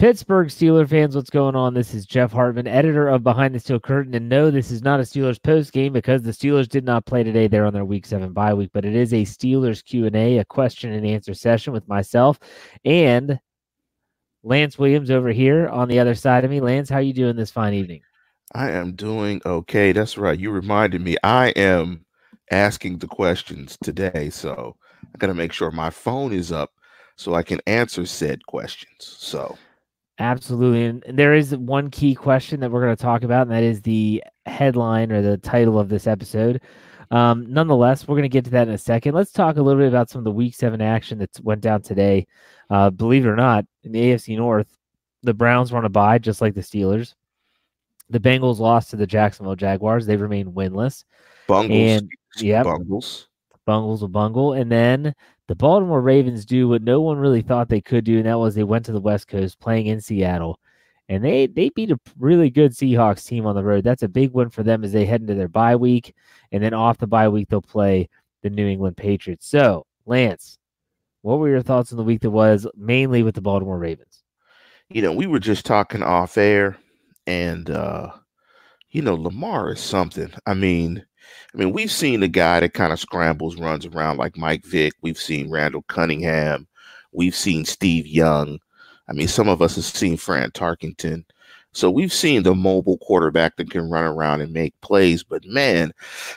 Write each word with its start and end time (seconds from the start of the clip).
Pittsburgh 0.00 0.48
Steeler 0.48 0.88
fans, 0.88 1.14
what's 1.14 1.30
going 1.30 1.54
on? 1.54 1.72
This 1.72 1.94
is 1.94 2.04
Jeff 2.04 2.32
Hartman, 2.32 2.66
editor 2.66 3.06
of 3.06 3.22
Behind 3.22 3.54
the 3.54 3.60
Steel 3.60 3.78
Curtain. 3.78 4.12
And 4.14 4.28
no, 4.28 4.50
this 4.50 4.72
is 4.72 4.82
not 4.82 4.98
a 4.98 5.04
Steelers 5.04 5.40
post 5.40 5.72
game 5.72 5.92
because 5.92 6.22
the 6.22 6.32
Steelers 6.32 6.68
did 6.68 6.84
not 6.84 7.06
play 7.06 7.22
today. 7.22 7.46
They're 7.46 7.64
on 7.64 7.72
their 7.72 7.84
week 7.84 8.04
seven 8.04 8.32
bye 8.32 8.54
week, 8.54 8.70
but 8.74 8.84
it 8.84 8.96
is 8.96 9.12
a 9.14 9.22
Steelers 9.22 9.84
Q&A, 9.84 10.38
a 10.38 10.44
question 10.44 10.92
and 10.92 11.06
answer 11.06 11.32
session 11.32 11.72
with 11.72 11.86
myself 11.86 12.40
and 12.84 13.38
Lance 14.42 14.78
Williams 14.78 15.12
over 15.12 15.30
here 15.30 15.68
on 15.68 15.88
the 15.88 16.00
other 16.00 16.16
side 16.16 16.44
of 16.44 16.50
me. 16.50 16.60
Lance, 16.60 16.90
how 16.90 16.96
are 16.96 17.02
you 17.02 17.14
doing 17.14 17.36
this 17.36 17.52
fine 17.52 17.72
evening? 17.72 18.02
I 18.52 18.72
am 18.72 18.92
doing 18.92 19.40
okay. 19.46 19.92
That's 19.92 20.18
right. 20.18 20.38
You 20.38 20.50
reminded 20.50 21.02
me. 21.02 21.16
I 21.22 21.50
am 21.50 22.04
asking 22.50 22.98
the 22.98 23.06
questions 23.06 23.78
today, 23.82 24.28
so 24.30 24.76
I 25.14 25.18
got 25.18 25.28
to 25.28 25.34
make 25.34 25.52
sure 25.52 25.70
my 25.70 25.90
phone 25.90 26.32
is 26.32 26.50
up 26.50 26.72
so 27.16 27.34
I 27.34 27.44
can 27.44 27.60
answer 27.68 28.04
said 28.06 28.44
questions. 28.46 28.98
So 28.98 29.56
Absolutely. 30.18 30.84
And 30.84 31.18
there 31.18 31.34
is 31.34 31.56
one 31.56 31.90
key 31.90 32.14
question 32.14 32.60
that 32.60 32.70
we're 32.70 32.82
going 32.82 32.96
to 32.96 33.02
talk 33.02 33.24
about, 33.24 33.42
and 33.42 33.50
that 33.50 33.64
is 33.64 33.82
the 33.82 34.22
headline 34.46 35.10
or 35.10 35.22
the 35.22 35.38
title 35.38 35.78
of 35.78 35.88
this 35.88 36.06
episode. 36.06 36.60
Um, 37.10 37.52
nonetheless, 37.52 38.06
we're 38.06 38.14
going 38.14 38.22
to 38.22 38.28
get 38.28 38.44
to 38.44 38.50
that 38.52 38.68
in 38.68 38.74
a 38.74 38.78
second. 38.78 39.14
Let's 39.14 39.32
talk 39.32 39.56
a 39.56 39.62
little 39.62 39.80
bit 39.80 39.88
about 39.88 40.10
some 40.10 40.20
of 40.20 40.24
the 40.24 40.30
week 40.30 40.54
seven 40.54 40.80
action 40.80 41.18
that 41.18 41.30
went 41.42 41.60
down 41.60 41.82
today. 41.82 42.26
Uh, 42.70 42.90
believe 42.90 43.26
it 43.26 43.28
or 43.28 43.36
not, 43.36 43.66
in 43.82 43.92
the 43.92 44.00
AFC 44.00 44.36
North, 44.36 44.68
the 45.22 45.34
Browns 45.34 45.72
were 45.72 45.78
on 45.78 45.84
a 45.84 45.90
bye, 45.90 46.18
just 46.18 46.40
like 46.40 46.54
the 46.54 46.60
Steelers. 46.60 47.14
The 48.10 48.20
Bengals 48.20 48.58
lost 48.58 48.90
to 48.90 48.96
the 48.96 49.06
Jacksonville 49.06 49.56
Jaguars. 49.56 50.06
They 50.06 50.16
remain 50.16 50.52
winless. 50.52 51.04
Bungles. 51.48 51.78
And, 51.78 52.10
yeah, 52.38 52.62
Bungles. 52.62 53.28
Bungles 53.66 54.02
a 54.02 54.08
bungle. 54.08 54.52
And 54.52 54.70
then 54.70 55.14
the 55.46 55.54
Baltimore 55.54 56.00
Ravens 56.00 56.44
do 56.44 56.68
what 56.68 56.82
no 56.82 57.00
one 57.00 57.18
really 57.18 57.42
thought 57.42 57.68
they 57.68 57.80
could 57.80 58.04
do, 58.04 58.16
and 58.16 58.26
that 58.26 58.38
was 58.38 58.54
they 58.54 58.64
went 58.64 58.86
to 58.86 58.92
the 58.92 59.00
West 59.00 59.28
Coast 59.28 59.60
playing 59.60 59.86
in 59.86 60.00
Seattle. 60.00 60.58
And 61.08 61.22
they 61.22 61.46
they 61.46 61.68
beat 61.68 61.90
a 61.90 62.00
really 62.18 62.48
good 62.48 62.72
Seahawks 62.72 63.26
team 63.26 63.44
on 63.44 63.54
the 63.54 63.62
road. 63.62 63.84
That's 63.84 64.02
a 64.02 64.08
big 64.08 64.32
win 64.32 64.48
for 64.48 64.62
them 64.62 64.84
as 64.84 64.92
they 64.92 65.04
head 65.04 65.20
into 65.20 65.34
their 65.34 65.48
bye 65.48 65.76
week. 65.76 66.14
And 66.50 66.62
then 66.62 66.72
off 66.72 66.96
the 66.96 67.06
bye 67.06 67.28
week, 67.28 67.48
they'll 67.50 67.60
play 67.60 68.08
the 68.42 68.48
New 68.48 68.66
England 68.66 68.96
Patriots. 68.96 69.46
So, 69.46 69.84
Lance, 70.06 70.58
what 71.20 71.38
were 71.38 71.48
your 71.48 71.62
thoughts 71.62 71.92
on 71.92 71.98
the 71.98 72.04
week 72.04 72.22
that 72.22 72.30
was 72.30 72.66
mainly 72.74 73.22
with 73.22 73.34
the 73.34 73.42
Baltimore 73.42 73.78
Ravens? 73.78 74.22
You 74.88 75.02
know, 75.02 75.12
we 75.12 75.26
were 75.26 75.38
just 75.38 75.66
talking 75.66 76.02
off 76.02 76.38
air, 76.38 76.78
and 77.26 77.68
uh, 77.68 78.12
you 78.90 79.02
know, 79.02 79.14
Lamar 79.14 79.72
is 79.72 79.80
something. 79.80 80.32
I 80.46 80.54
mean, 80.54 81.04
I 81.54 81.56
mean, 81.56 81.72
we've 81.72 81.92
seen 81.92 82.20
the 82.20 82.28
guy 82.28 82.60
that 82.60 82.74
kind 82.74 82.92
of 82.92 83.00
scrambles, 83.00 83.56
runs 83.56 83.86
around 83.86 84.18
like 84.18 84.36
Mike 84.36 84.64
Vick. 84.64 84.94
We've 85.02 85.18
seen 85.18 85.50
Randall 85.50 85.84
Cunningham. 85.88 86.66
We've 87.12 87.34
seen 87.34 87.64
Steve 87.64 88.06
Young. 88.06 88.58
I 89.08 89.12
mean, 89.12 89.28
some 89.28 89.48
of 89.48 89.62
us 89.62 89.76
have 89.76 89.84
seen 89.84 90.16
Fran 90.16 90.50
Tarkenton. 90.50 91.24
So 91.72 91.90
we've 91.90 92.12
seen 92.12 92.44
the 92.44 92.54
mobile 92.54 92.98
quarterback 92.98 93.56
that 93.56 93.70
can 93.70 93.90
run 93.90 94.04
around 94.04 94.40
and 94.40 94.52
make 94.52 94.80
plays. 94.80 95.24
But 95.24 95.44
man, 95.44 95.92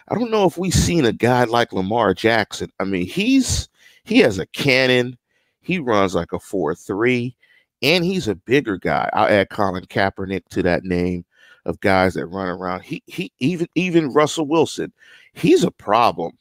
I 0.07 0.15
don't 0.15 0.31
know 0.31 0.45
if 0.45 0.57
we've 0.57 0.73
seen 0.73 1.05
a 1.05 1.13
guy 1.13 1.43
like 1.43 1.71
Lamar 1.71 2.13
Jackson. 2.15 2.71
I 2.79 2.83
mean, 2.83 3.05
he's 3.05 3.69
he 4.03 4.19
has 4.19 4.39
a 4.39 4.47
cannon. 4.47 5.17
He 5.61 5.79
runs 5.79 6.15
like 6.15 6.31
a 6.31 6.39
4-3, 6.39 7.35
and 7.81 8.03
he's 8.03 8.27
a 8.27 8.35
bigger 8.35 8.77
guy. 8.77 9.09
I'll 9.13 9.27
add 9.27 9.49
Colin 9.49 9.85
Kaepernick 9.85 10.45
to 10.51 10.63
that 10.63 10.83
name 10.83 11.25
of 11.67 11.79
guys 11.81 12.15
that 12.15 12.25
run 12.25 12.47
around. 12.47 12.81
He 12.81 13.03
he 13.05 13.31
even 13.39 13.67
even 13.75 14.13
Russell 14.13 14.47
Wilson, 14.47 14.91
he's 15.33 15.63
a 15.63 15.71
problem. 15.71 16.37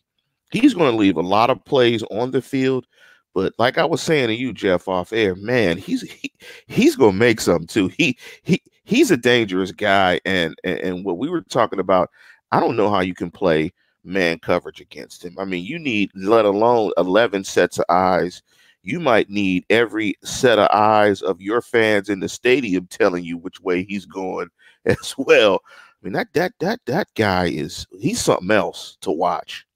He's 0.52 0.74
going 0.74 0.92
to 0.92 0.96
leave 0.96 1.16
a 1.16 1.22
lot 1.22 1.50
of 1.50 1.62
plays 1.64 2.02
on 2.04 2.30
the 2.30 2.40
field, 2.40 2.86
but 3.34 3.52
like 3.58 3.76
I 3.76 3.84
was 3.84 4.00
saying 4.00 4.28
to 4.28 4.34
you, 4.34 4.52
Jeff, 4.52 4.88
off 4.88 5.12
air, 5.12 5.34
man, 5.34 5.76
he's 5.76 6.02
he, 6.02 6.32
he's 6.68 6.96
going 6.96 7.12
to 7.12 7.18
make 7.18 7.40
some 7.40 7.66
too. 7.66 7.88
He 7.88 8.16
he 8.42 8.62
he's 8.84 9.10
a 9.10 9.16
dangerous 9.16 9.72
guy, 9.72 10.20
and, 10.24 10.54
and 10.64 10.78
and 10.78 11.04
what 11.04 11.18
we 11.18 11.28
were 11.28 11.42
talking 11.42 11.80
about, 11.80 12.10
I 12.52 12.60
don't 12.60 12.76
know 12.76 12.90
how 12.90 13.00
you 13.00 13.14
can 13.14 13.30
play 13.30 13.72
man 14.04 14.38
coverage 14.38 14.80
against 14.80 15.24
him. 15.24 15.36
I 15.38 15.44
mean, 15.44 15.64
you 15.64 15.78
need 15.78 16.12
let 16.14 16.44
alone 16.44 16.92
eleven 16.96 17.44
sets 17.44 17.78
of 17.78 17.84
eyes 17.88 18.42
you 18.86 19.00
might 19.00 19.28
need 19.28 19.64
every 19.68 20.14
set 20.22 20.60
of 20.60 20.68
eyes 20.72 21.20
of 21.20 21.40
your 21.40 21.60
fans 21.60 22.08
in 22.08 22.20
the 22.20 22.28
stadium 22.28 22.86
telling 22.86 23.24
you 23.24 23.36
which 23.36 23.60
way 23.60 23.82
he's 23.82 24.06
going 24.06 24.48
as 25.00 25.14
well. 25.18 25.60
I 25.66 26.06
mean 26.06 26.12
that 26.12 26.28
that 26.34 26.52
that 26.60 26.80
that 26.86 27.08
guy 27.14 27.46
is 27.46 27.86
he's 27.98 28.20
something 28.20 28.50
else 28.50 28.96
to 29.02 29.10
watch. 29.10 29.66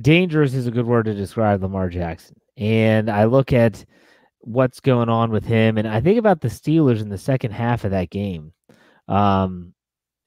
Dangerous 0.00 0.54
is 0.54 0.66
a 0.66 0.72
good 0.72 0.86
word 0.86 1.04
to 1.06 1.14
describe 1.14 1.62
Lamar 1.62 1.88
Jackson. 1.88 2.36
And 2.56 3.10
I 3.10 3.24
look 3.24 3.52
at 3.52 3.84
what's 4.40 4.80
going 4.80 5.08
on 5.08 5.30
with 5.30 5.44
him, 5.44 5.78
and 5.78 5.88
I 5.88 6.00
think 6.00 6.18
about 6.18 6.40
the 6.40 6.48
Steelers 6.48 7.00
in 7.00 7.08
the 7.08 7.18
second 7.18 7.52
half 7.52 7.84
of 7.84 7.92
that 7.92 8.10
game 8.10 8.52
um, 9.08 9.72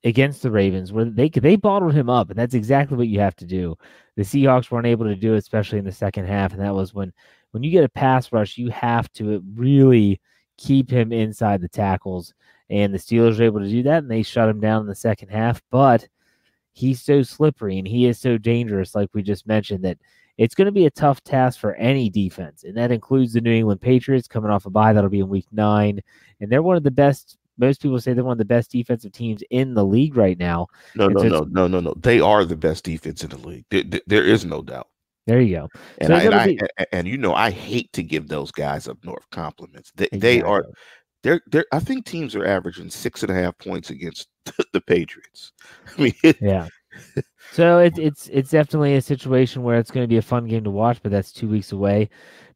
against 0.04 0.42
the 0.42 0.52
Ravens, 0.52 0.92
where 0.92 1.06
they 1.06 1.30
they 1.30 1.56
bottled 1.56 1.94
him 1.94 2.10
up, 2.10 2.30
and 2.30 2.38
that's 2.38 2.56
exactly 2.56 2.98
what 2.98 3.08
you 3.08 3.20
have 3.20 3.36
to 3.38 3.46
do. 3.46 3.78
The 4.16 4.24
Seahawks 4.24 4.72
weren't 4.72 4.88
able 4.88 5.06
to 5.06 5.16
do 5.16 5.36
it, 5.36 5.38
especially 5.38 5.80
in 5.80 5.86
the 5.86 5.92
second 5.92 6.26
half, 6.26 6.54
and 6.54 6.62
that 6.62 6.76
was 6.76 6.94
when 6.94 7.14
when 7.52 7.64
you 7.64 7.72
get 7.72 7.84
a 7.84 7.90
pass 7.90 8.32
rush, 8.32 8.58
you 8.58 8.70
have 8.72 9.12
to 9.14 9.44
really 9.56 10.20
keep 10.58 10.90
him 10.90 11.12
inside 11.12 11.62
the 11.62 11.70
tackles. 11.70 12.34
And 12.70 12.94
the 12.94 13.00
Steelers 13.00 13.38
were 13.38 13.46
able 13.46 13.62
to 13.62 13.70
do 13.70 13.84
that, 13.84 14.00
and 14.00 14.12
they 14.12 14.24
shut 14.24 14.50
him 14.50 14.60
down 14.60 14.82
in 14.82 14.88
the 14.88 14.96
second 14.96 15.30
half. 15.30 15.62
But 15.72 16.08
he's 16.78 17.02
so 17.02 17.24
slippery 17.24 17.80
and 17.80 17.88
he 17.88 18.06
is 18.06 18.20
so 18.20 18.38
dangerous, 18.38 18.94
like 18.94 19.10
we 19.14 19.24
just 19.24 19.48
mentioned, 19.48 19.84
that 19.84 19.98
it's 20.38 20.54
going 20.54 20.68
to 20.68 20.72
be 20.72 20.86
a 20.86 20.92
tough 20.92 21.24
task 21.24 21.60
for 21.60 21.74
any 21.76 22.08
defense. 22.08 22.64
And 22.64 22.78
that 22.78 22.92
includes 22.92 23.34
the 23.34 23.42
New 23.42 23.52
England 23.52 23.82
Patriots 23.82 24.28
coming 24.28 24.52
off 24.52 24.68
a 24.68 24.70
bye. 24.70 24.94
That'll 24.94 25.10
be 25.10 25.22
in 25.22 25.28
week 25.28 25.48
nine. 25.52 26.00
And 26.40 26.52
they're 26.52 26.62
one 26.62 26.78
of 26.78 26.84
the 26.84 26.92
best. 26.92 27.38
Most 27.58 27.82
people 27.82 28.00
say 28.00 28.14
they're 28.14 28.24
one 28.24 28.34
of 28.34 28.38
the 28.38 28.46
best 28.46 28.72
defensive 28.72 29.12
teams 29.12 29.42
in 29.50 29.74
the 29.74 29.84
league 29.84 30.16
right 30.16 30.38
now. 30.38 30.68
No, 30.94 31.08
no, 31.08 31.22
so 31.22 31.28
no, 31.28 31.40
no, 31.46 31.68
no, 31.68 31.80
no. 31.80 31.96
They 31.98 32.20
are 32.20 32.46
the 32.46 32.56
best 32.56 32.84
defense 32.84 33.24
in 33.24 33.32
the 33.32 33.38
league. 33.38 33.66
there, 33.72 34.02
there 34.06 34.24
is 34.24 34.46
no 34.46 34.62
doubt. 34.62 34.88
There 35.26 35.42
you 35.42 35.56
go. 35.56 35.70
And, 35.98 36.10
so 36.10 36.14
I, 36.14 36.20
and, 36.22 36.36
I, 36.78 36.86
and, 36.92 37.08
you 37.08 37.18
know, 37.18 37.34
I 37.34 37.50
hate 37.50 37.92
to 37.94 38.04
give 38.04 38.28
those 38.28 38.52
guys 38.52 38.88
up 38.88 39.00
north 39.04 39.26
compliments. 39.32 39.92
They, 39.96 40.06
exactly. 40.06 40.20
they 40.20 40.42
are 40.44 40.66
they're 41.24 41.42
they're 41.48 41.66
I 41.72 41.80
think 41.80 42.06
teams 42.06 42.36
are 42.36 42.46
averaging 42.46 42.90
six 42.90 43.24
and 43.24 43.32
a 43.32 43.36
half 43.36 43.58
points 43.58 43.90
against 43.90 44.28
the 44.74 44.82
Patriots. 44.82 45.52
I 45.98 46.02
mean 46.02 46.36
Yeah. 46.42 46.68
so 47.52 47.80
it's 47.80 48.00
it's 48.00 48.30
it's 48.30 48.52
definitely 48.52 48.96
a 48.96 49.02
situation 49.02 49.64
where 49.64 49.78
it's 49.78 49.92
going 49.92 50.04
to 50.04 50.08
be 50.08 50.18
a 50.18 50.22
fun 50.22 50.48
game 50.48 50.64
to 50.64 50.72
watch, 50.72 51.00
but 51.04 51.12
that's 51.12 51.32
two 51.32 51.48
weeks 51.48 51.72
away. 51.72 52.10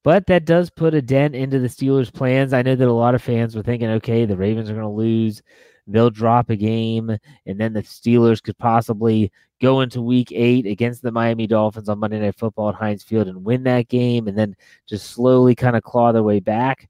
But 0.03 0.25
that 0.27 0.45
does 0.45 0.71
put 0.71 0.95
a 0.95 1.01
dent 1.01 1.35
into 1.35 1.59
the 1.59 1.67
Steelers' 1.67 2.11
plans. 2.11 2.53
I 2.53 2.63
know 2.63 2.75
that 2.75 2.87
a 2.87 2.91
lot 2.91 3.13
of 3.13 3.21
fans 3.21 3.55
were 3.55 3.61
thinking, 3.61 3.89
okay, 3.89 4.25
the 4.25 4.35
Ravens 4.35 4.67
are 4.67 4.73
going 4.73 4.83
to 4.83 4.89
lose 4.89 5.43
they'll 5.87 6.09
drop 6.09 6.49
a 6.49 6.55
game, 6.55 7.17
and 7.45 7.59
then 7.59 7.73
the 7.73 7.83
Steelers 7.83 8.41
could 8.41 8.57
possibly 8.57 9.31
go 9.61 9.81
into 9.81 10.01
week 10.01 10.31
eight 10.31 10.65
against 10.65 11.01
the 11.01 11.11
Miami 11.11 11.47
Dolphins 11.47 11.89
on 11.89 11.99
Monday 11.99 12.19
Night 12.19 12.35
Football 12.37 12.69
at 12.69 12.75
Heinz 12.75 13.03
Field 13.03 13.27
and 13.27 13.43
win 13.43 13.63
that 13.63 13.87
game, 13.87 14.27
and 14.27 14.37
then 14.37 14.55
just 14.87 15.11
slowly 15.11 15.55
kind 15.55 15.75
of 15.75 15.83
claw 15.83 16.11
their 16.11 16.23
way 16.23 16.39
back. 16.39 16.89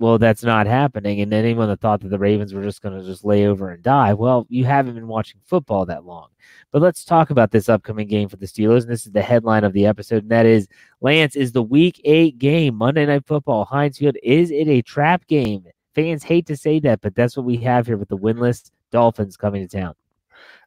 Well, 0.00 0.18
that's 0.18 0.44
not 0.44 0.68
happening. 0.68 1.20
And 1.20 1.32
anyone 1.32 1.68
that 1.68 1.80
thought 1.80 2.00
that 2.02 2.08
the 2.08 2.18
Ravens 2.18 2.54
were 2.54 2.62
just 2.62 2.82
going 2.82 2.96
to 2.96 3.04
just 3.04 3.24
lay 3.24 3.46
over 3.46 3.70
and 3.70 3.82
die, 3.82 4.14
well, 4.14 4.46
you 4.48 4.64
haven't 4.64 4.94
been 4.94 5.08
watching 5.08 5.40
football 5.44 5.84
that 5.86 6.04
long. 6.04 6.28
But 6.70 6.82
let's 6.82 7.04
talk 7.04 7.30
about 7.30 7.50
this 7.50 7.68
upcoming 7.68 8.06
game 8.06 8.28
for 8.28 8.36
the 8.36 8.46
Steelers. 8.46 8.82
And 8.82 8.90
this 8.90 9.06
is 9.06 9.12
the 9.12 9.22
headline 9.22 9.64
of 9.64 9.72
the 9.72 9.86
episode, 9.86 10.22
and 10.22 10.30
that 10.30 10.46
is 10.46 10.68
Lance 11.00 11.34
is 11.34 11.50
the 11.50 11.62
week 11.62 12.00
eight 12.04 12.38
game, 12.38 12.76
Monday 12.76 13.06
Night 13.06 13.26
Football, 13.26 13.64
Heinz 13.64 13.98
Field. 13.98 14.16
Is 14.22 14.52
it 14.52 14.68
a 14.68 14.82
trap 14.82 15.26
game? 15.26 15.64
Fans 15.94 16.22
hate 16.22 16.46
to 16.46 16.56
say 16.56 16.78
that, 16.80 17.00
but 17.00 17.16
that's 17.16 17.36
what 17.36 17.46
we 17.46 17.56
have 17.56 17.86
here 17.86 17.96
with 17.96 18.08
the 18.08 18.16
winless 18.16 18.70
Dolphins 18.92 19.36
coming 19.36 19.66
to 19.66 19.76
town. 19.76 19.94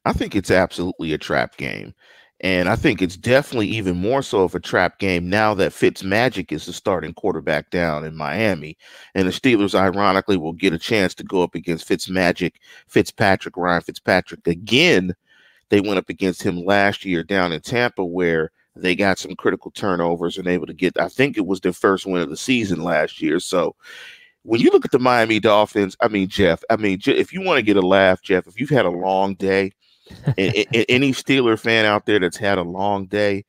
I 0.03 0.11
think 0.13 0.35
it's 0.35 0.51
absolutely 0.51 1.13
a 1.13 1.17
trap 1.17 1.55
game. 1.55 1.93
And 2.43 2.67
I 2.67 2.75
think 2.75 3.01
it's 3.01 3.17
definitely 3.17 3.67
even 3.67 3.95
more 3.97 4.23
so 4.23 4.41
of 4.41 4.55
a 4.55 4.59
trap 4.59 4.97
game 4.97 5.29
now 5.29 5.53
that 5.53 5.73
Fitz 5.73 6.03
Magic 6.03 6.51
is 6.51 6.65
the 6.65 6.73
starting 6.73 7.13
quarterback 7.13 7.69
down 7.69 8.03
in 8.03 8.17
Miami. 8.17 8.77
And 9.13 9.27
the 9.27 9.31
Steelers, 9.31 9.75
ironically, 9.75 10.37
will 10.37 10.53
get 10.53 10.73
a 10.73 10.79
chance 10.79 11.13
to 11.15 11.23
go 11.23 11.43
up 11.43 11.53
against 11.53 11.87
Fitz 11.87 12.09
Magic, 12.09 12.59
Fitzpatrick, 12.87 13.57
Ryan 13.57 13.81
Fitzpatrick 13.81 14.47
again. 14.47 15.13
They 15.69 15.81
went 15.81 15.99
up 15.99 16.09
against 16.09 16.41
him 16.41 16.65
last 16.65 17.05
year 17.05 17.23
down 17.23 17.51
in 17.51 17.61
Tampa, 17.61 18.03
where 18.03 18.51
they 18.75 18.95
got 18.95 19.19
some 19.19 19.35
critical 19.35 19.69
turnovers 19.69 20.37
and 20.39 20.47
able 20.47 20.65
to 20.65 20.73
get, 20.73 20.99
I 20.99 21.09
think 21.09 21.37
it 21.37 21.45
was 21.45 21.61
their 21.61 21.73
first 21.73 22.07
win 22.07 22.23
of 22.23 22.29
the 22.29 22.37
season 22.37 22.83
last 22.83 23.21
year. 23.21 23.39
So 23.39 23.75
when 24.41 24.61
you 24.61 24.71
look 24.71 24.85
at 24.85 24.91
the 24.91 24.99
Miami 24.99 25.39
Dolphins, 25.39 25.95
I 26.01 26.07
mean, 26.07 26.27
Jeff, 26.27 26.63
I 26.71 26.77
mean, 26.77 26.99
if 27.05 27.31
you 27.33 27.41
want 27.41 27.57
to 27.57 27.63
get 27.63 27.77
a 27.77 27.85
laugh, 27.85 28.23
Jeff, 28.23 28.47
if 28.47 28.59
you've 28.59 28.69
had 28.71 28.85
a 28.85 28.89
long 28.89 29.35
day, 29.35 29.73
any 30.37 31.11
Steeler 31.11 31.59
fan 31.59 31.85
out 31.85 32.05
there 32.05 32.19
that's 32.19 32.37
had 32.37 32.57
a 32.57 32.63
long 32.63 33.05
day, 33.05 33.45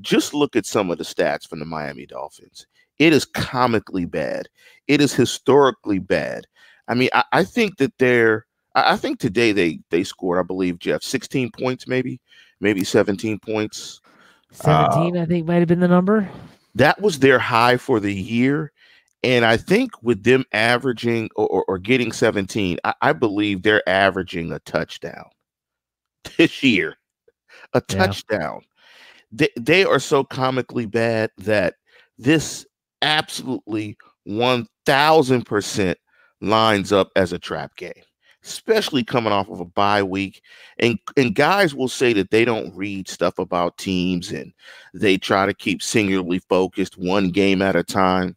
just 0.00 0.34
look 0.34 0.56
at 0.56 0.66
some 0.66 0.90
of 0.90 0.98
the 0.98 1.04
stats 1.04 1.46
from 1.46 1.58
the 1.58 1.64
Miami 1.64 2.06
Dolphins. 2.06 2.66
It 2.98 3.12
is 3.12 3.24
comically 3.24 4.04
bad. 4.04 4.48
It 4.88 5.00
is 5.00 5.12
historically 5.12 5.98
bad. 5.98 6.46
I 6.88 6.94
mean, 6.94 7.10
I, 7.12 7.24
I 7.32 7.44
think 7.44 7.78
that 7.78 7.96
they're. 7.98 8.46
I, 8.74 8.92
I 8.92 8.96
think 8.96 9.18
today 9.18 9.52
they 9.52 9.80
they 9.90 10.04
scored, 10.04 10.38
I 10.38 10.42
believe, 10.42 10.78
Jeff, 10.78 11.02
sixteen 11.02 11.50
points, 11.50 11.86
maybe, 11.86 12.20
maybe 12.60 12.84
seventeen 12.84 13.38
points. 13.38 14.00
Seventeen, 14.52 15.16
uh, 15.16 15.22
I 15.22 15.26
think, 15.26 15.46
might 15.46 15.56
have 15.56 15.68
been 15.68 15.80
the 15.80 15.88
number. 15.88 16.28
That 16.74 17.00
was 17.00 17.18
their 17.18 17.38
high 17.38 17.78
for 17.78 18.00
the 18.00 18.14
year 18.14 18.70
And 19.22 19.46
I 19.46 19.56
think 19.56 19.92
with 20.02 20.24
them 20.24 20.44
averaging 20.52 21.30
or, 21.34 21.48
or, 21.48 21.64
or 21.68 21.78
getting 21.78 22.12
17, 22.12 22.78
I, 22.84 22.94
I, 23.00 23.12
believe 23.14 23.62
they're 23.62 23.86
averaging 23.88 24.52
a 24.52 24.58
touchdown 24.60 25.24
this 26.36 26.62
year. 26.62 26.96
A 27.72 27.82
yeah. 27.88 27.96
touchdown. 27.96 28.62
They, 29.32 29.48
they 29.58 29.84
are 29.84 29.98
so 29.98 30.24
comically 30.24 30.86
bad 30.86 31.30
that 31.38 31.74
this 32.18 32.64
absolutely 33.02 33.96
1000% 34.28 35.94
lines 36.40 36.92
up 36.92 37.10
as 37.16 37.32
a 37.32 37.38
trap 37.38 37.76
game 37.76 37.92
especially 38.46 39.02
coming 39.02 39.32
off 39.32 39.48
of 39.48 39.60
a 39.60 39.64
bye 39.64 40.02
week. 40.02 40.40
And 40.78 40.98
and 41.16 41.34
guys 41.34 41.74
will 41.74 41.88
say 41.88 42.12
that 42.14 42.30
they 42.30 42.44
don't 42.44 42.74
read 42.74 43.08
stuff 43.08 43.38
about 43.38 43.76
teams 43.76 44.30
and 44.30 44.52
they 44.94 45.18
try 45.18 45.46
to 45.46 45.54
keep 45.54 45.82
singularly 45.82 46.38
focused 46.38 46.96
one 46.96 47.30
game 47.30 47.60
at 47.60 47.76
a 47.76 47.82
time. 47.82 48.36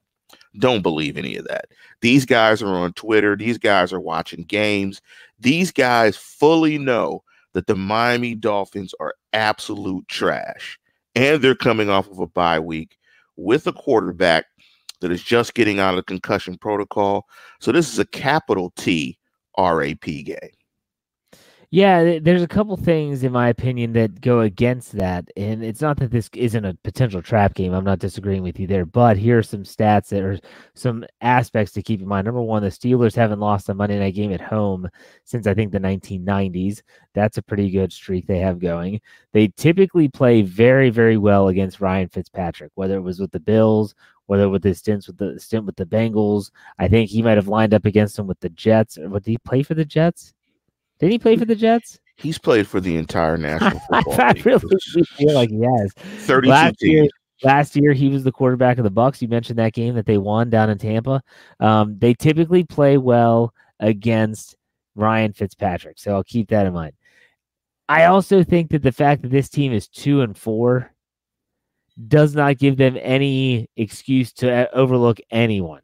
Don't 0.57 0.81
believe 0.81 1.15
any 1.15 1.35
of 1.35 1.47
that. 1.47 1.65
These 2.01 2.25
guys 2.25 2.62
are 2.62 2.75
on 2.75 2.94
Twitter. 2.94 3.35
These 3.35 3.59
guys 3.59 3.94
are 3.94 4.00
watching 4.00 4.44
games. 4.44 5.01
These 5.39 5.71
guys 5.71 6.18
fully 6.18 6.77
know 6.77 7.24
that 7.53 7.67
the 7.67 7.75
Miami 7.75 8.35
Dolphins 8.35 8.93
are 8.99 9.15
absolute 9.33 10.07
trash. 10.07 10.79
And 11.15 11.41
they're 11.41 11.55
coming 11.55 11.89
off 11.89 12.09
of 12.09 12.19
a 12.19 12.27
bye 12.27 12.59
week 12.59 12.97
with 13.35 13.67
a 13.67 13.73
quarterback 13.73 14.45
that 15.01 15.11
is 15.11 15.23
just 15.23 15.53
getting 15.53 15.79
out 15.79 15.91
of 15.91 15.95
the 15.97 16.03
concussion 16.03 16.57
protocol. 16.57 17.25
So 17.59 17.71
this 17.71 17.91
is 17.91 17.99
a 17.99 18.05
capital 18.05 18.71
T 18.75 19.17
RAP 19.57 20.01
game. 20.01 20.37
Yeah, 21.71 22.18
there's 22.19 22.42
a 22.42 22.48
couple 22.48 22.75
things 22.77 23.24
in 23.24 23.31
my 23.31 23.48
opinion 23.50 23.94
that 23.94 24.21
go 24.21 24.39
against 24.39 24.94
that, 24.94 25.30
and 25.38 25.63
it's 25.63 25.81
not 25.81 25.98
that 25.98 26.10
this 26.10 26.27
isn't 26.33 26.66
a 26.66 26.74
potential 26.83 27.21
trap 27.21 27.54
game. 27.54 27.74
I'm 27.74 27.83
not 27.83 28.00
disagreeing 28.00 28.42
with 28.42 28.60
you 28.60 28.66
there, 28.66 28.88
but 28.88 29.18
here 29.18 29.38
are 29.38 29.44
some 29.44 29.62
stats 29.63 30.07
that 30.07 30.24
are 30.24 30.39
some 30.74 31.06
aspects 31.21 31.71
to 31.74 31.83
keep 31.83 32.01
in 32.01 32.07
mind. 32.07 32.25
Number 32.25 32.42
one, 32.42 32.63
the 32.63 32.69
Steelers 32.69 33.16
haven't 33.16 33.39
lost 33.39 33.69
a 33.69 33.75
Monday 33.75 34.00
night 34.00 34.16
game 34.16 34.33
at 34.33 34.42
home 34.42 34.89
since 35.25 35.45
I 35.45 35.54
think 35.54 35.71
the 35.71 35.80
1990s. 35.80 36.81
That's 37.13 37.38
a 37.38 37.44
pretty 37.44 37.69
good 37.69 37.94
streak 37.94 38.25
they 38.25 38.39
have 38.39 38.57
going. 38.57 39.00
They 39.33 39.50
typically 39.50 40.07
play 40.07 40.42
very, 40.42 40.89
very 40.89 41.18
well 41.18 41.50
against 41.50 41.81
Ryan 41.81 42.10
Fitzpatrick, 42.10 42.71
whether 42.74 42.98
it 42.98 43.01
was 43.01 43.19
with 43.19 43.31
the 43.31 43.39
Bills 43.39 43.94
whether 44.25 44.48
with 44.48 44.63
his 44.63 44.77
stints 44.77 45.07
with 45.07 45.18
the 45.18 45.39
stint 45.39 45.66
with 45.66 45.75
the 45.75 45.86
Bengals. 45.88 46.51
I 46.77 46.88
think 46.88 47.10
he 47.10 47.24
might 47.24 47.38
have 47.38 47.48
lined 47.48 47.74
up 47.74 47.86
against 47.86 48.19
him 48.19 48.27
with 48.27 48.39
the 48.42 48.50
Jets. 48.50 48.95
Or 48.95 49.10
did 49.10 49.25
he 49.25 49.38
play 49.39 49.63
for 49.63 49.74
the 49.74 49.86
Jets? 49.86 50.33
Did 50.99 51.11
he 51.11 51.19
play 51.19 51.37
for 51.37 51.45
the 51.45 51.55
Jets? 51.55 51.99
He's 52.17 52.37
played 52.37 52.67
for 52.67 52.81
the 52.81 52.97
entire 52.97 53.37
national 53.37 53.79
football. 53.91 54.21
I 54.21 54.33
really 54.43 54.79
feel 55.15 55.33
like 55.33 55.49
he 55.49 55.61
has. 55.61 55.93
Last 56.29 56.81
year, 56.81 57.07
last 57.43 57.75
year 57.75 57.93
he 57.93 58.09
was 58.09 58.23
the 58.23 58.31
quarterback 58.31 58.77
of 58.77 58.83
the 58.83 58.91
Bucs. 58.91 59.21
You 59.21 59.29
mentioned 59.29 59.59
that 59.59 59.73
game 59.73 59.95
that 59.95 60.05
they 60.05 60.17
won 60.17 60.49
down 60.49 60.69
in 60.69 60.77
Tampa. 60.77 61.21
Um, 61.59 61.97
they 61.97 62.13
typically 62.13 62.65
play 62.65 62.97
well 62.97 63.53
against 63.79 64.57
Ryan 64.95 65.31
Fitzpatrick, 65.31 65.97
so 65.97 66.13
I'll 66.13 66.23
keep 66.23 66.49
that 66.49 66.65
in 66.65 66.73
mind. 66.73 66.93
I 67.87 68.05
also 68.05 68.43
think 68.43 68.69
that 68.71 68.83
the 68.83 68.91
fact 68.91 69.21
that 69.21 69.31
this 69.31 69.49
team 69.49 69.71
is 69.73 69.87
two 69.87 70.21
and 70.21 70.37
four 70.37 70.91
does 72.07 72.35
not 72.35 72.57
give 72.57 72.77
them 72.77 72.97
any 73.01 73.69
excuse 73.77 74.31
to 74.33 74.51
uh, 74.51 74.67
overlook 74.73 75.19
anyone. 75.31 75.81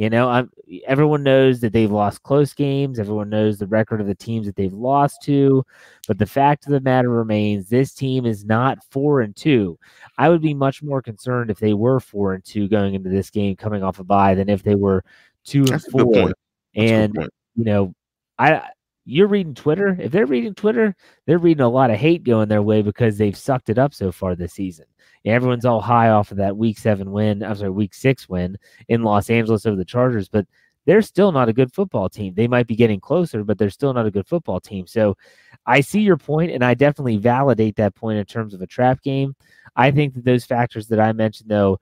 You 0.00 0.08
know, 0.08 0.30
I'm, 0.30 0.50
everyone 0.86 1.22
knows 1.22 1.60
that 1.60 1.74
they've 1.74 1.92
lost 1.92 2.22
close 2.22 2.54
games. 2.54 2.98
Everyone 2.98 3.28
knows 3.28 3.58
the 3.58 3.66
record 3.66 4.00
of 4.00 4.06
the 4.06 4.14
teams 4.14 4.46
that 4.46 4.56
they've 4.56 4.72
lost 4.72 5.20
to. 5.24 5.62
But 6.08 6.16
the 6.16 6.24
fact 6.24 6.64
of 6.64 6.72
the 6.72 6.80
matter 6.80 7.10
remains, 7.10 7.68
this 7.68 7.92
team 7.92 8.24
is 8.24 8.42
not 8.42 8.78
four 8.90 9.20
and 9.20 9.36
two. 9.36 9.78
I 10.16 10.30
would 10.30 10.40
be 10.40 10.54
much 10.54 10.82
more 10.82 11.02
concerned 11.02 11.50
if 11.50 11.58
they 11.58 11.74
were 11.74 12.00
four 12.00 12.32
and 12.32 12.42
two 12.42 12.66
going 12.66 12.94
into 12.94 13.10
this 13.10 13.28
game, 13.28 13.56
coming 13.56 13.82
off 13.82 13.98
a 13.98 14.04
bye, 14.04 14.34
than 14.34 14.48
if 14.48 14.62
they 14.62 14.74
were 14.74 15.04
two 15.44 15.66
and 15.70 15.82
four. 15.82 16.32
And 16.74 17.14
you 17.54 17.64
know, 17.64 17.94
I 18.38 18.70
you're 19.10 19.26
reading 19.26 19.54
Twitter. 19.54 19.96
If 20.00 20.12
they're 20.12 20.26
reading 20.26 20.54
Twitter, 20.54 20.94
they're 21.26 21.38
reading 21.38 21.62
a 21.62 21.68
lot 21.68 21.90
of 21.90 21.98
hate 21.98 22.22
going 22.22 22.48
their 22.48 22.62
way 22.62 22.80
because 22.82 23.18
they've 23.18 23.36
sucked 23.36 23.68
it 23.68 23.78
up 23.78 23.92
so 23.92 24.12
far 24.12 24.36
this 24.36 24.52
season. 24.52 24.86
Everyone's 25.24 25.64
all 25.64 25.80
high 25.80 26.10
off 26.10 26.30
of 26.30 26.38
that 26.38 26.56
week 26.56 26.78
seven 26.78 27.10
win. 27.10 27.42
I'm 27.42 27.56
sorry, 27.56 27.70
week 27.70 27.92
six 27.92 28.28
win 28.28 28.56
in 28.88 29.02
Los 29.02 29.28
Angeles 29.28 29.66
over 29.66 29.76
the 29.76 29.84
Chargers, 29.84 30.28
but 30.28 30.46
they're 30.86 31.02
still 31.02 31.30
not 31.32 31.48
a 31.48 31.52
good 31.52 31.72
football 31.72 32.08
team. 32.08 32.34
They 32.34 32.48
might 32.48 32.66
be 32.66 32.76
getting 32.76 33.00
closer, 33.00 33.44
but 33.44 33.58
they're 33.58 33.68
still 33.68 33.92
not 33.92 34.06
a 34.06 34.10
good 34.10 34.26
football 34.26 34.60
team. 34.60 34.86
So 34.86 35.16
I 35.66 35.82
see 35.82 36.00
your 36.00 36.16
point, 36.16 36.52
and 36.52 36.64
I 36.64 36.74
definitely 36.74 37.18
validate 37.18 37.76
that 37.76 37.94
point 37.94 38.18
in 38.18 38.24
terms 38.24 38.54
of 38.54 38.62
a 38.62 38.66
trap 38.66 39.02
game. 39.02 39.34
I 39.76 39.90
think 39.90 40.14
that 40.14 40.24
those 40.24 40.44
factors 40.44 40.88
that 40.88 41.00
I 41.00 41.12
mentioned, 41.12 41.50
though, 41.50 41.78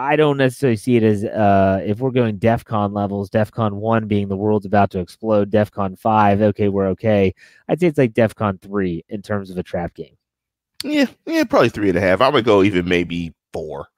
I 0.00 0.16
don't 0.16 0.38
necessarily 0.38 0.76
see 0.76 0.96
it 0.96 1.02
as 1.02 1.24
uh, 1.24 1.82
if 1.84 1.98
we're 1.98 2.10
going 2.10 2.38
DEFCON 2.38 2.94
levels, 2.94 3.28
DEFCON 3.28 3.74
1 3.74 4.06
being 4.06 4.28
the 4.28 4.36
world's 4.36 4.64
about 4.64 4.90
to 4.92 4.98
explode, 4.98 5.50
DEFCON 5.50 5.98
5, 5.98 6.40
okay, 6.40 6.68
we're 6.70 6.88
okay. 6.88 7.34
I'd 7.68 7.80
say 7.80 7.88
it's 7.88 7.98
like 7.98 8.14
DEFCON 8.14 8.62
3 8.62 9.04
in 9.10 9.20
terms 9.20 9.50
of 9.50 9.58
a 9.58 9.62
trap 9.62 9.92
game. 9.94 10.16
Yeah, 10.82 11.06
yeah, 11.26 11.44
probably 11.44 11.68
three 11.68 11.90
and 11.90 11.98
a 11.98 12.00
half. 12.00 12.22
I 12.22 12.30
would 12.30 12.46
go 12.46 12.62
even 12.62 12.88
maybe 12.88 13.34
four. 13.52 13.88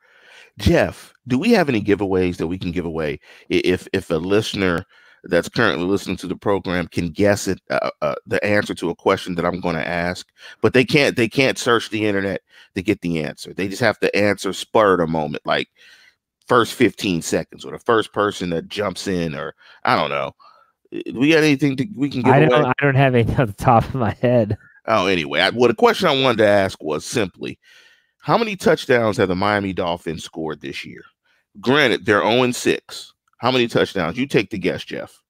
Jeff, 0.59 1.15
do 1.29 1.39
we 1.39 1.53
have 1.53 1.69
any 1.69 1.81
giveaways 1.81 2.39
that 2.39 2.49
we 2.49 2.59
can 2.59 2.73
give 2.73 2.85
away 2.85 3.21
if 3.49 3.87
if 3.93 4.11
a 4.11 4.17
listener 4.17 4.85
that's 5.25 5.49
currently 5.49 5.87
listening 5.87 6.17
to 6.19 6.27
the 6.27 6.37
program 6.37 6.89
can 6.89 7.09
guess 7.09 7.47
it 7.47 7.61
uh, 7.71 7.91
uh, 8.01 8.15
the 8.27 8.45
answer 8.45 8.75
to 8.75 8.91
a 8.91 8.95
question 8.95 9.35
that 9.37 9.45
I'm 9.45 9.61
going 9.61 9.77
to 9.77 9.87
ask, 9.87 10.27
but 10.61 10.73
they 10.73 10.85
can't 10.85 11.17
they 11.17 11.29
can't 11.29 11.59
search 11.59 11.91
the 11.91 12.07
internet 12.07 12.43
to 12.75 12.83
get 12.83 13.01
the 13.01 13.23
answer. 13.23 13.55
They 13.55 13.69
just 13.69 13.83
have 13.83 13.99
to 14.01 14.15
answer 14.17 14.53
spur 14.53 15.01
a 15.01 15.07
moment, 15.07 15.47
like 15.47 15.69
first 16.49 16.75
15 16.75 17.23
seconds, 17.23 17.65
or 17.65 17.73
the 17.73 17.79
first 17.79 18.13
person 18.13 18.51
that 18.51 18.69
jumps 18.69 19.07
in, 19.07 19.35
or 19.35 19.55
I 19.85 19.97
don't 19.97 20.11
know. 20.11 20.35
Do 20.91 21.19
we 21.19 21.33
got 21.33 21.39
anything 21.39 21.77
to, 21.77 21.87
we 21.97 22.11
can 22.11 22.23
give 22.23 22.33
I 22.33 22.41
don't, 22.41 22.53
away? 22.53 22.73
I 22.79 22.85
don't 22.85 22.95
have 22.95 23.15
anything 23.15 23.41
on 23.41 23.47
the 23.47 23.53
top 23.55 23.85
of 23.85 23.95
my 23.95 24.13
head. 24.21 24.59
Oh, 24.87 25.07
anyway, 25.07 25.41
I, 25.41 25.51
well, 25.51 25.69
the 25.69 25.75
question 25.75 26.09
I 26.09 26.21
wanted 26.21 26.39
to 26.39 26.47
ask 26.47 26.83
was 26.83 27.05
simply, 27.05 27.59
how 28.19 28.37
many 28.37 28.57
touchdowns 28.57 29.17
have 29.17 29.29
the 29.29 29.37
Miami 29.37 29.73
Dolphins 29.73 30.25
scored 30.25 30.61
this 30.61 30.85
year? 30.85 31.03
Granted, 31.61 32.05
they're 32.05 32.23
0 32.23 32.51
6. 32.51 33.15
How 33.43 33.51
many 33.51 33.67
touchdowns? 33.67 34.17
You 34.17 34.29
take 34.29 34.51
the 34.51 34.59
guess, 34.59 34.85
Jeff. 34.85 35.21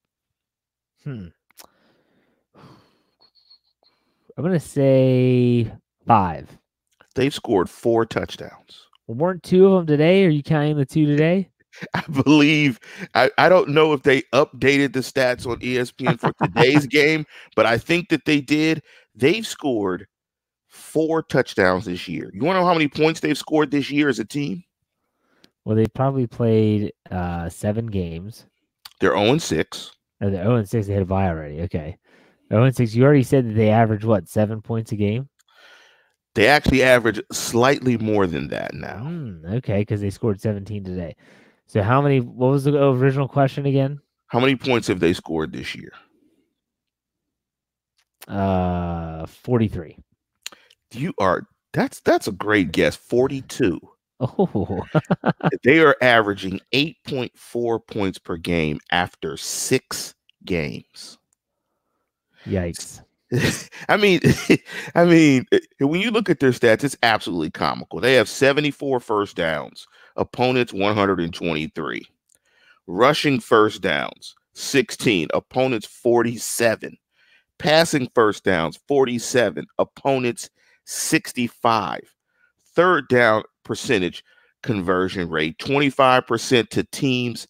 Hmm. 1.03 1.29
I'm 4.37 4.45
going 4.45 4.53
to 4.53 4.61
say 4.61 5.73
five. 6.07 6.47
They've 7.15 7.33
scored 7.33 7.71
four 7.71 8.05
touchdowns. 8.05 8.87
Well, 9.07 9.17
weren't 9.17 9.43
two 9.43 9.67
of 9.67 9.73
them 9.73 9.87
today? 9.87 10.27
Are 10.27 10.29
you 10.29 10.43
counting 10.43 10.77
the 10.77 10.85
two 10.85 11.07
today? 11.07 11.49
I 11.95 12.03
believe 12.23 12.79
I, 13.15 13.31
I 13.39 13.49
don't 13.49 13.71
know 13.71 13.95
if 13.95 14.03
they 14.03 14.21
updated 14.35 14.93
the 14.93 15.01
stats 15.01 15.47
on 15.47 15.59
ESPN 15.61 16.21
for 16.21 16.35
today's 16.43 16.87
game, 16.91 17.25
but 17.57 17.65
I 17.65 17.79
think 17.79 18.11
that 18.11 18.27
they 18.27 18.43
did. 18.43 18.83
They've 19.15 19.47
scored 19.47 20.07
four 20.69 21.23
touchdowns 21.23 21.87
this 21.87 22.07
year. 22.09 22.31
You 22.35 22.43
want 22.45 22.57
to 22.57 22.61
know 22.61 22.67
how 22.67 22.75
many 22.75 22.89
points 22.89 23.21
they've 23.21 23.39
scored 23.39 23.71
this 23.71 23.91
year 23.91 24.11
as 24.11 24.19
a 24.19 24.25
team? 24.27 24.65
Well, 25.65 25.77
they 25.77 25.87
probably 25.87 26.27
played 26.27 26.93
uh, 27.11 27.49
seven 27.49 27.87
games. 27.87 28.47
They're 29.01 29.17
0 29.17 29.39
6. 29.39 29.93
Oh, 30.21 30.31
they're 30.31 30.45
0 30.45 30.65
6. 30.65 30.87
They 30.87 30.93
had 30.93 31.03
a 31.03 31.07
bye 31.07 31.29
already. 31.29 31.63
Okay. 31.63 31.99
0 32.51 32.71
6. 32.71 32.95
You 32.95 33.05
already 33.05 33.23
said 33.23 33.49
that 33.49 33.55
they 33.55 33.71
average 33.71 34.05
what, 34.05 34.29
seven 34.29 34.61
points 34.61 34.93
a 34.93 34.97
game? 34.97 35.29
They 36.35 36.47
actually 36.47 36.83
average 36.83 37.21
slightly 37.31 37.99
more 37.99 38.27
than 38.27 38.49
that 38.49 38.75
now. 38.75 39.03
Mm, 39.05 39.57
okay, 39.57 39.81
because 39.81 40.01
they 40.01 40.11
scored 40.11 40.41
17 40.41 40.83
today. 40.83 41.15
So, 41.67 41.83
how 41.83 42.01
many? 42.01 42.21
What 42.21 42.51
was 42.51 42.65
the 42.65 42.83
original 42.83 43.29
question 43.29 43.67
again? 43.67 44.01
How 44.29 44.41
many 44.41 44.57
points 44.57 44.89
have 44.89 44.99
they 44.99 45.13
scored 45.13 45.53
this 45.53 45.75
year? 45.75 45.93
Uh, 48.27 49.27
43. 49.27 49.99
You 50.93 51.13
are 51.19 51.47
that's 51.73 52.01
that's 52.01 52.29
a 52.29 52.33
great 52.33 52.73
guess. 52.73 52.97
42. 52.97 53.79
Oh. 54.23 54.85
they 55.65 55.81
are 55.81 55.97
averaging 56.01 56.61
8.4 56.73 57.87
points 57.87 58.19
per 58.19 58.37
game 58.37 58.79
after 58.91 59.37
6 59.37 60.15
games. 60.45 61.19
Yikes. 62.47 63.03
I 63.89 63.97
mean, 63.97 64.21
I 64.95 65.05
mean, 65.05 65.47
eh, 65.53 65.59
when 65.81 66.01
you 66.01 66.11
look 66.11 66.31
at 66.31 66.41
their 66.41 66.51
stats, 66.53 66.85
it's 66.85 66.97
absolutely 67.03 67.51
comical. 67.51 68.01
They 68.01 68.15
have 68.15 68.29
74 68.29 69.01
first 69.01 69.37
downs, 69.37 69.87
opponents 70.17 70.73
123. 70.73 72.07
Rushing 72.87 73.41
first 73.41 73.81
downs, 73.81 74.35
16, 74.55 75.29
opponents 75.33 75.87
47. 75.87 76.97
Passing 77.59 78.09
first 78.15 78.45
downs, 78.45 78.79
47. 78.89 79.67
Opponents, 79.79 80.51
65. 80.85 82.01
Third 82.75 83.09
down 83.09 83.45
percentage 83.65 84.25
conversion 84.63 85.29
rate, 85.29 85.59
25% 85.59 86.69
to 86.71 86.85
teams, 86.85 87.49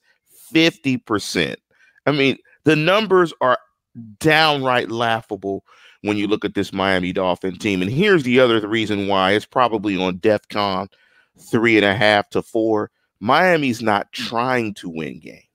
50%. 0.54 1.56
I 2.06 2.12
mean, 2.12 2.36
the 2.64 2.76
numbers 2.76 3.32
are 3.40 3.58
downright 4.18 4.90
laughable 4.90 5.64
when 6.02 6.16
you 6.16 6.26
look 6.26 6.44
at 6.44 6.54
this 6.54 6.72
Miami 6.72 7.12
Dolphin 7.12 7.56
team. 7.58 7.82
And 7.82 7.90
here's 7.90 8.22
the 8.24 8.40
other 8.40 8.66
reason 8.66 9.06
why 9.06 9.32
it's 9.32 9.46
probably 9.46 9.96
on 9.96 10.18
DEF 10.18 10.48
CON 10.48 10.88
three 11.50 11.76
and 11.76 11.84
a 11.86 11.94
half 11.94 12.28
to 12.30 12.42
four. 12.42 12.90
Miami's 13.20 13.82
not 13.82 14.10
trying 14.12 14.74
to 14.74 14.88
win 14.88 15.20
games. 15.20 15.46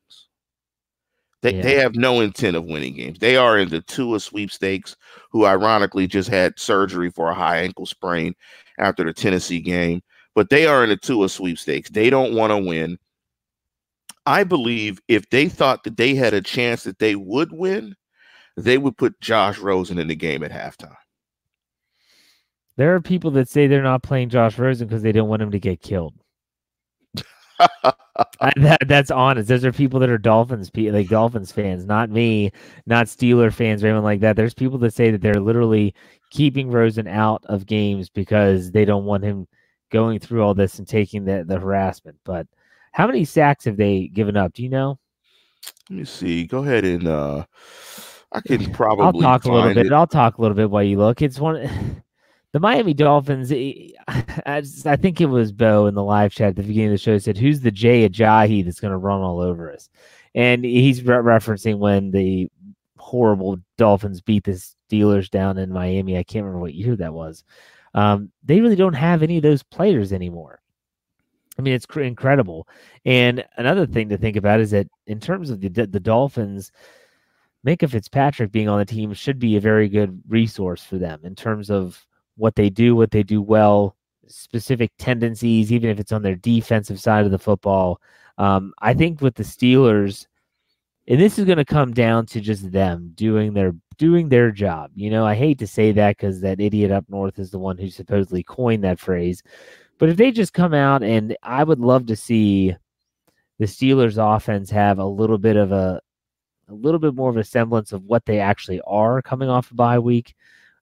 They, 1.42 1.56
Yeah. 1.56 1.62
they 1.62 1.76
have 1.76 1.96
no 1.96 2.22
intent 2.22 2.56
of 2.58 2.66
winning 2.66 2.96
games. 2.96 3.20
They 3.20 3.36
are 3.38 3.58
in 3.58 3.70
the 3.70 3.82
Tua 3.82 4.20
sweepstakes, 4.20 4.96
who 5.32 5.46
ironically 5.46 6.08
just 6.08 6.30
had 6.30 6.58
surgery 6.60 7.12
for 7.12 7.30
a 7.30 7.36
high 7.36 7.60
ankle 7.60 7.86
sprain 7.86 8.34
after 8.80 9.04
the 9.04 9.14
Tennessee 9.14 9.60
game. 9.60 10.02
But 10.38 10.51
they 10.51 10.67
are 10.67 10.84
in 10.84 10.89
the 10.89 10.98
Tua 10.98 11.29
sweepstakes. 11.29 11.89
They 11.89 12.12
don't 12.12 12.36
want 12.36 12.51
to 12.51 12.60
win. 12.60 13.00
I 14.27 14.44
believe 14.44 15.00
if 15.08 15.27
they 15.32 15.50
thought 15.50 15.84
that 15.84 15.98
they 15.98 16.13
had 16.13 16.36
a 16.36 16.41
chance 16.41 16.84
that 16.84 17.00
they 17.00 17.15
would 17.15 17.51
win, 17.51 17.96
they 18.56 18.77
would 18.77 18.98
put 18.98 19.20
Josh 19.20 19.58
Rosen 19.58 19.98
in 19.98 20.10
the 20.10 20.15
game 20.15 20.44
at 20.44 20.51
halftime. 20.51 20.94
There 22.75 22.94
are 22.94 23.01
people 23.01 23.32
that 23.32 23.50
say 23.50 23.65
they're 23.65 23.82
not 23.82 24.03
playing 24.03 24.29
Josh 24.29 24.60
Rosen 24.60 24.88
because 24.88 25.01
they 25.01 25.12
don't 25.12 25.27
want 25.27 25.41
him 25.41 25.50
to 25.50 25.60
get 25.60 25.82
killed. 25.82 26.13
I, 27.60 28.51
that, 28.58 28.82
that's 28.86 29.10
honest. 29.10 29.50
Those 29.50 29.65
are 29.65 29.72
people 29.72 30.00
that 30.01 30.10
are 30.12 30.20
Dolphins, 30.20 30.70
like 30.75 31.10
Dolphins 31.10 31.51
fans, 31.51 31.88
not 31.88 32.12
me, 32.12 32.51
not 32.86 33.08
Steeler 33.08 33.51
fans 33.51 33.84
or 33.84 33.88
anyone 33.88 34.03
like 34.03 34.20
that. 34.20 34.36
There's 34.36 34.53
people 34.53 34.77
that 34.77 34.94
say 34.94 35.10
that 35.10 35.22
they're 35.22 35.41
literally 35.41 35.96
keeping 36.29 36.70
Rosen 36.70 37.08
out 37.08 37.44
of 37.48 37.65
games 37.65 38.12
because 38.12 38.70
they 38.70 38.86
don't 38.86 39.06
want 39.06 39.24
him 39.24 39.48
going 39.91 40.20
through 40.20 40.41
all 40.44 40.53
this 40.53 40.79
and 40.79 40.88
taking 40.88 41.25
the, 41.25 41.44
the 41.48 41.60
harassment. 41.60 42.17
But 42.24 42.48
how 42.91 43.08
many 43.08 43.25
sacks 43.25 43.65
have 43.65 43.77
they 43.77 44.08
given 44.08 44.36
up? 44.38 44.53
Do 44.53 44.63
you 44.63 44.70
know? 44.70 45.00
Let 45.89 46.00
me 46.00 46.06
see. 46.06 46.46
Go 46.46 46.60
ahead 46.63 46.86
and 46.86 47.08
uh 47.08 47.46
I 48.32 48.41
can 48.41 48.72
probably 48.74 49.06
I'll 49.06 49.13
talk 49.39 49.46
a 49.46 49.51
little 49.51 49.74
bit. 49.74 49.86
it. 49.88 49.94
I'll 49.94 50.08
talk 50.08 50.38
a 50.38 50.41
little 50.41 50.56
bit 50.56 50.70
while 50.70 50.84
you 50.84 50.98
look. 50.98 51.22
It's 51.22 51.39
one 51.39 51.56
the 52.53 52.60
Miami 52.60 52.94
Dolphins. 52.94 53.51
eh, 53.51 53.89
I, 54.46 54.62
just- 54.62 54.86
I 54.88 54.96
think 54.96 55.22
it 55.22 55.25
was 55.27 55.51
Bo 55.51 55.88
in 55.88 55.96
the 55.96 56.03
live 56.03 56.32
chat 56.32 56.50
at 56.50 56.56
the 56.56 56.63
beginning 56.63 56.89
of 56.89 56.94
the 56.94 56.98
show 57.00 57.17
said, 57.17 57.38
"Who's 57.38 57.62
the 57.62 57.72
Jay 57.72 58.08
Ajayi 58.08 58.63
that's 58.65 58.79
going 58.79 58.91
to 58.91 58.98
run 58.98 59.22
all 59.22 59.39
over 59.39 59.72
us?" 59.72 59.89
And 60.36 60.63
he's 60.63 61.01
re- 61.03 61.15
referencing 61.17 61.79
when 61.79 62.12
the 62.12 62.50
horrible 62.98 63.58
Dolphins 63.77 64.22
beat 64.22 64.44
the 64.44 64.62
Steelers 64.91 65.29
down 65.29 65.58
in 65.58 65.72
Miami. 65.72 66.17
I 66.17 66.24
can't 66.24 66.44
remember 66.46 66.62
what 66.62 66.74
year 66.74 66.96
that 66.98 67.13
was. 67.13 67.44
Um, 67.94 68.32
they 68.44 68.62
really 68.62 68.75
don't 68.75 68.94
have 68.94 69.24
any 69.24 69.38
of 69.38 69.44
those 69.44 69.63
players 69.63 70.13
anymore. 70.13 70.62
I 71.58 71.62
mean, 71.62 71.74
it's 71.74 71.86
cr- 71.86 72.01
incredible. 72.01 72.67
And 73.06 73.44
another 73.58 73.86
thing 73.86 74.10
to 74.10 74.17
think 74.17 74.36
about 74.36 74.60
is 74.60 74.72
that 74.72 74.88
in 75.08 75.20
terms 75.20 75.50
of 75.50 75.60
the 75.60 75.70
the 75.70 76.00
Dolphins, 76.00 76.72
Minkah 77.65 77.89
Fitzpatrick 77.89 78.51
being 78.51 78.70
on 78.70 78.79
the 78.79 78.86
team 78.86 79.13
should 79.13 79.39
be 79.39 79.58
a 79.58 79.62
very 79.62 79.89
good 79.89 80.22
resource 80.27 80.84
for 80.84 80.98
them 80.98 81.22
in 81.24 81.36
terms 81.36 81.70
of 81.70 82.06
what 82.36 82.56
they 82.56 82.70
do, 82.70 82.96
what 82.96 83.12
they 83.12 83.24
do 83.24 83.41
well, 83.41 83.96
specific 84.27 84.91
tendencies, 84.98 85.72
even 85.72 85.89
if 85.89 86.00
it's 86.00 86.12
on 86.12 86.22
their 86.22 86.36
defensive 86.36 87.00
side 87.00 87.25
of 87.25 87.32
the 87.32 87.39
football. 87.39 88.00
Um, 88.38 88.74
I 88.79 88.94
think 88.94 89.22
with 89.22 89.36
the 89.36 89.44
Steelers, 89.44 90.27
and 91.08 91.20
this 91.20 91.40
is 91.40 91.46
going 91.46 91.58
to 91.58 91.66
come 91.66 91.94
down 91.94 92.26
to 92.28 92.42
just 92.42 92.72
them 92.72 93.12
doing 93.16 93.54
their 93.54 93.74
doing 93.98 94.30
their 94.30 94.52
job. 94.52 94.92
You 94.96 95.10
know, 95.10 95.26
I 95.26 95.36
hate 95.36 95.60
to 95.60 95.68
say 95.68 95.92
that 95.94 96.18
because 96.18 96.42
that 96.42 96.60
idiot 96.60 96.92
up 96.92 97.06
north 97.10 97.40
is 97.40 97.52
the 97.52 97.60
one 97.60 97.78
who 97.78 97.90
supposedly 97.90 98.44
coined 98.44 98.84
that 98.84 99.00
phrase. 99.00 99.42
But 100.00 100.10
if 100.10 100.18
they 100.18 100.32
just 100.32 100.54
come 100.54 100.74
out 100.74 101.04
and 101.04 101.36
I 101.42 101.64
would 101.64 101.80
love 101.80 102.06
to 102.08 102.16
see 102.16 102.76
the 103.60 103.66
Steelers 103.66 104.18
offense 104.18 104.70
have 104.70 105.00
a 105.00 105.06
little 105.06 105.38
bit 105.38 105.56
of 105.56 105.72
a 105.72 106.02
a 106.70 106.74
little 106.74 107.00
bit 107.00 107.16
more 107.16 107.30
of 107.30 107.38
a 107.38 107.44
semblance 107.44 107.94
of 107.94 108.04
what 108.04 108.26
they 108.26 108.40
actually 108.40 108.82
are 108.82 109.22
coming 109.22 109.50
off 109.50 109.72
a 109.72 109.76
bye 109.76 110.00
week. 110.00 110.36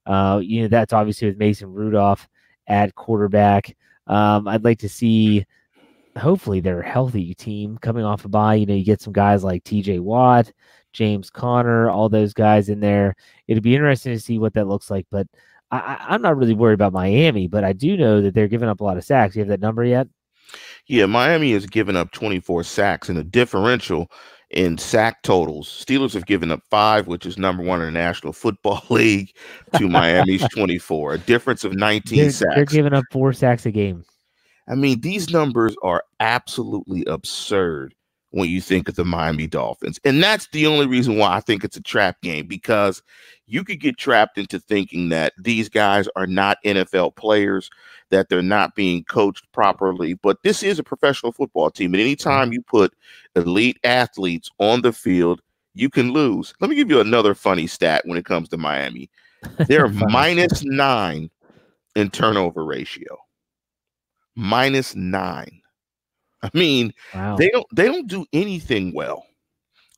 Uh, 0.06 0.40
you 0.44 0.62
know, 0.62 0.68
that's 0.68 0.94
obviously 0.94 1.28
with 1.28 1.38
Mason 1.38 1.72
Rudolph 1.72 2.28
at 2.68 2.96
quarterback. 2.96 3.76
Um, 4.08 4.48
I'd 4.48 4.64
like 4.64 4.80
to 4.80 4.90
see, 4.90 5.46
hopefully, 6.18 6.60
they're 6.60 6.82
a 6.82 6.90
healthy 6.90 7.34
team 7.34 7.78
coming 7.78 8.04
off 8.04 8.26
a 8.26 8.30
bye. 8.30 8.56
You 8.56 8.66
know, 8.66 8.74
you 8.76 8.86
get 8.86 9.02
some 9.02 9.14
guys 9.14 9.44
like 9.44 9.64
TJ 9.64 10.00
Watt, 10.00 10.52
James 10.94 11.30
Conner, 11.30 11.90
all 11.90 12.10
those 12.10 12.34
guys 12.34 12.70
in 12.70 12.80
there. 12.80 13.16
It'd 13.48 13.64
be 13.64 13.76
interesting 13.76 14.14
to 14.14 14.20
see 14.20 14.38
what 14.40 14.54
that 14.54 14.68
looks 14.68 14.90
like. 14.90 15.06
But 15.12 15.28
I, 15.72 15.78
I, 15.78 16.06
I'm 16.10 16.22
not 16.22 16.38
really 16.38 16.54
worried 16.54 16.76
about 16.76 16.94
Miami, 16.94 17.48
but 17.48 17.64
I 17.64 17.74
do 17.74 17.98
know 17.98 18.22
that 18.22 18.34
they're 18.34 18.48
giving 18.48 18.70
up 18.70 18.82
a 18.82 18.84
lot 18.84 18.98
of 18.98 19.04
sacks. 19.04 19.36
You 19.36 19.42
have 19.42 19.50
that 19.50 19.60
number 19.60 19.84
yet? 19.84 20.08
Yeah, 20.88 21.08
Miami 21.08 21.52
has 21.54 21.66
given 21.66 21.96
up 21.96 22.12
24 22.12 22.64
sacks 22.64 23.10
and 23.10 23.18
a 23.18 23.24
differential 23.24 24.12
in 24.52 24.78
sack 24.78 25.22
totals. 25.24 25.68
Steelers 25.68 26.14
have 26.14 26.28
given 26.28 26.52
up 26.52 26.62
five, 26.70 27.08
which 27.08 27.26
is 27.26 27.38
number 27.38 27.64
one 27.64 27.82
in 27.82 27.88
the 27.88 27.92
National 27.92 28.32
Football 28.32 28.84
League, 28.90 29.36
to 29.78 29.90
Miami's 29.90 30.48
24, 30.56 31.16
a 31.16 31.18
difference 31.18 31.64
of 31.64 31.74
19 31.74 32.20
They're, 32.20 32.32
sacks. 32.32 32.56
they're 32.56 32.66
giving 32.66 32.94
up 32.94 33.04
four 33.12 33.34
sacks 33.34 33.66
a 33.66 33.72
game. 33.72 34.06
I 34.68 34.76
mean, 34.76 35.02
these 35.02 35.30
numbers 35.30 35.76
are 35.84 36.04
absolutely 36.20 37.06
absurd 37.06 37.94
when 38.32 38.50
you 38.50 38.60
think 38.60 38.90
of 38.90 38.96
the 38.96 39.06
Miami 39.06 39.48
Dolphins. 39.48 39.98
And 40.04 40.22
that's 40.22 40.48
the 40.48 40.68
only 40.68 40.88
reason 40.88 41.18
why 41.18 41.36
I 41.36 41.40
think 41.40 41.64
it's 41.64 41.78
a 41.78 41.82
trap 41.82 42.22
game 42.22 42.48
because 42.48 43.02
you 43.48 43.64
could 43.64 43.80
get 43.80 43.98
trapped 43.98 44.38
into 44.38 44.60
thinking 44.60 45.08
that 45.10 45.32
these 45.38 45.70
guys 45.70 46.10
are 46.18 46.28
not 46.28 46.58
NFL 46.66 47.16
players, 47.16 47.70
that 48.10 48.28
they're 48.28 48.42
not 48.42 48.76
being 48.76 49.06
coached 49.06 49.50
properly. 49.54 50.16
But 50.16 50.44
this 50.44 50.64
is 50.64 50.80
a 50.80 50.84
professional 50.84 51.32
football 51.32 51.72
team. 51.72 51.94
And 51.94 52.02
anytime 52.02 52.52
you 52.52 52.62
put 52.62 52.94
elite 53.38 53.80
athletes 53.86 54.50
on 54.60 54.82
the 54.82 54.92
field, 54.92 55.42
you 55.74 55.90
can 55.90 56.12
lose. 56.12 56.54
Let 56.60 56.70
me 56.70 56.76
give 56.76 56.90
you 56.90 57.00
another 57.00 57.36
funny 57.36 57.68
stat 57.68 58.02
when 58.06 58.18
it 58.18 58.26
comes 58.26 58.50
to 58.50 58.58
Miami. 58.58 59.10
They're 59.68 59.88
minus 60.10 60.64
nine 60.66 61.30
in 61.96 62.10
turnover 62.10 62.66
ratio. 62.66 63.18
Minus 64.36 64.96
nine. 64.96 65.62
I 66.44 66.50
mean, 66.54 66.94
Wow. 67.14 67.38
they 67.38 67.50
don't 67.50 67.66
they 67.74 67.86
don't 67.86 68.08
do 68.08 68.26
anything 68.34 68.94
well. 68.94 69.26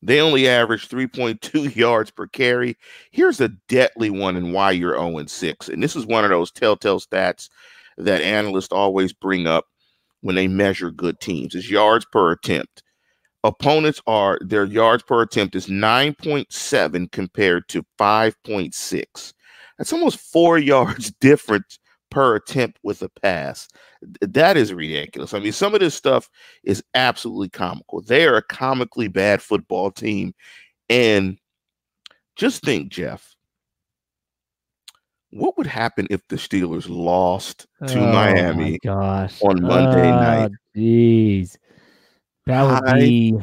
They 0.03 0.22
only 0.22 0.48
average 0.48 0.88
3.2 0.89 1.75
yards 1.75 2.12
per 2.12 2.27
carry. 2.27 2.77
Here's 3.12 3.41
a 3.41 3.50
deadly 3.67 4.10
one 4.12 4.36
and 4.36 4.53
why 4.53 4.72
you're 4.72 4.94
0 4.96 5.17
and 5.17 5.29
6. 5.29 5.70
And 5.70 5.82
this 5.82 5.96
is 5.96 6.06
one 6.06 6.24
of 6.24 6.29
those 6.29 6.51
telltale 6.51 7.00
stats 7.00 7.50
that 7.98 8.22
analysts 8.22 8.72
always 8.72 9.12
bring 9.12 9.48
up 9.48 9.65
when 10.22 10.36
they 10.36 10.48
measure 10.48 10.91
good 10.91 11.20
teams 11.20 11.56
is 11.56 11.70
yards 11.72 12.06
per 12.12 12.32
attempt. 12.32 12.84
Opponents 13.44 14.01
are 14.08 14.38
their 14.41 14.65
yards 14.65 15.03
per 15.03 15.22
attempt 15.22 15.56
is 15.56 15.67
9.7 15.67 17.12
compared 17.12 17.67
to 17.70 17.84
5.6. 18.00 19.34
That's 19.77 19.94
almost 19.94 20.20
four 20.20 20.58
yards 20.60 21.12
different 21.22 21.65
per 22.18 22.34
attempt 22.34 22.80
with 22.82 23.04
a 23.04 23.10
pass. 23.10 23.68
That 24.22 24.58
is 24.58 24.74
ridiculous. 24.74 25.36
I 25.36 25.40
mean, 25.40 25.52
some 25.52 25.76
of 25.76 25.82
this 25.82 25.94
stuff 25.94 26.32
is 26.64 26.84
absolutely 26.96 27.50
comical. 27.50 28.02
They 28.02 28.26
are 28.26 28.38
a 28.38 28.42
comically 28.42 29.08
bad 29.08 29.40
football 29.40 29.92
team. 29.92 30.34
And 30.90 31.38
just 32.36 32.64
think, 32.64 32.90
Jeff, 32.92 33.36
what 35.30 35.60
would 35.60 35.68
happen 35.68 36.08
if 36.10 36.28
the 36.28 36.38
Steelers 36.38 36.90
lost 36.90 37.68
to 37.86 38.00
Oh 38.00 38.12
Miami 38.12 38.80
on 38.88 39.62
Monday 39.62 40.12
Oh, 40.12 40.20
night? 40.20 40.52
Jeez. 40.76 41.56
That 42.48 42.64
would 42.64 42.90
Hi. 42.90 43.00
be 43.00 43.38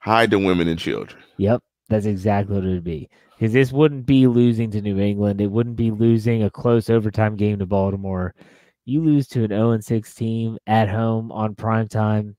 Hide 0.00 0.30
the 0.30 0.38
women 0.38 0.68
and 0.68 0.78
children. 0.78 1.22
yep, 1.38 1.62
that's 1.88 2.06
exactly 2.06 2.56
what 2.56 2.64
it 2.64 2.68
would 2.68 2.84
be. 2.84 3.08
Because 3.36 3.52
this 3.52 3.72
wouldn't 3.72 4.06
be 4.06 4.26
losing 4.26 4.70
to 4.70 4.80
New 4.80 4.98
England. 4.98 5.40
It 5.40 5.50
wouldn't 5.50 5.76
be 5.76 5.90
losing 5.90 6.42
a 6.42 6.50
close 6.50 6.88
overtime 6.88 7.36
game 7.36 7.58
to 7.58 7.66
Baltimore. 7.66 8.34
You 8.84 9.02
lose 9.02 9.26
to 9.28 9.44
an 9.44 9.50
0 9.50 9.72
and 9.72 9.84
6 9.84 10.14
team 10.14 10.58
at 10.66 10.88
home 10.88 11.32
on 11.32 11.54
prime 11.54 11.88
time. 11.88 12.36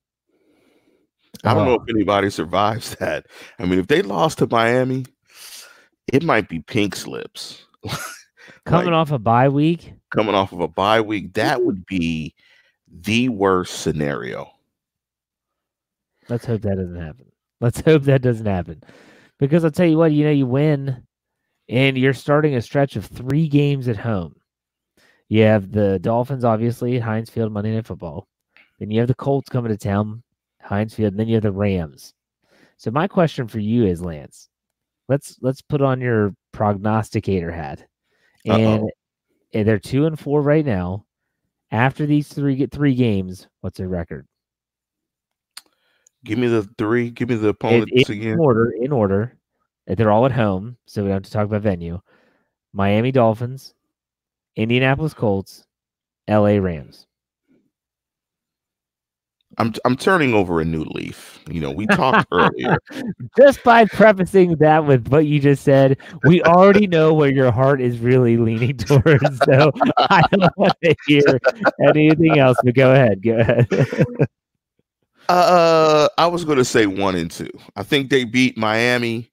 I 1.44 1.54
don't 1.54 1.66
know 1.66 1.76
if 1.76 1.90
anybody 1.90 2.30
survives 2.30 2.96
that. 3.00 3.26
I 3.60 3.66
mean, 3.66 3.80
if 3.80 3.88
they 3.88 4.02
lost 4.02 4.38
to 4.40 4.48
Miami, 4.48 5.06
it 6.12 6.24
might 6.24 6.48
be 6.48 6.60
pink 6.60 6.96
slips. 6.96 7.66
coming 8.66 8.88
like- 8.88 8.94
off 8.94 9.12
a 9.12 9.20
bye 9.20 9.50
week. 9.50 9.94
Coming 10.12 10.36
off 10.36 10.54
of 10.54 10.62
a 10.62 10.68
bye 10.68 11.02
week, 11.02 11.34
that 11.34 11.64
would 11.64 11.86
be 11.86 12.34
the 12.88 13.28
worst 13.30 13.82
scenario. 13.82 14.50
Let's 16.30 16.46
hope 16.46 16.62
that 16.62 16.78
doesn't 16.78 17.02
happen. 17.02 17.32
Let's 17.60 17.82
hope 17.86 18.04
that 18.04 18.22
doesn't 18.22 18.46
happen. 18.46 18.82
Because 19.40 19.66
I'll 19.66 19.72
tell 19.72 19.88
you 19.88 19.98
what, 19.98 20.12
you 20.12 20.24
know, 20.24 20.32
you 20.32 20.46
win 20.46 21.04
and 21.68 21.98
you're 21.98 22.14
starting 22.14 22.56
a 22.56 22.62
stretch 22.62 22.96
of 22.96 23.06
three 23.06 23.48
games 23.48 23.88
at 23.88 23.98
home. 23.98 24.36
You 25.28 25.42
have 25.44 25.72
the 25.72 26.00
Dolphins, 26.00 26.46
obviously, 26.46 26.98
at 26.98 27.02
Heinz 27.02 27.30
Field, 27.30 27.52
Monday 27.52 27.74
Night 27.74 27.88
Football. 27.88 28.28
Then 28.80 28.92
you 28.92 29.00
have 29.00 29.08
the 29.08 29.16
Colts 29.16 29.50
coming 29.50 29.72
to 29.72 29.78
town, 29.78 30.22
Heinz 30.62 30.94
Field, 30.94 31.14
and 31.14 31.20
then 31.20 31.28
you 31.28 31.36
have 31.36 31.44
the 31.44 31.52
Rams. 31.52 32.14
So 32.78 32.92
my 32.92 33.08
question 33.08 33.48
for 33.48 33.60
you 33.60 33.86
is, 33.86 34.02
Lance, 34.02 34.50
let's 35.10 35.38
let's 35.42 35.62
put 35.62 35.82
on 35.82 36.02
your 36.02 36.36
prognosticator 36.52 37.52
hat. 37.52 37.86
And, 38.46 38.84
Uh-oh. 38.84 39.64
they're 39.64 39.80
two 39.80 40.06
and 40.06 40.20
four 40.20 40.42
right 40.42 40.66
now. 40.66 41.06
After 41.72 42.06
these 42.06 42.28
three 42.28 42.56
get 42.56 42.72
three 42.72 42.94
games, 42.94 43.48
what's 43.62 43.80
their 43.80 43.88
record? 43.88 44.28
Give 46.26 46.40
me 46.40 46.48
the 46.48 46.64
three. 46.78 47.12
Give 47.12 47.30
me 47.30 47.36
the 47.36 47.46
in, 47.46 47.52
opponents 47.52 48.10
in 48.10 48.18
again. 48.18 48.40
order, 48.40 48.72
in 48.72 48.92
order. 48.92 49.38
They're 49.88 50.12
all 50.12 50.26
at 50.26 50.32
home, 50.32 50.78
so 50.88 51.04
we 51.04 51.10
don't 51.10 51.18
have 51.18 51.24
to 51.24 51.32
talk 51.32 51.46
about 51.46 51.62
venue. 51.62 52.02
Miami 52.74 53.12
Dolphins, 53.12 53.76
Indianapolis 54.56 55.14
Colts, 55.14 55.66
L.A. 56.28 56.60
Rams. 56.60 57.06
I'm 59.58 59.74
I'm 59.86 59.96
turning 59.96 60.34
over 60.34 60.60
a 60.60 60.66
new 60.66 60.84
leaf. 60.84 61.40
You 61.50 61.62
know, 61.62 61.72
we 61.72 61.86
talked 61.86 62.28
earlier. 62.32 62.78
Just 63.38 63.64
by 63.64 63.86
prefacing 63.86 64.58
that 64.58 64.86
with 64.86 65.08
what 65.10 65.28
you 65.28 65.40
just 65.40 65.64
said, 65.64 65.98
we 66.24 66.42
already 66.42 66.88
know 66.96 67.14
where 67.14 67.32
your 67.32 67.52
heart 67.52 67.80
is 67.80 68.00
really 68.00 68.38
leaning 68.38 68.78
towards. 68.78 69.40
So 69.46 69.72
I 69.98 70.22
don't 70.32 70.58
want 70.58 70.74
to 70.84 70.96
hear 71.08 71.40
anything 71.88 72.40
else. 72.40 72.58
But 72.64 72.76
go 72.76 72.92
ahead. 72.92 73.22
Go 73.24 73.38
ahead. 73.38 73.68
uh, 75.30 76.08
I 76.18 76.28
was 76.28 76.46
going 76.46 76.58
to 76.58 76.66
say 76.66 76.86
one 76.86 77.16
and 77.16 77.32
two. 77.32 77.50
I 77.76 77.84
think 77.84 78.10
they 78.10 78.24
beat 78.24 78.58
Miami. 78.58 79.32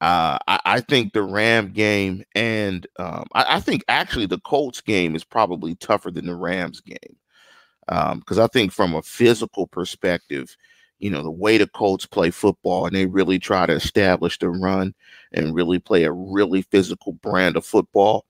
Uh, 0.00 0.38
I, 0.48 0.60
I, 0.64 0.80
think 0.80 1.12
the 1.12 1.22
Ram 1.22 1.72
game 1.72 2.24
and 2.34 2.86
um, 2.98 3.26
I, 3.34 3.56
I, 3.56 3.60
think 3.60 3.84
actually 3.86 4.24
the 4.24 4.40
Colts 4.40 4.80
game 4.80 5.14
is 5.14 5.24
probably 5.24 5.74
tougher 5.74 6.10
than 6.10 6.24
the 6.24 6.34
Rams 6.34 6.80
game 6.80 7.16
because 7.86 8.38
um, 8.38 8.44
I 8.44 8.46
think 8.46 8.72
from 8.72 8.94
a 8.94 9.02
physical 9.02 9.66
perspective, 9.66 10.56
you 11.00 11.10
know, 11.10 11.22
the 11.22 11.30
way 11.30 11.58
the 11.58 11.66
Colts 11.66 12.06
play 12.06 12.30
football 12.30 12.86
and 12.86 12.96
they 12.96 13.04
really 13.04 13.38
try 13.38 13.66
to 13.66 13.74
establish 13.74 14.38
the 14.38 14.48
run 14.48 14.94
and 15.32 15.54
really 15.54 15.78
play 15.78 16.04
a 16.04 16.12
really 16.12 16.62
physical 16.62 17.12
brand 17.12 17.56
of 17.56 17.66
football. 17.66 18.24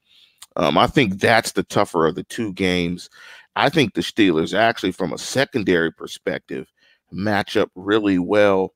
Um, 0.57 0.76
I 0.76 0.87
think 0.88 1.21
that's 1.21 1.52
the 1.52 1.62
tougher 1.62 2.07
of 2.07 2.14
the 2.16 2.25
two 2.25 2.52
games. 2.52 3.11
I 3.54 3.69
think 3.69 3.95
the 3.95 4.00
Steelers 4.00 4.59
actually, 4.59 4.92
from 4.92 5.12
a 5.12 5.19
secondary 5.19 5.92
perspective, 5.92 6.66
match 7.12 7.56
up 7.56 7.70
really 7.74 8.18
well 8.18 8.74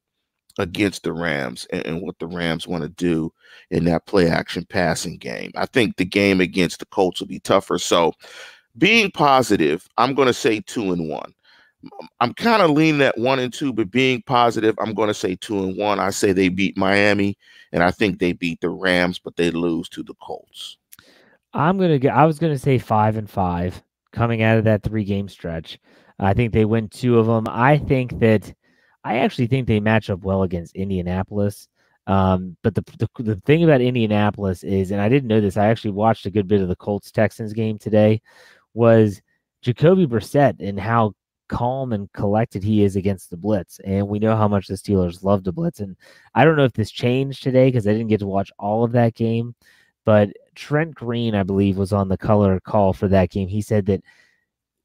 against 0.58 1.02
the 1.02 1.12
Rams 1.12 1.66
and, 1.72 1.84
and 1.86 2.02
what 2.02 2.18
the 2.18 2.26
Rams 2.26 2.66
want 2.66 2.82
to 2.82 2.88
do 2.88 3.32
in 3.70 3.84
that 3.84 4.06
play 4.06 4.28
action 4.28 4.66
passing 4.68 5.16
game. 5.16 5.50
I 5.56 5.66
think 5.66 5.96
the 5.96 6.04
game 6.04 6.40
against 6.40 6.78
the 6.78 6.86
Colts 6.86 7.20
will 7.20 7.26
be 7.26 7.40
tougher. 7.40 7.78
So, 7.78 8.12
being 8.76 9.10
positive, 9.10 9.86
I'm 9.98 10.14
going 10.14 10.26
to 10.26 10.34
say 10.34 10.60
two 10.60 10.92
and 10.92 11.08
one. 11.08 11.32
I'm 12.20 12.32
kind 12.34 12.62
of 12.62 12.70
leaning 12.70 13.02
at 13.02 13.18
one 13.18 13.38
and 13.38 13.52
two, 13.52 13.72
but 13.72 13.90
being 13.90 14.22
positive, 14.22 14.74
I'm 14.78 14.94
going 14.94 15.08
to 15.08 15.14
say 15.14 15.36
two 15.36 15.62
and 15.62 15.76
one. 15.76 16.00
I 16.00 16.10
say 16.10 16.32
they 16.32 16.48
beat 16.48 16.76
Miami, 16.76 17.36
and 17.72 17.82
I 17.82 17.90
think 17.90 18.18
they 18.18 18.32
beat 18.32 18.60
the 18.60 18.70
Rams, 18.70 19.18
but 19.18 19.36
they 19.36 19.50
lose 19.50 19.88
to 19.90 20.02
the 20.02 20.14
Colts. 20.14 20.78
I'm 21.54 21.78
gonna 21.78 22.00
get. 22.00 22.14
I 22.14 22.26
was 22.26 22.38
gonna 22.38 22.58
say 22.58 22.78
five 22.78 23.16
and 23.16 23.30
five 23.30 23.80
coming 24.12 24.42
out 24.42 24.58
of 24.58 24.64
that 24.64 24.82
three 24.82 25.04
game 25.04 25.28
stretch. 25.28 25.78
I 26.18 26.34
think 26.34 26.52
they 26.52 26.64
win 26.64 26.88
two 26.88 27.18
of 27.18 27.26
them. 27.26 27.46
I 27.48 27.78
think 27.78 28.18
that 28.20 28.52
I 29.02 29.18
actually 29.18 29.46
think 29.46 29.66
they 29.66 29.80
match 29.80 30.10
up 30.10 30.22
well 30.22 30.42
against 30.42 30.76
Indianapolis. 30.76 31.68
Um, 32.06 32.56
but 32.62 32.74
the, 32.74 32.82
the, 32.98 33.22
the 33.22 33.36
thing 33.36 33.64
about 33.64 33.80
Indianapolis 33.80 34.62
is, 34.62 34.90
and 34.90 35.00
I 35.00 35.08
didn't 35.08 35.28
know 35.28 35.40
this, 35.40 35.56
I 35.56 35.66
actually 35.66 35.92
watched 35.92 36.26
a 36.26 36.30
good 36.30 36.46
bit 36.46 36.60
of 36.60 36.68
the 36.68 36.76
Colts 36.76 37.10
Texans 37.10 37.52
game 37.52 37.78
today, 37.78 38.20
was 38.74 39.22
Jacoby 39.62 40.06
Brissett 40.06 40.56
and 40.60 40.78
how 40.78 41.14
calm 41.48 41.92
and 41.92 42.12
collected 42.12 42.62
he 42.62 42.84
is 42.84 42.96
against 42.96 43.30
the 43.30 43.36
blitz. 43.36 43.80
And 43.84 44.08
we 44.08 44.18
know 44.18 44.36
how 44.36 44.48
much 44.48 44.66
the 44.66 44.74
Steelers 44.74 45.22
love 45.22 45.44
the 45.44 45.52
blitz. 45.52 45.80
And 45.80 45.96
I 46.34 46.44
don't 46.44 46.56
know 46.56 46.64
if 46.64 46.72
this 46.72 46.90
changed 46.90 47.42
today 47.42 47.68
because 47.68 47.86
I 47.86 47.92
didn't 47.92 48.08
get 48.08 48.20
to 48.20 48.26
watch 48.26 48.50
all 48.58 48.84
of 48.84 48.92
that 48.92 49.14
game, 49.14 49.54
but 50.04 50.30
Trent 50.54 50.94
Green, 50.94 51.34
I 51.34 51.42
believe, 51.42 51.76
was 51.76 51.92
on 51.92 52.08
the 52.08 52.18
color 52.18 52.60
call 52.60 52.92
for 52.92 53.08
that 53.08 53.30
game. 53.30 53.48
He 53.48 53.62
said 53.62 53.86
that 53.86 54.02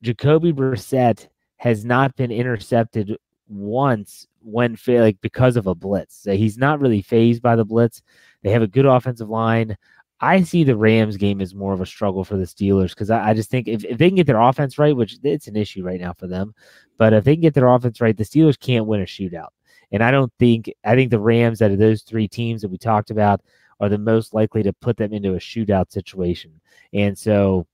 Jacoby 0.01 0.53
Brissett 0.53 1.27
has 1.57 1.83
not 1.83 2.15
been 2.15 2.31
intercepted 2.31 3.17
once 3.47 4.27
when 4.41 4.77
like 4.87 5.19
because 5.21 5.57
of 5.57 5.67
a 5.67 5.75
blitz. 5.75 6.15
So 6.23 6.35
he's 6.35 6.57
not 6.57 6.79
really 6.79 7.01
phased 7.01 7.41
by 7.41 7.55
the 7.55 7.65
blitz. 7.65 8.01
They 8.41 8.51
have 8.51 8.61
a 8.61 8.67
good 8.67 8.85
offensive 8.85 9.29
line. 9.29 9.75
I 10.21 10.43
see 10.43 10.63
the 10.63 10.75
Rams 10.75 11.17
game 11.17 11.39
as 11.39 11.55
more 11.55 11.73
of 11.73 11.81
a 11.81 11.85
struggle 11.85 12.23
for 12.23 12.37
the 12.37 12.45
Steelers 12.45 12.89
because 12.89 13.09
I, 13.09 13.29
I, 13.29 13.33
just 13.33 13.49
think 13.49 13.67
if, 13.67 13.85
if 13.85 13.97
they 13.97 14.09
can 14.09 14.17
get 14.17 14.27
their 14.27 14.41
offense 14.41 14.77
right, 14.77 14.95
which 14.95 15.17
it's 15.23 15.47
an 15.47 15.55
issue 15.55 15.83
right 15.83 15.99
now 15.99 16.13
for 16.13 16.27
them, 16.27 16.53
but 16.97 17.13
if 17.13 17.23
they 17.23 17.35
can 17.35 17.41
get 17.41 17.53
their 17.53 17.69
offense 17.69 18.01
right, 18.01 18.15
the 18.15 18.25
Steelers 18.25 18.59
can't 18.59 18.85
win 18.85 19.01
a 19.01 19.05
shootout. 19.05 19.49
And 19.91 20.03
I 20.03 20.11
don't 20.11 20.31
think 20.37 20.71
I 20.83 20.95
think 20.95 21.09
the 21.09 21.19
Rams 21.19 21.61
out 21.61 21.71
of 21.71 21.79
those 21.79 22.03
three 22.03 22.27
teams 22.27 22.61
that 22.61 22.69
we 22.69 22.77
talked 22.77 23.11
about 23.11 23.41
are 23.79 23.89
the 23.89 23.97
most 23.97 24.33
likely 24.33 24.61
to 24.63 24.73
put 24.73 24.97
them 24.97 25.13
into 25.13 25.35
a 25.35 25.39
shootout 25.39 25.91
situation. 25.91 26.51
And 26.93 27.17
so 27.17 27.65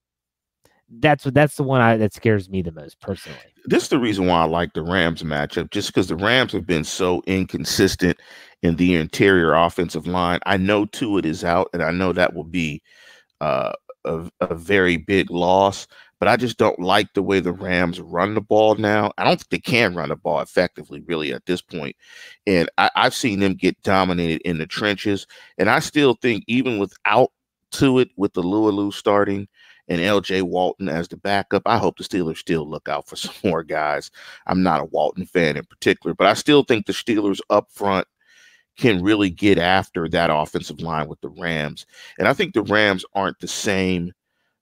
that's 0.88 1.24
what 1.24 1.34
that's 1.34 1.56
the 1.56 1.62
one 1.62 1.80
I, 1.80 1.96
that 1.96 2.14
scares 2.14 2.48
me 2.48 2.62
the 2.62 2.72
most 2.72 3.00
personally. 3.00 3.38
This 3.64 3.84
is 3.84 3.88
the 3.88 3.98
reason 3.98 4.26
why 4.26 4.42
I 4.42 4.44
like 4.44 4.72
the 4.74 4.82
Rams 4.82 5.22
matchup, 5.22 5.70
just 5.70 5.88
because 5.88 6.08
the 6.08 6.16
Rams 6.16 6.52
have 6.52 6.66
been 6.66 6.84
so 6.84 7.22
inconsistent 7.26 8.18
in 8.62 8.76
the 8.76 8.94
interior 8.94 9.54
offensive 9.54 10.06
line. 10.06 10.40
I 10.46 10.56
know 10.56 10.86
Tuitt 10.86 11.24
is 11.24 11.44
out, 11.44 11.68
and 11.72 11.82
I 11.82 11.90
know 11.90 12.12
that 12.12 12.34
will 12.34 12.44
be 12.44 12.82
uh, 13.40 13.72
a, 14.04 14.30
a 14.40 14.54
very 14.54 14.96
big 14.96 15.30
loss. 15.30 15.86
But 16.18 16.28
I 16.28 16.36
just 16.38 16.56
don't 16.56 16.80
like 16.80 17.12
the 17.12 17.22
way 17.22 17.40
the 17.40 17.52
Rams 17.52 18.00
run 18.00 18.34
the 18.34 18.40
ball 18.40 18.74
now. 18.76 19.12
I 19.18 19.24
don't 19.24 19.36
think 19.36 19.50
they 19.50 19.58
can 19.58 19.94
run 19.94 20.08
the 20.08 20.16
ball 20.16 20.40
effectively, 20.40 21.02
really, 21.06 21.30
at 21.30 21.44
this 21.44 21.60
point. 21.60 21.94
And 22.46 22.70
I, 22.78 22.90
I've 22.96 23.14
seen 23.14 23.40
them 23.40 23.52
get 23.52 23.82
dominated 23.82 24.40
in 24.42 24.56
the 24.56 24.66
trenches. 24.66 25.26
And 25.58 25.68
I 25.68 25.80
still 25.80 26.14
think, 26.14 26.44
even 26.46 26.78
without 26.78 27.32
Tuitt, 27.70 28.08
with 28.16 28.32
the 28.32 28.42
Alualu 28.42 28.94
starting, 28.94 29.46
and 29.88 30.00
LT 30.00 30.42
Walton 30.42 30.88
as 30.88 31.08
the 31.08 31.16
backup. 31.16 31.62
I 31.66 31.78
hope 31.78 31.96
the 31.96 32.04
Steelers 32.04 32.38
still 32.38 32.68
look 32.68 32.88
out 32.88 33.08
for 33.08 33.16
some 33.16 33.34
more 33.44 33.62
guys. 33.62 34.10
I'm 34.46 34.62
not 34.62 34.80
a 34.80 34.84
Walton 34.84 35.26
fan 35.26 35.56
in 35.56 35.64
particular, 35.64 36.14
but 36.14 36.26
I 36.26 36.34
still 36.34 36.62
think 36.62 36.86
the 36.86 36.92
Steelers 36.92 37.40
up 37.50 37.70
front 37.70 38.06
can 38.76 39.02
really 39.02 39.30
get 39.30 39.58
after 39.58 40.08
that 40.08 40.30
offensive 40.30 40.80
line 40.80 41.08
with 41.08 41.20
the 41.22 41.30
Rams. 41.30 41.86
And 42.18 42.28
I 42.28 42.34
think 42.34 42.52
the 42.52 42.62
Rams 42.62 43.04
aren't 43.14 43.38
the 43.40 43.48
same. 43.48 44.12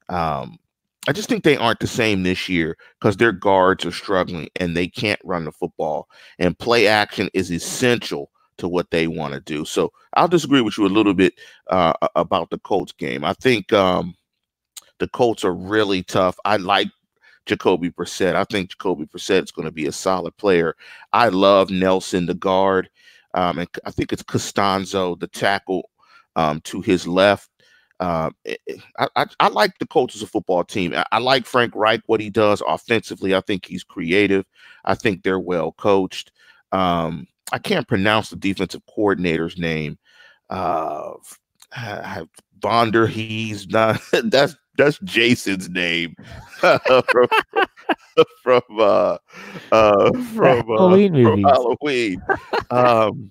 Um, 0.08 0.58
I 1.08 1.12
just 1.12 1.28
think 1.28 1.44
they 1.44 1.56
aren't 1.56 1.80
the 1.80 1.86
same 1.86 2.22
this 2.22 2.48
year 2.48 2.76
because 2.98 3.16
their 3.16 3.32
guards 3.32 3.84
are 3.84 3.92
struggling 3.92 4.48
and 4.56 4.76
they 4.76 4.88
can't 4.88 5.20
run 5.24 5.44
the 5.44 5.52
football. 5.52 6.08
And 6.38 6.58
play 6.58 6.86
action 6.86 7.28
is 7.34 7.50
essential 7.50 8.30
to 8.58 8.68
what 8.68 8.90
they 8.90 9.06
want 9.06 9.34
to 9.34 9.40
do. 9.40 9.64
So 9.64 9.92
I'll 10.14 10.28
disagree 10.28 10.60
with 10.60 10.78
you 10.78 10.86
a 10.86 10.88
little 10.88 11.14
bit 11.14 11.34
uh, 11.68 11.94
about 12.14 12.50
the 12.50 12.58
Colts 12.58 12.92
game. 12.92 13.24
I 13.24 13.34
think 13.34 13.72
um, 13.72 14.14
the 14.98 15.08
Colts 15.08 15.44
are 15.44 15.54
really 15.54 16.02
tough. 16.02 16.36
I 16.44 16.56
like 16.56 16.88
Jacoby 17.46 17.90
Brissett. 17.90 18.34
I 18.34 18.44
think 18.44 18.70
Jacoby 18.70 19.06
Brissett 19.06 19.44
is 19.44 19.52
going 19.52 19.66
to 19.66 19.72
be 19.72 19.86
a 19.86 19.92
solid 19.92 20.36
player. 20.36 20.76
I 21.12 21.28
love 21.28 21.70
Nelson, 21.70 22.26
the 22.26 22.34
guard. 22.34 22.88
Um, 23.34 23.58
and 23.58 23.68
I 23.84 23.90
think 23.90 24.12
it's 24.12 24.22
Castonzo, 24.22 25.18
the 25.18 25.26
tackle 25.26 25.90
um, 26.36 26.60
to 26.62 26.80
his 26.80 27.06
left. 27.06 27.50
Uh, 28.00 28.30
I, 28.98 29.08
I, 29.16 29.26
I, 29.40 29.48
like 29.48 29.78
the 29.78 29.86
Colts 29.86 30.16
as 30.16 30.22
a 30.22 30.26
football 30.26 30.64
team. 30.64 30.94
I, 30.94 31.04
I, 31.12 31.18
like 31.18 31.46
Frank 31.46 31.72
Reich, 31.74 32.02
what 32.06 32.20
he 32.20 32.28
does 32.28 32.62
offensively. 32.66 33.34
I 33.34 33.40
think 33.40 33.66
he's 33.66 33.84
creative. 33.84 34.44
I 34.84 34.94
think 34.94 35.22
they're 35.22 35.38
well 35.38 35.72
coached. 35.72 36.32
Um, 36.72 37.26
I 37.52 37.58
can't 37.58 37.86
pronounce 37.86 38.30
the 38.30 38.36
defensive 38.36 38.82
coordinator's 38.92 39.56
name. 39.56 39.98
Uh, 40.50 41.12
Bonder, 42.54 43.06
he's 43.06 43.68
not. 43.68 44.00
That's 44.24 44.56
that's 44.76 44.98
Jason's 45.00 45.68
name 45.68 46.16
from 46.60 47.28
from 48.42 48.62
uh, 48.78 49.18
uh, 49.72 50.12
from, 50.34 50.70
uh, 50.70 50.76
Halloween 50.76 51.22
from 51.22 51.42
Halloween. 51.42 52.22
Um, 52.70 53.30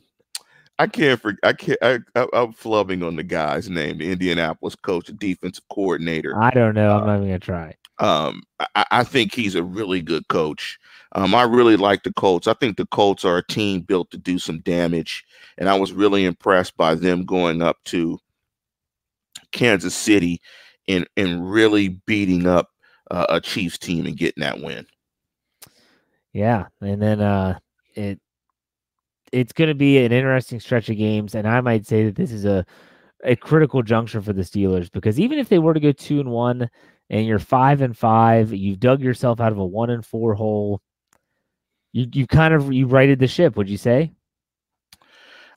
I 0.80 0.88
can't 0.88 1.22
forget. 1.22 1.40
I 1.44 1.54
can't. 1.54 1.80
I, 1.82 2.00
I, 2.16 2.22
am 2.34 2.54
flubbing 2.54 3.06
on 3.06 3.16
the 3.16 3.24
guy's 3.24 3.70
name, 3.70 4.00
the 4.00 4.12
Indianapolis 4.12 4.76
coach, 4.76 5.08
the 5.08 5.14
defensive 5.14 5.68
coordinator. 5.70 6.42
I 6.42 6.50
don't 6.52 6.76
know. 6.76 6.98
I'm 6.98 7.04
uh, 7.04 7.06
not 7.06 7.16
even 7.18 7.28
gonna 7.28 7.40
try. 7.40 7.76
Um, 8.00 8.42
I, 8.76 8.86
I, 8.90 9.04
think 9.04 9.36
he's 9.36 9.56
a 9.56 9.64
really 9.64 10.02
good 10.02 10.28
coach. 10.28 10.80
Um, 11.12 11.36
I 11.36 11.44
really 11.44 11.78
like 11.78 12.04
the 12.04 12.12
Colts. 12.14 12.48
I 12.48 12.54
think 12.54 12.78
the 12.78 12.88
Colts 12.88 13.24
are 13.24 13.38
a 13.38 13.46
team 13.46 13.82
built 13.82 14.10
to 14.12 14.18
do 14.18 14.40
some 14.40 14.60
damage, 14.62 15.24
and 15.60 15.70
I 15.70 15.78
was 15.78 15.94
really 15.94 16.26
impressed 16.26 16.76
by 16.76 16.96
them 16.96 17.24
going 17.24 17.62
up 17.62 17.78
to 17.86 18.20
Kansas 19.52 19.96
City 19.96 20.42
and 20.88 21.08
and 21.18 21.50
really 21.50 21.90
beating 22.06 22.48
up 22.48 22.70
uh, 23.12 23.26
a 23.30 23.42
Chiefs 23.42 23.78
team 23.78 24.06
and 24.06 24.18
getting 24.18 24.42
that 24.42 24.62
win. 24.62 24.86
Yeah, 26.34 26.66
and 26.82 27.02
then 27.02 27.22
uh, 27.22 27.60
it 27.96 28.20
it's 29.32 29.54
going 29.54 29.68
to 29.68 29.76
be 29.76 30.04
an 30.04 30.12
interesting 30.12 30.60
stretch 30.60 30.90
of 30.90 30.98
games, 30.98 31.36
and 31.36 31.48
I 31.48 31.62
might 31.62 31.88
say 31.88 32.06
that 32.06 32.16
this 32.16 32.32
is 32.32 32.46
a 32.46 32.66
a 33.24 33.36
critical 33.36 33.82
juncture 33.82 34.22
for 34.22 34.34
the 34.34 34.42
Steelers 34.42 34.92
because 34.92 35.20
even 35.20 35.40
if 35.40 35.50
they 35.50 35.60
were 35.60 35.74
to 35.74 35.80
go 35.80 35.92
two 35.92 36.20
and 36.20 36.30
one 36.30 36.70
and 37.10 37.26
you're 37.26 37.40
five 37.40 37.82
and 37.82 37.98
five, 37.98 38.54
you've 38.54 38.80
dug 38.80 39.02
yourself 39.02 39.40
out 39.40 39.52
of 39.52 39.58
a 39.58 39.66
one 39.66 39.90
and 39.90 40.06
four 40.06 40.34
hole. 40.34 40.82
You 41.94 42.08
you 42.12 42.28
kind 42.28 42.54
of 42.54 42.74
you 42.74 42.88
righted 42.88 43.20
the 43.20 43.28
ship, 43.28 43.56
would 43.56 43.70
you 43.70 43.78
say? 43.78 44.12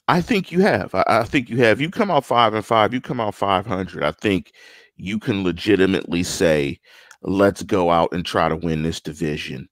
I 0.09 0.21
think 0.21 0.53
you 0.53 0.61
have. 0.61 0.95
I, 0.95 1.05
I, 1.07 1.25
think 1.25 1.51
you 1.51 1.57
have. 1.59 1.81
You 1.81 1.91
come 1.91 2.13
out 2.13 2.25
five 2.25 2.55
and 2.55 2.65
five. 2.65 2.95
You 2.95 3.01
come 3.01 3.21
out 3.21 3.35
five 3.35 3.67
hundred. 3.67 4.05
I 4.05 4.13
think 4.13 4.53
you 4.97 5.19
can 5.19 5.45
legitimately 5.45 6.23
say, 6.23 6.81
let's 7.23 7.63
go 7.63 7.91
out 7.91 8.13
and 8.13 8.25
try 8.25 8.49
to 8.49 8.57
win 8.57 8.83
this 8.83 9.01
division. 9.01 9.69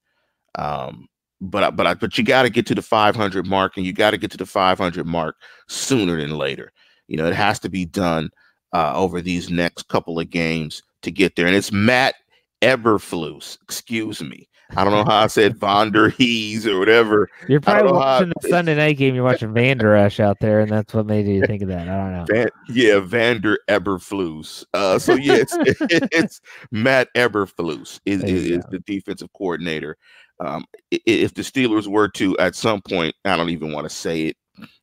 Um, 0.57 1.09
but 1.41 1.77
but 1.77 2.01
but 2.01 2.17
you 2.17 2.25
got 2.25 2.43
to 2.43 2.51
get 2.51 2.67
to 2.67 2.75
the 2.75 2.83
500 2.83 3.47
mark, 3.47 3.77
and 3.77 3.85
you 3.85 3.93
got 3.93 4.13
to 4.13 4.19
get 4.19 4.31
to 4.31 4.37
the 4.37 4.47
500 4.47 5.07
mark 5.07 5.37
sooner 5.69 6.17
than 6.17 6.39
later. 6.39 6.73
You 7.09 7.17
know, 7.17 7.27
it 7.27 7.35
has 7.35 7.59
to 7.61 7.69
be 7.69 7.85
done 7.85 8.31
uh, 8.73 8.93
over 8.95 9.21
these 9.21 9.51
next 9.51 9.89
couple 9.89 10.19
of 10.19 10.31
games 10.31 10.83
to 11.03 11.11
get 11.11 11.37
there. 11.37 11.47
And 11.47 11.57
it's 11.57 11.73
Matt 11.73 12.15
Eberflus, 12.63 13.59
excuse 13.63 14.23
me. 14.23 14.49
I 14.77 14.85
don't 14.85 14.93
know 14.93 15.05
how 15.05 15.25
I 15.25 15.27
said 15.29 15.57
Von 15.57 15.93
der 15.93 16.11
Hees 16.11 16.67
or 16.67 16.79
whatever. 16.79 17.31
You're 17.49 17.61
probably 17.61 17.93
watching 17.93 18.33
the 18.41 18.49
Sunday 18.49 18.75
night 18.75 18.97
game. 18.97 19.15
You're 19.15 19.25
watching 19.25 19.53
Vander 19.53 19.95
Esch 19.95 20.21
out 20.21 20.39
there, 20.41 20.61
and 20.61 20.71
that's 20.71 20.93
what 20.93 21.07
made 21.07 21.27
you 21.27 21.45
think 21.47 21.63
of 21.63 21.69
that. 21.69 21.89
I 21.89 21.97
don't 21.97 22.13
know. 22.13 22.25
Van, 22.29 22.49
yeah, 22.69 23.01
Vander 23.01 23.59
Eberflus. 23.69 24.65
Uh, 24.75 24.99
so 24.99 25.15
yeah, 25.15 25.35
it's, 25.35 25.57
it's 25.81 26.41
Matt 26.71 27.13
Eberflus 27.15 28.01
is, 28.05 28.23
is, 28.23 28.51
is 28.51 28.65
the 28.71 28.81
defensive 28.81 29.33
coordinator. 29.33 29.97
Um, 30.41 30.65
if 30.91 31.35
the 31.35 31.43
Steelers 31.43 31.87
were 31.87 32.09
to, 32.09 32.37
at 32.39 32.57
some 32.57 32.83
point, 32.83 33.15
I 33.25 33.37
don't 33.37 33.51
even 33.51 33.73
want 33.73 33.89
to 33.89 33.95
say 33.95 34.27
it 34.27 34.37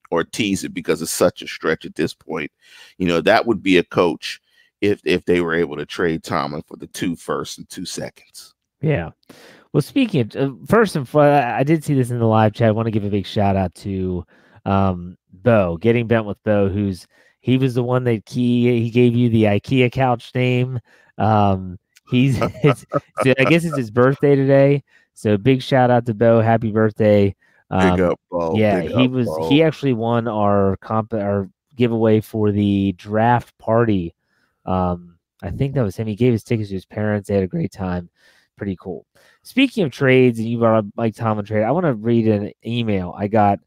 or 0.10 0.24
tease 0.24 0.64
it 0.64 0.74
because 0.74 1.02
it's 1.02 1.12
such 1.12 1.42
a 1.42 1.48
stretch 1.48 1.86
at 1.86 1.96
this 1.96 2.14
point. 2.14 2.52
You 2.98 3.08
know, 3.08 3.22
that 3.22 3.46
would 3.46 3.64
be 3.64 3.78
a 3.78 3.84
coach 3.84 4.40
if 4.82 5.02
if 5.06 5.26
they 5.26 5.42
were 5.42 5.54
able 5.54 5.78
to 5.78 5.86
trade 5.86 6.24
Tomlin 6.24 6.64
for 6.68 6.78
the 6.78 6.88
two 6.88 7.16
first 7.16 7.58
and 7.58 7.70
two 7.70 7.86
seconds. 7.86 8.54
Yeah. 8.82 9.12
Well, 9.74 9.82
speaking 9.82 10.22
of 10.22 10.36
uh, 10.36 10.54
first 10.68 10.96
and 10.96 11.08
foremost, 11.08 11.46
I 11.46 11.64
did 11.64 11.84
see 11.84 11.94
this 11.94 12.12
in 12.12 12.20
the 12.20 12.26
live 12.26 12.54
chat. 12.54 12.68
I 12.68 12.72
want 12.72 12.88
to 12.88 12.92
give 12.92 13.06
a 13.06 13.10
big 13.10 13.26
shout 13.26 13.56
out 13.56 13.74
to 13.76 14.26
um, 14.66 15.18
Bo, 15.32 15.78
getting 15.78 16.08
bent 16.08 16.26
with 16.26 16.44
Bo, 16.44 16.68
who's 16.68 17.08
he 17.40 17.58
was 17.58 17.74
the 17.74 17.84
one 17.84 18.04
that 18.04 18.28
he 18.28 18.84
he 18.84 18.90
gave 18.90 19.16
you 19.16 19.30
the 19.30 19.44
IKEA 19.44 19.92
couch 19.92 20.32
name. 20.36 20.80
Um, 21.18 21.80
he's 22.10 22.38
his, 22.62 22.86
I 23.26 23.46
guess 23.46 23.64
it's 23.64 23.78
his 23.78 23.92
birthday 23.92 24.36
today. 24.36 24.84
So 25.14 25.38
big 25.38 25.62
shout 25.62 25.90
out 25.90 26.06
to 26.06 26.14
Bo. 26.14 26.42
Happy 26.42 26.72
birthday. 26.72 27.36
Um, 27.70 27.92
big 27.92 28.02
up, 28.02 28.20
Bo. 28.30 28.58
Yeah, 28.58 28.82
big 28.82 28.92
he 28.92 29.06
up, 29.06 29.12
was 29.12 29.28
Bo. 29.28 29.50
he 29.50 29.64
actually 29.64 29.94
won 29.94 30.28
our 30.28 30.78
comp 30.78 31.14
our 31.14 31.50
giveaway 31.76 32.20
for 32.20 32.52
the 32.52 32.92
draft 32.94 33.58
party. 33.58 34.14
Um, 34.66 35.18
I 35.42 35.50
think 35.50 35.74
that 35.74 35.84
was 35.84 35.96
him. 35.96 36.08
He 36.08 36.16
gave 36.16 36.34
his 36.34 36.44
tickets 36.44 36.70
to 36.70 36.76
his 36.76 36.86
parents. 36.86 37.30
They 37.30 37.36
had 37.36 37.44
a 37.44 37.48
great 37.48 37.72
time. 37.72 38.10
Pretty 38.62 38.78
cool. 38.80 39.08
Speaking 39.42 39.86
of 39.86 39.92
trades, 39.92 40.38
and 40.38 40.48
you 40.48 40.60
brought 40.60 40.78
up 40.78 40.86
Mike 40.96 41.16
Tomlin 41.16 41.48
trade, 41.48 41.64
I 41.64 41.72
want 41.72 41.88
to 41.88 41.96
read 41.96 42.28
an 42.28 42.52
email 42.64 43.16
I 43.18 43.26
got 43.26 43.58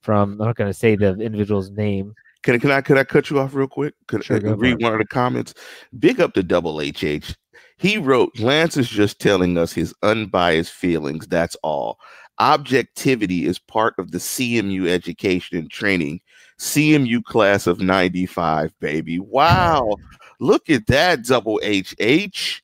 from. 0.00 0.40
I'm 0.40 0.46
not 0.46 0.54
going 0.54 0.70
to 0.70 0.78
say 0.78 0.94
the 0.94 1.18
individual's 1.18 1.72
name. 1.72 2.14
Can, 2.44 2.60
can 2.60 2.70
I 2.70 2.80
could 2.80 2.96
I 2.96 3.02
cut 3.02 3.30
you 3.30 3.40
off 3.40 3.52
real 3.52 3.66
quick? 3.66 3.94
Could 4.06 4.22
Sure, 4.22 4.36
I 4.36 4.38
go 4.38 4.52
uh, 4.52 4.56
read 4.56 4.80
one 4.80 4.92
of 4.92 5.00
the 5.00 5.06
comments? 5.06 5.54
Big 5.98 6.20
up 6.20 6.34
to 6.34 6.44
Double 6.44 6.78
HH. 6.78 7.34
He 7.78 7.98
wrote, 7.98 8.38
Lance 8.38 8.76
is 8.76 8.88
just 8.88 9.20
telling 9.20 9.58
us 9.58 9.72
his 9.72 9.92
unbiased 10.04 10.70
feelings. 10.70 11.26
That's 11.26 11.56
all. 11.64 11.98
Objectivity 12.38 13.46
is 13.46 13.58
part 13.58 13.94
of 13.98 14.12
the 14.12 14.18
CMU 14.18 14.86
education 14.86 15.58
and 15.58 15.68
training. 15.68 16.20
CMU 16.60 17.24
class 17.24 17.66
of 17.66 17.80
95, 17.80 18.72
baby. 18.78 19.18
Wow. 19.18 19.96
Look 20.38 20.70
at 20.70 20.86
that, 20.86 21.24
Double 21.24 21.60
HH. 21.64 22.62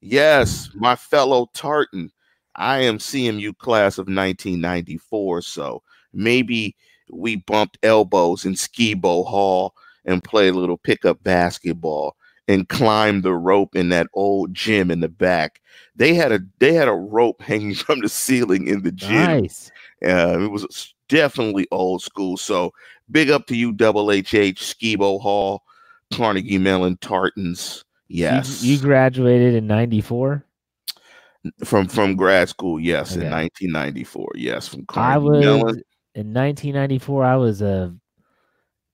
Yes, 0.00 0.70
my 0.74 0.96
fellow 0.96 1.48
Tartan. 1.54 2.10
I 2.56 2.80
am 2.80 2.98
CMU 2.98 3.56
class 3.56 3.98
of 3.98 4.06
1994. 4.06 5.42
So 5.42 5.82
maybe 6.12 6.76
we 7.10 7.36
bumped 7.36 7.78
elbows 7.82 8.44
in 8.44 8.54
Skibo 8.54 9.26
Hall 9.26 9.74
and 10.04 10.24
played 10.24 10.54
a 10.54 10.58
little 10.58 10.78
pickup 10.78 11.22
basketball 11.22 12.16
and 12.48 12.68
climbed 12.68 13.22
the 13.22 13.34
rope 13.34 13.76
in 13.76 13.90
that 13.90 14.08
old 14.14 14.54
gym 14.54 14.90
in 14.90 15.00
the 15.00 15.08
back. 15.08 15.60
They 15.94 16.14
had 16.14 16.32
a 16.32 16.40
they 16.58 16.74
had 16.74 16.88
a 16.88 16.92
rope 16.92 17.42
hanging 17.42 17.74
from 17.74 18.00
the 18.00 18.08
ceiling 18.08 18.66
in 18.66 18.82
the 18.82 18.92
gym. 18.92 19.26
Nice. 19.26 19.70
Uh, 20.04 20.40
it 20.40 20.50
was 20.50 20.94
definitely 21.08 21.66
old 21.70 22.02
school. 22.02 22.36
So 22.36 22.72
big 23.10 23.30
up 23.30 23.46
to 23.46 23.56
you, 23.56 23.72
Double 23.72 24.08
HH, 24.10 24.60
Skibo 24.60 25.20
Hall, 25.20 25.62
Carnegie 26.12 26.58
Mellon, 26.58 26.96
Tartans. 26.98 27.84
You- 28.08 28.24
Yes, 28.24 28.62
You, 28.62 28.78
graduated 28.78 29.54
in 29.54 29.66
94. 29.66 30.44
from 31.64 31.86
from 31.88 32.16
grad 32.16 32.48
school. 32.48 32.80
Yes, 32.80 33.14
in 33.16 33.30
1994. 33.30 34.32
Yes, 34.34 34.66
from 34.68 34.84
I 34.94 35.18
was 35.18 35.40
Mellon. 35.44 35.82
in 36.14 36.32
1994. 36.32 37.24
I 37.24 37.36
was 37.36 37.62
a 37.62 37.94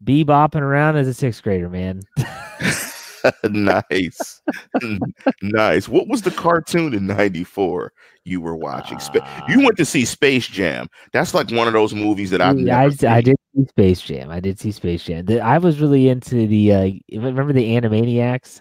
bebopping 0.05 0.61
around 0.61 0.97
as 0.97 1.09
a 1.09 1.15
sixth 1.15 1.43
grader, 1.43 1.71
man. 1.71 2.03
nice, 3.45 4.43
nice. 5.43 5.89
What 5.89 6.09
was 6.09 6.23
the 6.23 6.31
cartoon 6.31 6.93
in 6.93 7.07
'94 7.07 7.93
you 8.25 8.41
were 8.41 8.57
watching? 8.57 8.99
Spa- 9.01 9.45
you 9.49 9.61
Uh, 9.61 9.65
went 9.65 9.77
to 9.79 9.85
see 9.85 10.05
Space 10.05 10.47
Jam. 10.47 10.89
That's 11.13 11.33
like 11.35 11.51
one 11.51 11.67
of 11.67 11.73
those 11.73 11.95
movies 11.95 12.31
that 12.31 12.41
I've 12.43 12.59
I, 12.69 13.17
I 13.17 13.21
did 13.23 13.37
see 13.57 13.65
Space 13.69 14.03
Jam. 14.03 14.31
I 14.31 14.41
did 14.41 14.61
see 14.61 14.73
Space 14.73 15.05
Jam. 15.05 15.25
The- 15.25 15.41
I 15.41 15.59
was 15.59 15.81
really 15.81 16.09
into 16.09 16.47
the. 16.47 16.73
Uh, 16.75 16.91
remember 17.13 17.53
the 17.55 17.65
Animaniacs? 17.75 18.61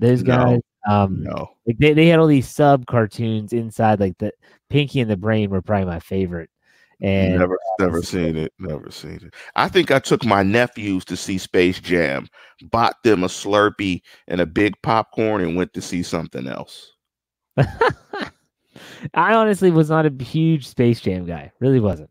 Those 0.00 0.22
No, 0.22 0.36
guys. 0.36 0.60
Um, 0.88 1.22
No, 1.22 1.50
like 1.66 1.78
they, 1.78 1.92
they 1.92 2.06
had 2.06 2.18
all 2.18 2.26
these 2.26 2.48
sub 2.48 2.86
cartoons 2.86 3.52
inside. 3.52 4.00
Like 4.00 4.18
the 4.18 4.32
Pinky 4.70 5.00
and 5.00 5.10
the 5.10 5.16
Brain 5.16 5.50
were 5.50 5.62
probably 5.62 5.86
my 5.86 6.00
favorite. 6.00 6.50
And 7.02 7.38
never, 7.38 7.58
never 7.78 8.02
seen 8.02 8.36
it. 8.36 8.52
Never 8.58 8.90
seen 8.90 9.20
it. 9.22 9.34
I 9.56 9.68
think 9.68 9.90
I 9.90 9.98
took 10.00 10.24
my 10.24 10.42
nephews 10.42 11.04
to 11.06 11.16
see 11.16 11.38
Space 11.38 11.80
Jam, 11.80 12.28
bought 12.62 12.96
them 13.04 13.24
a 13.24 13.28
Slurpee 13.28 14.02
and 14.28 14.40
a 14.40 14.46
big 14.46 14.74
popcorn, 14.82 15.42
and 15.42 15.56
went 15.56 15.72
to 15.74 15.82
see 15.82 16.02
something 16.02 16.46
else. 16.46 16.92
I 17.56 19.34
honestly 19.34 19.70
was 19.70 19.88
not 19.88 20.06
a 20.06 20.24
huge 20.24 20.66
Space 20.66 21.00
Jam 21.00 21.24
guy. 21.24 21.52
Really 21.58 21.80
wasn't. 21.80 22.10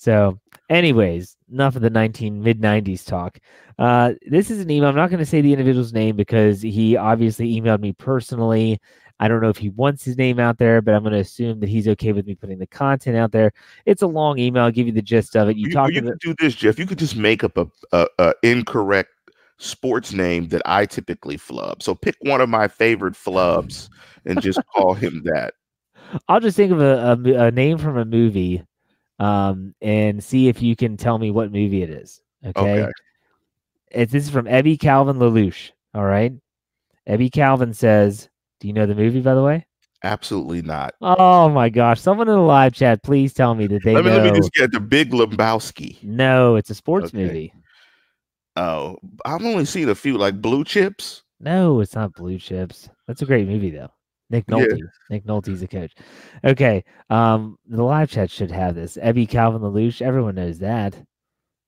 So, 0.00 0.40
anyways, 0.70 1.36
enough 1.52 1.76
of 1.76 1.82
the 1.82 1.90
19 1.90 2.42
mid 2.42 2.58
90s 2.58 3.04
talk. 3.04 3.38
Uh, 3.78 4.14
this 4.26 4.50
is 4.50 4.60
an 4.60 4.70
email. 4.70 4.88
I'm 4.88 4.96
not 4.96 5.10
going 5.10 5.18
to 5.18 5.26
say 5.26 5.42
the 5.42 5.52
individual's 5.52 5.92
name 5.92 6.16
because 6.16 6.62
he 6.62 6.96
obviously 6.96 7.60
emailed 7.60 7.80
me 7.80 7.92
personally. 7.92 8.80
I 9.18 9.28
don't 9.28 9.42
know 9.42 9.50
if 9.50 9.58
he 9.58 9.68
wants 9.68 10.02
his 10.02 10.16
name 10.16 10.40
out 10.40 10.56
there, 10.56 10.80
but 10.80 10.94
I'm 10.94 11.02
going 11.02 11.12
to 11.12 11.18
assume 11.18 11.60
that 11.60 11.68
he's 11.68 11.86
okay 11.86 12.12
with 12.12 12.26
me 12.26 12.34
putting 12.34 12.58
the 12.58 12.66
content 12.66 13.18
out 13.18 13.30
there. 13.30 13.52
It's 13.84 14.00
a 14.00 14.06
long 14.06 14.38
email. 14.38 14.62
I'll 14.62 14.70
give 14.70 14.86
you 14.86 14.94
the 14.94 15.02
gist 15.02 15.36
of 15.36 15.50
it. 15.50 15.58
You, 15.58 15.66
You, 15.66 15.72
talked 15.74 15.92
you 15.92 16.00
could 16.00 16.18
do 16.20 16.34
this, 16.38 16.54
Jeff. 16.54 16.78
You 16.78 16.86
could 16.86 16.98
just 16.98 17.16
make 17.16 17.44
up 17.44 17.58
a, 17.58 17.66
a, 17.92 18.06
a 18.18 18.34
incorrect 18.42 19.10
sports 19.58 20.14
name 20.14 20.48
that 20.48 20.62
I 20.64 20.86
typically 20.86 21.36
flub. 21.36 21.82
So 21.82 21.94
pick 21.94 22.16
one 22.20 22.40
of 22.40 22.48
my 22.48 22.68
favorite 22.68 23.12
flubs 23.12 23.90
and 24.24 24.40
just 24.40 24.60
call 24.74 24.94
him 24.94 25.24
that. 25.24 25.52
I'll 26.28 26.40
just 26.40 26.56
think 26.56 26.72
of 26.72 26.80
a, 26.80 27.18
a 27.22 27.46
a 27.48 27.50
name 27.50 27.76
from 27.76 27.98
a 27.98 28.06
movie 28.06 28.64
um, 29.20 29.74
and 29.82 30.22
see 30.24 30.48
if 30.48 30.60
you 30.62 30.74
can 30.74 30.96
tell 30.96 31.18
me 31.18 31.30
what 31.30 31.52
movie 31.52 31.82
it 31.82 31.90
is. 31.90 32.20
Okay. 32.44 32.82
Okay. 32.82 32.92
It's 33.92 34.12
this 34.12 34.24
is 34.24 34.30
from 34.30 34.46
Ebby 34.46 34.78
Calvin 34.80 35.18
LaLoosh. 35.18 35.70
All 35.94 36.04
right. 36.04 36.32
Ebby 37.08 37.30
Calvin 37.30 37.74
says, 37.74 38.28
Do 38.60 38.68
you 38.68 38.72
know 38.72 38.86
the 38.86 38.94
movie, 38.94 39.20
by 39.20 39.34
the 39.34 39.42
way? 39.42 39.66
Absolutely 40.02 40.62
not. 40.62 40.94
Oh 41.02 41.48
my 41.50 41.68
gosh. 41.68 42.00
Someone 42.00 42.28
in 42.28 42.34
the 42.34 42.40
live 42.40 42.72
chat, 42.72 43.02
please 43.02 43.34
tell 43.34 43.54
me 43.54 43.66
that 43.66 43.82
they 43.82 43.94
Let 43.94 44.04
me, 44.04 44.10
know. 44.10 44.16
let 44.18 44.32
me 44.32 44.38
just 44.40 44.52
get 44.52 44.72
the 44.72 44.80
Big 44.80 45.10
Lebowski. 45.10 46.02
No, 46.02 46.56
it's 46.56 46.70
a 46.70 46.74
sports 46.74 47.08
Okay. 47.08 47.24
movie. 47.24 47.52
Oh, 48.56 48.96
I've 49.24 49.44
only 49.44 49.64
seen 49.64 49.88
a 49.88 49.94
few 49.94 50.16
like 50.18 50.40
Blue 50.40 50.64
Chips. 50.64 51.22
No, 51.40 51.80
it's 51.80 51.94
not 51.94 52.14
Blue 52.14 52.38
Chips. 52.38 52.88
That's 53.06 53.22
a 53.22 53.26
great 53.26 53.46
movie 53.48 53.70
though. 53.70 53.90
Nick 54.30 54.44
Yeah. 54.48 54.56
Nolte. 54.56 54.80
Nick 55.10 55.24
Nolte's 55.24 55.60
the 55.60 55.68
coach. 55.68 55.94
Okay. 56.44 56.84
Um, 57.10 57.58
the 57.66 57.82
live 57.82 58.10
chat 58.10 58.30
should 58.30 58.50
have 58.50 58.74
this. 58.74 58.96
Ebby 58.96 59.28
Calvin 59.28 59.60
LaLoosh. 59.60 60.00
Everyone 60.00 60.36
knows 60.36 60.58
that. 60.60 60.96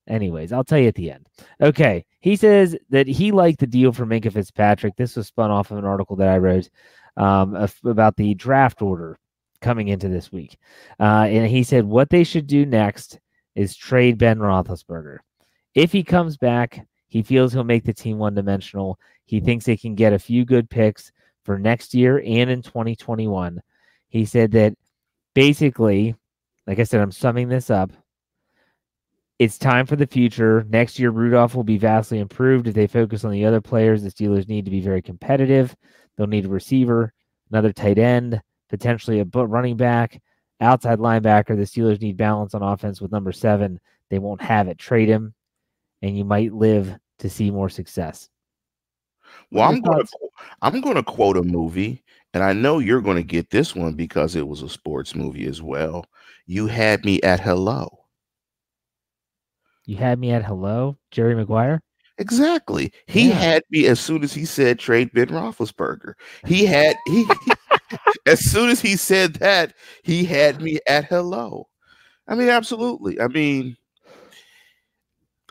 Anyways, 0.08 0.52
I'll 0.52 0.64
tell 0.64 0.78
you 0.78 0.88
at 0.88 0.94
the 0.94 1.10
end. 1.10 1.26
Okay. 1.60 2.04
He 2.20 2.36
says 2.36 2.76
that 2.90 3.06
he 3.06 3.32
liked 3.32 3.60
the 3.60 3.66
deal 3.66 3.92
for 3.92 4.06
Minkah 4.06 4.32
Fitzpatrick. 4.32 4.96
This 4.96 5.16
was 5.16 5.26
spun 5.26 5.50
off 5.50 5.70
of 5.70 5.78
an 5.78 5.84
article 5.84 6.16
that 6.16 6.28
I 6.28 6.38
wrote 6.38 6.68
um, 7.16 7.68
about 7.84 8.16
the 8.16 8.34
draft 8.34 8.82
order 8.82 9.18
coming 9.60 9.88
into 9.88 10.08
this 10.08 10.32
week. 10.32 10.56
Uh, 10.98 11.26
and 11.28 11.46
he 11.46 11.62
said 11.62 11.84
what 11.84 12.10
they 12.10 12.24
should 12.24 12.46
do 12.46 12.66
next 12.66 13.20
is 13.54 13.76
trade 13.76 14.18
Ben 14.18 14.38
Roethlisberger. 14.38 15.18
If 15.74 15.92
he 15.92 16.02
comes 16.02 16.36
back, 16.36 16.86
he 17.08 17.22
feels 17.22 17.52
he'll 17.52 17.64
make 17.64 17.84
the 17.84 17.94
team 17.94 18.18
one 18.18 18.34
dimensional. 18.34 18.98
He 19.24 19.40
thinks 19.40 19.64
they 19.64 19.76
can 19.76 19.94
get 19.94 20.12
a 20.12 20.18
few 20.18 20.44
good 20.44 20.68
picks 20.68 21.12
for 21.44 21.58
next 21.58 21.94
year 21.94 22.22
and 22.24 22.50
in 22.50 22.62
2021. 22.62 23.60
He 24.08 24.24
said 24.24 24.52
that 24.52 24.74
basically, 25.34 26.14
like 26.66 26.78
I 26.78 26.84
said, 26.84 27.00
I'm 27.00 27.12
summing 27.12 27.48
this 27.48 27.70
up. 27.70 27.90
It's 29.38 29.58
time 29.58 29.86
for 29.86 29.96
the 29.96 30.06
future. 30.06 30.64
Next 30.68 30.98
year, 30.98 31.10
Rudolph 31.10 31.54
will 31.54 31.64
be 31.64 31.78
vastly 31.78 32.20
improved 32.20 32.68
if 32.68 32.74
they 32.74 32.86
focus 32.86 33.24
on 33.24 33.32
the 33.32 33.44
other 33.44 33.60
players. 33.60 34.02
The 34.02 34.10
Steelers 34.10 34.48
need 34.48 34.64
to 34.66 34.70
be 34.70 34.80
very 34.80 35.02
competitive. 35.02 35.74
They'll 36.16 36.26
need 36.26 36.44
a 36.44 36.48
receiver, 36.48 37.12
another 37.50 37.72
tight 37.72 37.98
end, 37.98 38.40
potentially 38.68 39.20
a 39.20 39.24
running 39.24 39.76
back, 39.76 40.20
outside 40.60 40.98
linebacker. 40.98 41.56
The 41.56 41.62
Steelers 41.62 42.00
need 42.00 42.16
balance 42.16 42.54
on 42.54 42.62
offense 42.62 43.00
with 43.00 43.10
number 43.10 43.32
seven. 43.32 43.80
They 44.10 44.18
won't 44.18 44.42
have 44.42 44.68
it. 44.68 44.78
Trade 44.78 45.08
him, 45.08 45.34
and 46.02 46.16
you 46.16 46.24
might 46.24 46.52
live 46.52 46.94
to 47.18 47.30
see 47.30 47.50
more 47.50 47.68
success. 47.68 48.28
Well, 49.50 49.68
I'm 49.68 49.80
going 49.80 50.04
to? 50.04 50.08
I'm 50.62 50.80
going 50.80 50.96
to 50.96 51.02
quote 51.02 51.36
a 51.36 51.42
movie, 51.42 52.02
and 52.34 52.42
I 52.42 52.52
know 52.52 52.78
you're 52.78 53.00
going 53.00 53.16
to 53.16 53.22
get 53.22 53.50
this 53.50 53.74
one 53.74 53.94
because 53.94 54.34
it 54.36 54.46
was 54.48 54.62
a 54.62 54.68
sports 54.68 55.14
movie 55.14 55.46
as 55.46 55.60
well. 55.62 56.06
You 56.46 56.66
had 56.66 57.04
me 57.04 57.20
at 57.22 57.40
hello. 57.40 57.88
You 59.84 59.96
had 59.96 60.18
me 60.18 60.30
at 60.32 60.44
hello, 60.44 60.98
Jerry 61.10 61.34
Maguire. 61.34 61.80
Exactly. 62.18 62.92
He 63.06 63.28
Yeah. 63.28 63.34
had 63.34 63.62
me 63.70 63.86
as 63.86 63.98
soon 64.00 64.22
as 64.22 64.32
he 64.34 64.44
said 64.44 64.78
trade 64.78 65.12
Ben 65.12 65.28
Roethlisberger. 65.28 66.14
He 66.46 66.66
had 66.66 66.96
he 67.06 67.24
as 68.26 68.40
soon 68.40 68.70
as 68.70 68.80
he 68.80 68.96
said 68.96 69.34
that, 69.34 69.74
he 70.02 70.24
had 70.24 70.60
me 70.60 70.78
at 70.88 71.04
hello. 71.06 71.68
I 72.28 72.34
mean, 72.34 72.48
absolutely. 72.48 73.20
I 73.20 73.28
mean, 73.28 73.76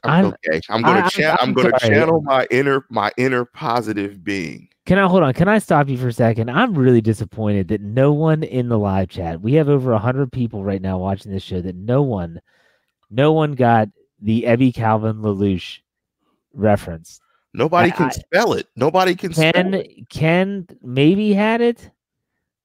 I'm, 0.03 0.25
I'm- 0.25 0.33
okay. 0.49 0.61
I'm 0.69 0.81
gonna 0.81 0.99
I- 1.05 1.09
chan- 1.09 1.37
I'm 1.39 1.49
I'm 1.49 1.53
gonna 1.53 1.79
sorry. 1.79 1.93
channel 1.95 2.21
my 2.21 2.47
inner 2.51 2.85
my 2.89 3.11
inner 3.17 3.45
positive 3.45 4.23
being. 4.23 4.67
Can 4.87 4.97
I 4.97 5.07
hold 5.07 5.21
on? 5.23 5.33
Can 5.33 5.47
I 5.47 5.59
stop 5.59 5.89
you 5.89 5.97
for 5.97 6.07
a 6.07 6.13
second? 6.13 6.49
I'm 6.49 6.73
really 6.75 7.01
disappointed 7.01 7.67
that 7.67 7.81
no 7.81 8.11
one 8.13 8.41
in 8.43 8.67
the 8.67 8.79
live 8.79 9.09
chat. 9.09 9.39
We 9.39 9.53
have 9.53 9.69
over 9.69 9.95
hundred 9.97 10.31
people 10.31 10.63
right 10.63 10.81
now 10.81 10.97
watching 10.97 11.31
this 11.31 11.43
show. 11.43 11.61
That 11.61 11.75
no 11.75 12.01
one, 12.01 12.41
no 13.11 13.31
one 13.31 13.53
got 13.53 13.89
the 14.19 14.43
Ebby 14.47 14.73
Calvin 14.73 15.17
LaLoosh 15.17 15.79
reference. 16.53 17.19
Nobody 17.53 17.91
I- 17.91 17.95
can 17.95 18.11
spell 18.11 18.53
it. 18.53 18.67
Nobody 18.75 19.13
can 19.15 19.33
spell 19.33 19.51
Ken, 19.53 19.73
it. 19.75 20.09
Ken 20.09 20.67
maybe 20.81 21.33
had 21.33 21.61
it. 21.61 21.91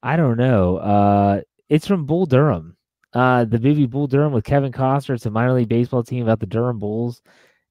I 0.01 0.15
don't 0.15 0.37
know. 0.37 0.77
Uh, 0.77 1.41
it's 1.69 1.85
from 1.87 2.05
Bull 2.05 2.25
Durham. 2.25 2.76
Uh, 3.13 3.45
the 3.45 3.59
movie 3.59 3.85
Bull 3.85 4.07
Durham 4.07 4.33
with 4.33 4.43
Kevin 4.43 4.71
Costner. 4.71 5.15
It's 5.15 5.25
a 5.25 5.31
minor 5.31 5.53
league 5.53 5.69
baseball 5.69 6.03
team 6.03 6.23
about 6.23 6.39
the 6.39 6.45
Durham 6.45 6.79
Bulls. 6.79 7.21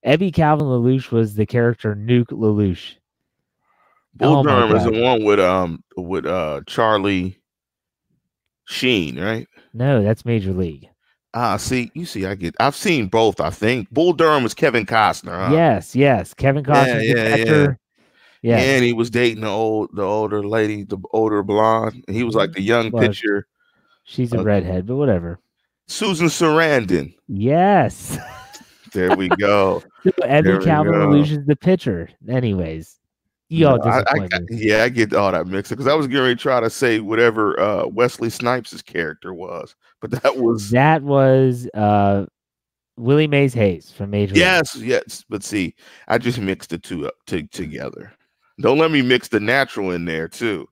Ebby 0.04 0.32
Calvin 0.32 0.66
LaLoosh 0.66 1.10
was 1.10 1.34
the 1.34 1.46
character 1.46 1.94
Nuke 1.94 2.26
LaLoosh. 2.26 2.94
Bull 4.14 4.38
oh 4.38 4.42
Durham 4.42 4.74
is 4.74 4.84
the 4.84 5.02
one 5.02 5.24
with 5.24 5.40
um 5.40 5.84
with 5.96 6.26
uh 6.26 6.62
Charlie 6.66 7.40
Sheen, 8.66 9.18
right? 9.20 9.46
No, 9.74 10.02
that's 10.02 10.24
Major 10.24 10.52
League. 10.52 10.88
Ah, 11.34 11.56
see, 11.58 11.90
you 11.94 12.06
see, 12.06 12.24
I 12.24 12.34
get. 12.34 12.54
I've 12.58 12.74
seen 12.74 13.08
both. 13.08 13.40
I 13.40 13.50
think 13.50 13.90
Bull 13.90 14.14
Durham 14.14 14.42
was 14.42 14.54
Kevin 14.54 14.86
Costner. 14.86 15.48
Huh? 15.48 15.52
Yes, 15.52 15.94
yes. 15.94 16.32
Kevin 16.32 16.64
Costner, 16.64 17.04
yeah, 17.04 17.28
yeah. 17.28 17.34
actor. 17.34 17.78
Yeah, 18.42 18.58
and 18.58 18.84
he 18.84 18.92
was 18.92 19.10
dating 19.10 19.42
the 19.42 19.48
old, 19.48 19.90
the 19.92 20.02
older 20.02 20.46
lady, 20.46 20.84
the 20.84 20.98
older 21.12 21.42
blonde. 21.42 22.04
And 22.06 22.16
he 22.16 22.22
was 22.22 22.34
like 22.34 22.52
the 22.52 22.62
young 22.62 22.90
Was. 22.90 23.08
pitcher, 23.08 23.46
she's 24.06 24.32
a 24.32 24.36
Okay. 24.36 24.44
redhead, 24.44 24.86
but 24.86 24.96
whatever. 24.96 25.38
Susan 25.88 26.28
Sarandon. 26.28 27.14
Yes. 27.28 28.16
There 28.92 29.14
we 29.14 29.28
go. 29.28 29.82
So 30.04 30.10
Ebby 30.22 30.64
Calvin 30.64 31.12
is 31.18 31.44
the 31.44 31.56
pitcher. 31.56 32.08
Anyways, 32.26 32.96
you 33.50 33.66
all 33.68 33.76
No, 33.76 33.82
I- 33.84 33.96
I 33.96 34.00
disappoint 34.04 34.30
got- 34.30 34.42
me. 34.44 34.56
yeah, 34.68 34.84
I 34.84 34.88
get 34.88 35.12
all 35.12 35.32
that 35.32 35.46
mixed 35.48 35.70
up 35.70 35.76
because 35.76 35.92
I 35.92 35.94
was 35.96 36.06
going 36.06 36.34
to 36.34 36.40
try 36.40 36.60
to 36.60 36.70
say 36.70 37.00
whatever 37.00 37.60
uh, 37.60 37.86
Wesley 37.88 38.30
Snipes' 38.30 38.80
character 38.80 39.34
was, 39.34 39.74
but 40.00 40.12
that 40.12 40.38
was 40.38 40.70
That 40.70 41.02
was 41.02 41.68
uh, 41.74 42.24
Willie 42.96 43.26
Mays 43.26 43.52
Hayes 43.52 43.90
from 43.90 44.10
Major 44.10 44.32
League. 44.32 44.40
yes, 44.40 44.76
yes. 44.76 45.24
But 45.28 45.42
see, 45.42 45.74
I 46.08 46.16
just 46.16 46.38
mixed 46.38 46.70
the 46.70 46.78
two 46.78 47.06
up 47.06 47.14
to, 47.26 47.42
together. 47.48 48.12
Don't 48.60 48.78
let 48.78 48.92
me 48.92 49.02
mix 49.02 49.28
the 49.28 49.40
natural 49.40 49.90
in 49.90 50.06
there 50.06 50.28
too, 50.28 50.66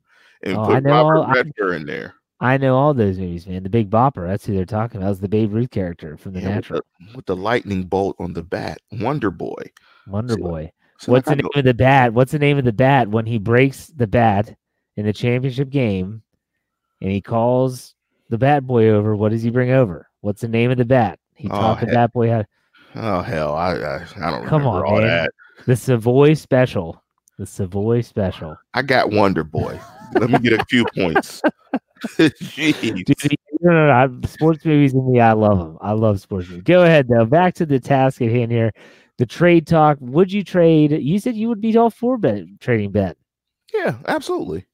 and 0.45 0.57
Oh, 0.57 0.65
put 0.67 0.85
Robert 0.85 1.27
Redford 1.35 1.75
in 1.75 1.85
there. 1.87 2.15
I 2.41 2.57
know 2.59 2.77
all 2.77 2.95
those 2.95 3.19
movies, 3.19 3.47
man. 3.47 3.63
The 3.63 3.71
Big 3.71 3.91
Bopper. 3.91 4.27
That's 4.27 4.45
who 4.45 4.55
they're 4.55 4.65
talking 4.65 5.01
about. 5.01 5.13
It's 5.13 5.21
the 5.21 5.29
Babe 5.29 5.53
Ruth 5.53 5.71
character 5.71 6.17
from 6.17 6.33
The 6.33 6.41
Yeah, 6.41 6.49
with 6.49 6.55
Natural. 6.57 6.81
the, 7.01 7.17
with 7.17 7.27
the 7.27 7.37
lightning 7.37 7.85
bolt 7.85 8.17
on 8.19 8.33
the 8.33 8.43
bat, 8.43 8.79
Wonder 8.93 9.31
Boy. 9.31 9.71
Wonder 10.07 10.35
see, 10.35 10.41
Boy. 10.41 10.73
So 10.99 11.13
What's 11.13 11.29
the 11.29 11.37
name 11.37 11.47
of 11.55 11.65
the 11.65 11.75
bat? 11.75 12.13
What's 12.13 12.33
the 12.33 12.39
name 12.39 12.59
of 12.59 12.65
the 12.65 12.73
bat 12.73 13.09
when 13.09 13.27
he 13.27 13.39
breaks 13.39 13.87
the 13.89 14.07
bat 14.07 14.57
in 14.97 15.07
the 15.07 15.13
championship 15.13 15.71
game 15.71 16.23
and 17.01 17.11
he 17.11 17.21
calls 17.21 17.95
the 18.31 18.39
bat 18.39 18.67
boy 18.67 18.89
over? 18.89 19.17
What 19.17 19.31
does 19.33 19.43
he 19.43 19.51
bring 19.51 19.71
over? 19.71 20.09
What's 20.21 20.41
the 20.41 20.49
name 20.49 20.71
of 20.71 20.79
the 20.79 20.85
bat? 20.85 21.19
He 21.35 21.49
Oh, 21.49 21.59
taught 21.59 21.81
the 21.81 21.87
bat 21.87 22.13
boy 22.13 22.31
how 22.31 22.45
Oh 22.97 23.23
hell, 23.23 23.55
I 23.55 23.73
I, 23.75 24.07
I 24.17 24.31
don't 24.31 24.47
Come 24.47 24.67
on, 24.67 24.85
all 24.85 25.01
man. 25.01 25.09
that. 25.09 25.33
the 25.67 25.75
Savoy 25.77 26.35
special. 26.35 27.03
The 27.39 27.47
Savoy 27.47 28.03
special. 28.03 28.57
I 28.75 28.83
got 28.83 29.11
Wonder 29.11 29.43
Boy. 29.45 29.79
Let 30.15 30.31
me 30.31 30.39
get 30.39 30.53
a 30.53 30.65
few 30.67 30.85
points. 30.95 31.43
Jeez. 32.19 33.05
Dude, 33.05 33.39
no, 33.61 33.73
no, 33.73 34.07
no, 34.07 34.21
sports 34.27 34.65
movies 34.65 34.93
in 34.93 35.11
me, 35.11 35.21
I 35.21 35.33
love 35.33 35.59
them. 35.59 35.79
I 35.81 35.93
love 35.93 36.21
sports 36.21 36.49
movies. 36.49 36.65
Go 36.65 36.83
ahead 36.83 37.09
though. 37.09 37.25
Back 37.25 37.55
to 37.55 37.67
the 37.67 37.81
task 37.81 38.21
at 38.21 38.31
hand 38.31 38.53
here. 38.53 38.73
The 39.19 39.27
trade 39.27 39.67
talk. 39.67 39.97
Would 40.01 40.33
you 40.33 40.45
trade? 40.45 40.91
You 40.93 41.19
said 41.19 41.37
you 41.37 41.49
would 41.49 41.61
be 41.61 41.77
all 41.77 41.91
for 41.91 42.19
ben, 42.19 42.59
trading 42.61 42.91
Ben. 42.91 43.15
Yeah, 43.73 43.97
absolutely. 44.07 44.67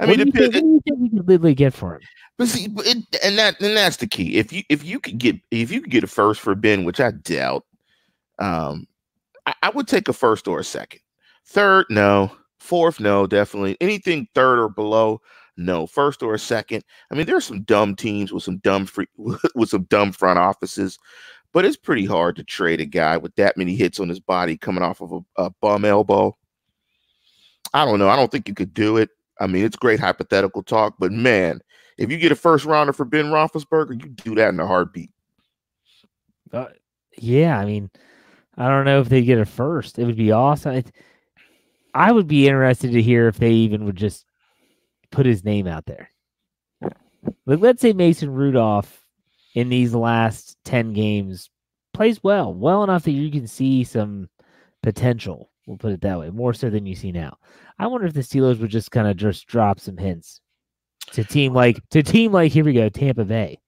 I 0.00 0.06
what 0.06 0.18
mean, 0.18 0.30
do 0.30 0.40
you 0.40 0.46
it, 0.46 0.52
think, 0.52 0.54
what 0.54 0.62
do 0.62 0.68
you 0.68 0.82
think 0.86 1.00
we 1.00 1.18
could 1.18 1.28
literally 1.28 1.54
get 1.54 1.74
for 1.74 1.94
him? 1.94 2.00
but 2.36 2.48
see, 2.48 2.68
it, 2.78 3.04
and 3.22 3.38
that 3.38 3.60
and 3.60 3.76
that's 3.76 3.98
the 3.98 4.06
key. 4.06 4.36
If 4.36 4.52
you 4.52 4.62
if 4.68 4.84
you 4.84 4.98
could 4.98 5.18
get 5.18 5.36
if 5.50 5.70
you 5.70 5.80
could 5.80 5.92
get 5.92 6.04
a 6.04 6.08
first 6.08 6.40
for 6.40 6.54
Ben, 6.54 6.84
which 6.84 7.00
I 7.00 7.12
doubt, 7.12 7.64
um, 8.38 8.86
I, 9.46 9.54
I 9.62 9.70
would 9.70 9.86
take 9.86 10.08
a 10.08 10.12
first 10.12 10.48
or 10.48 10.60
a 10.60 10.64
second. 10.64 11.00
Third, 11.46 11.86
no. 11.90 12.32
Fourth, 12.58 12.98
no. 12.98 13.26
Definitely 13.26 13.76
anything 13.80 14.26
third 14.34 14.58
or 14.58 14.68
below, 14.68 15.20
no. 15.56 15.86
First 15.86 16.22
or 16.22 16.36
second. 16.38 16.84
I 17.10 17.14
mean, 17.14 17.26
there's 17.26 17.44
some 17.44 17.62
dumb 17.62 17.94
teams 17.96 18.32
with 18.32 18.42
some 18.42 18.58
dumb 18.58 18.86
free 18.86 19.06
with 19.54 19.68
some 19.68 19.84
dumb 19.84 20.12
front 20.12 20.38
offices, 20.38 20.98
but 21.52 21.64
it's 21.64 21.76
pretty 21.76 22.04
hard 22.04 22.36
to 22.36 22.44
trade 22.44 22.80
a 22.80 22.86
guy 22.86 23.16
with 23.16 23.34
that 23.36 23.56
many 23.56 23.74
hits 23.74 24.00
on 24.00 24.08
his 24.08 24.20
body 24.20 24.56
coming 24.56 24.82
off 24.82 25.00
of 25.00 25.12
a, 25.12 25.44
a 25.44 25.50
bum 25.60 25.84
elbow. 25.84 26.36
I 27.72 27.84
don't 27.84 27.98
know. 27.98 28.08
I 28.08 28.16
don't 28.16 28.30
think 28.30 28.48
you 28.48 28.54
could 28.54 28.74
do 28.74 28.96
it. 28.96 29.10
I 29.40 29.46
mean, 29.46 29.64
it's 29.64 29.76
great 29.76 30.00
hypothetical 30.00 30.62
talk, 30.62 30.94
but 30.98 31.10
man, 31.10 31.60
if 31.98 32.10
you 32.10 32.18
get 32.18 32.32
a 32.32 32.36
first 32.36 32.64
rounder 32.64 32.92
for 32.92 33.04
Ben 33.04 33.26
Roethlisberger, 33.26 34.00
you 34.02 34.10
do 34.10 34.34
that 34.36 34.50
in 34.50 34.60
a 34.60 34.66
heartbeat. 34.66 35.10
Uh, 36.52 36.66
yeah, 37.18 37.58
I 37.58 37.64
mean, 37.64 37.90
I 38.56 38.68
don't 38.68 38.84
know 38.84 39.00
if 39.00 39.08
they 39.08 39.22
get 39.22 39.38
a 39.38 39.44
first. 39.44 39.98
It 39.98 40.04
would 40.04 40.16
be 40.16 40.30
awesome. 40.30 40.76
It, 40.76 40.92
I 41.94 42.12
would 42.12 42.28
be 42.28 42.46
interested 42.46 42.92
to 42.92 43.02
hear 43.02 43.28
if 43.28 43.38
they 43.38 43.50
even 43.50 43.84
would 43.84 43.96
just 43.96 44.24
put 45.14 45.26
his 45.26 45.44
name 45.44 45.66
out 45.66 45.86
there. 45.86 46.10
Like, 47.46 47.60
let's 47.60 47.80
say 47.80 47.92
Mason 47.92 48.30
Rudolph 48.30 49.00
in 49.54 49.68
these 49.68 49.94
last 49.94 50.56
10 50.64 50.92
games 50.92 51.50
plays 51.92 52.22
well, 52.22 52.52
well 52.52 52.82
enough 52.82 53.04
that 53.04 53.12
you 53.12 53.30
can 53.30 53.46
see 53.46 53.84
some 53.84 54.28
potential. 54.82 55.50
We'll 55.66 55.78
put 55.78 55.92
it 55.92 56.00
that 56.02 56.18
way, 56.18 56.30
more 56.30 56.52
so 56.52 56.68
than 56.68 56.84
you 56.84 56.94
see 56.94 57.12
now. 57.12 57.38
I 57.78 57.86
wonder 57.86 58.06
if 58.06 58.12
the 58.12 58.20
Steelers 58.20 58.60
would 58.60 58.70
just 58.70 58.90
kind 58.90 59.08
of 59.08 59.16
just 59.16 59.46
drop 59.46 59.80
some 59.80 59.96
hints 59.96 60.40
to 61.12 61.24
team 61.24 61.54
like 61.54 61.78
to 61.90 62.02
team 62.02 62.32
like 62.32 62.52
here 62.52 62.64
we 62.64 62.72
go 62.72 62.88
Tampa 62.88 63.24
Bay. 63.24 63.58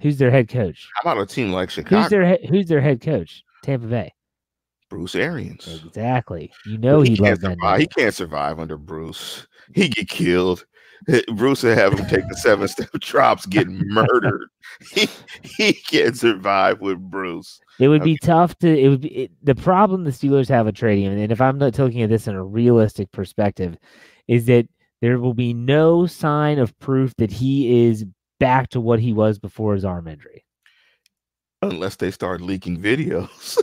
Who's 0.00 0.18
their 0.18 0.30
head 0.30 0.48
coach? 0.48 0.88
How 0.96 1.10
about 1.10 1.22
a 1.22 1.26
team 1.26 1.52
like 1.52 1.70
Chicago? 1.70 2.02
Who's 2.02 2.10
their 2.10 2.36
he- 2.36 2.46
who's 2.46 2.66
their 2.66 2.80
head 2.80 3.00
coach? 3.00 3.42
Tampa 3.62 3.86
Bay. 3.86 4.12
Bruce 4.90 5.14
Arians. 5.14 5.82
Exactly. 5.86 6.52
You 6.66 6.78
know 6.78 7.00
he 7.00 7.10
he 7.10 7.16
can't 7.16 7.40
survive. 7.40 7.80
He 7.80 7.86
can't 7.86 8.14
survive 8.14 8.60
under 8.60 8.76
Bruce. 8.76 9.46
He 9.74 9.88
get 9.88 10.08
killed. 10.08 10.66
Bruce 11.34 11.62
would 11.62 11.76
have 11.76 11.98
him 11.98 12.06
take 12.06 12.28
the 12.28 12.36
seven 12.36 12.68
step 12.68 12.90
drops, 13.00 13.46
getting 13.46 13.80
murdered. 13.88 14.48
He, 14.90 15.08
he 15.42 15.72
can't 15.72 16.16
survive 16.16 16.80
with 16.80 16.98
Bruce. 16.98 17.60
It 17.78 17.88
would 17.88 18.02
be 18.02 18.16
tough 18.16 18.58
to. 18.58 18.66
It 18.66 18.88
would 18.88 19.02
be 19.02 19.08
it, 19.08 19.30
the 19.40 19.54
problem 19.54 20.02
the 20.02 20.10
Steelers 20.10 20.48
have 20.48 20.66
with 20.66 20.74
trading 20.74 21.04
him, 21.04 21.16
and 21.16 21.30
if 21.30 21.40
I'm 21.40 21.58
not 21.58 21.78
looking 21.78 22.02
at 22.02 22.10
this 22.10 22.26
in 22.26 22.34
a 22.34 22.42
realistic 22.42 23.12
perspective, 23.12 23.76
is 24.26 24.46
that 24.46 24.66
there 25.00 25.20
will 25.20 25.34
be 25.34 25.54
no 25.54 26.06
sign 26.06 26.58
of 26.58 26.76
proof 26.80 27.14
that 27.18 27.30
he 27.30 27.86
is 27.86 28.04
back 28.40 28.70
to 28.70 28.80
what 28.80 29.00
he 29.00 29.12
was 29.12 29.38
before 29.38 29.74
his 29.74 29.84
arm 29.84 30.08
injury. 30.08 30.44
Unless 31.62 31.96
they 31.96 32.10
start 32.10 32.40
leaking 32.40 32.80
videos. 32.80 33.58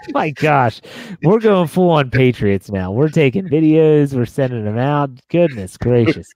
My 0.10 0.30
gosh, 0.30 0.80
we're 1.22 1.40
going 1.40 1.68
full 1.68 1.90
on 1.90 2.10
Patriots 2.10 2.70
now. 2.70 2.90
We're 2.90 3.08
taking 3.08 3.48
videos, 3.48 4.14
we're 4.14 4.26
sending 4.26 4.64
them 4.64 4.78
out. 4.78 5.10
Goodness 5.28 5.76
gracious. 5.76 6.28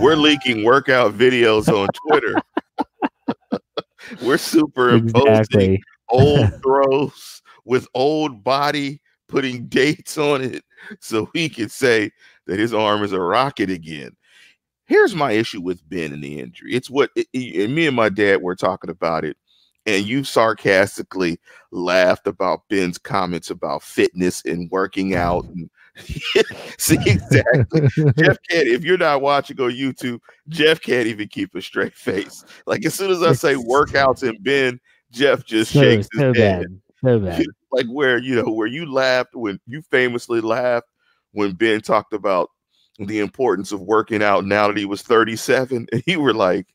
We're 0.00 0.16
leaking 0.16 0.64
workout 0.64 1.12
videos 1.14 1.68
on 1.68 1.88
Twitter. 2.08 2.34
We're 4.22 4.36
superimposing 4.38 5.26
Exactly. 5.26 5.82
old 6.10 6.50
throws 6.62 7.42
with 7.64 7.88
old 7.94 8.44
body, 8.44 9.00
putting 9.28 9.66
dates 9.66 10.18
on 10.18 10.42
it 10.42 10.62
so 11.00 11.30
he 11.32 11.48
can 11.48 11.70
say 11.70 12.10
that 12.46 12.58
his 12.58 12.74
arm 12.74 13.02
is 13.02 13.12
a 13.12 13.20
rocket 13.20 13.70
again. 13.70 14.10
Here's 14.86 15.14
my 15.14 15.32
issue 15.32 15.62
with 15.62 15.80
Ben 15.88 16.12
and 16.12 16.22
the 16.22 16.38
injury. 16.38 16.74
It's 16.74 16.90
what 16.90 17.10
it- 17.16 17.28
it- 17.32 17.64
and 17.64 17.74
me 17.74 17.86
and 17.86 17.96
my 17.96 18.10
dad 18.10 18.42
were 18.42 18.54
talking 18.54 18.90
about 18.90 19.24
it, 19.24 19.38
and 19.86 20.06
you 20.06 20.24
sarcastically 20.24 21.38
laughed 21.70 22.26
about 22.26 22.68
Ben's 22.68 22.98
comments 22.98 23.50
about 23.50 23.82
fitness 23.82 24.42
and 24.44 24.70
working 24.70 25.14
out. 25.14 25.44
And 25.44 25.70
see 26.78 26.98
exactly. 27.06 27.88
Jeff 28.16 28.38
can't. 28.50 28.68
If 28.68 28.84
you're 28.84 28.98
not 28.98 29.20
watching 29.20 29.60
on 29.60 29.70
YouTube, 29.70 30.20
Jeff 30.48 30.80
can't 30.80 31.06
even 31.06 31.28
keep 31.28 31.54
a 31.54 31.62
straight 31.62 31.94
face. 31.94 32.44
Like 32.66 32.84
as 32.84 32.94
soon 32.94 33.10
as 33.10 33.22
I 33.22 33.32
say 33.32 33.54
workouts 33.54 34.26
and 34.26 34.42
Ben, 34.42 34.80
Jeff 35.10 35.44
just 35.44 35.72
so, 35.72 35.80
shakes 35.80 36.08
his 36.12 36.20
so 36.20 36.34
head 36.34 36.62
bad. 36.62 36.80
So 37.02 37.20
bad. 37.20 37.44
like 37.72 37.86
where 37.86 38.18
you 38.18 38.36
know 38.36 38.50
where 38.50 38.66
you 38.66 38.90
laughed 38.90 39.34
when 39.34 39.60
you 39.66 39.82
famously 39.90 40.40
laughed 40.40 40.88
when 41.32 41.52
Ben 41.52 41.80
talked 41.80 42.12
about 42.12 42.48
the 42.98 43.18
importance 43.18 43.72
of 43.72 43.80
working 43.80 44.22
out 44.22 44.44
now 44.44 44.68
that 44.68 44.76
he 44.76 44.84
was 44.84 45.02
37 45.02 45.88
and 45.92 46.02
you 46.06 46.20
were 46.20 46.32
like 46.32 46.66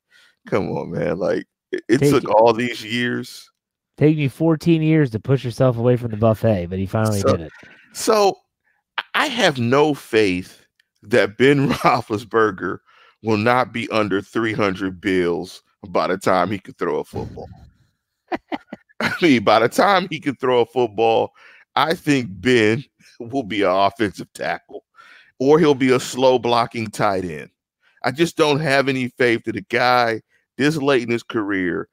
come 0.48 0.70
on 0.72 0.92
man 0.92 1.18
like 1.18 1.46
it, 1.72 1.84
Take 2.00 2.10
took 2.12 2.24
it. 2.24 2.30
all 2.30 2.54
these 2.54 2.84
years 2.84 3.50
Take 3.98 4.16
you 4.16 4.30
14 4.30 4.82
years 4.82 5.10
to 5.12 5.20
push 5.20 5.44
yourself 5.44 5.78
away 5.78 5.98
from 5.98 6.12
the 6.12 6.18
buffet, 6.18 6.68
but 6.68 6.80
he 6.80 6.86
finally 6.86 7.20
So- 7.20 7.32
did 7.36 7.42
it. 7.42 7.52
so 7.94 8.38
I 9.14 9.28
have 9.28 9.58
no 9.60 9.94
faith 9.94 10.66
that 11.04 11.38
Ben 11.38 11.70
Roethlisberger 11.74 12.78
will 13.24 13.38
not 13.38 13.74
be 13.74 13.90
under 13.90 14.22
300 14.22 15.02
bills 15.02 15.62
by 15.90 16.08
the 16.08 16.18
time 16.18 16.50
he 16.52 16.60
could 16.60 16.78
throw 16.78 17.00
a 17.00 17.04
football. 17.04 17.48
I 19.02 19.14
mean, 19.22 19.44
by 19.44 19.60
the 19.60 19.70
time 19.70 20.08
he 20.10 20.20
can 20.20 20.36
throw 20.36 20.62
a 20.62 20.66
football, 20.66 21.32
I 21.76 21.94
think 21.94 22.28
Ben 22.32 22.84
will 23.20 23.44
be 23.44 23.62
an 23.64 23.70
offensive 23.70 24.32
tackle 24.34 24.84
or 25.40 25.60
he'll 25.60 25.76
be 25.76 25.92
a 25.92 26.00
slow 26.00 26.40
blocking 26.40 26.88
tight 26.88 27.24
end. 27.26 27.50
I 28.04 28.12
just 28.12 28.38
don't 28.38 28.60
have 28.60 28.88
any 28.90 29.10
faith 29.10 29.44
that 29.46 29.56
a 29.58 29.62
guy 29.62 30.22
this 30.60 30.76
late 30.76 31.04
in 31.04 31.10
his 31.10 31.24
career 31.24 31.88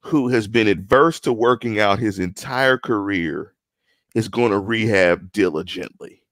who 0.00 0.28
has 0.28 0.46
been 0.46 0.68
adverse 0.68 1.18
to 1.20 1.32
working 1.32 1.80
out 1.80 1.98
his 1.98 2.18
entire 2.18 2.76
career 2.76 3.54
is 4.14 4.28
going 4.28 4.50
to 4.50 4.58
rehab 4.58 5.32
diligently. 5.32 6.22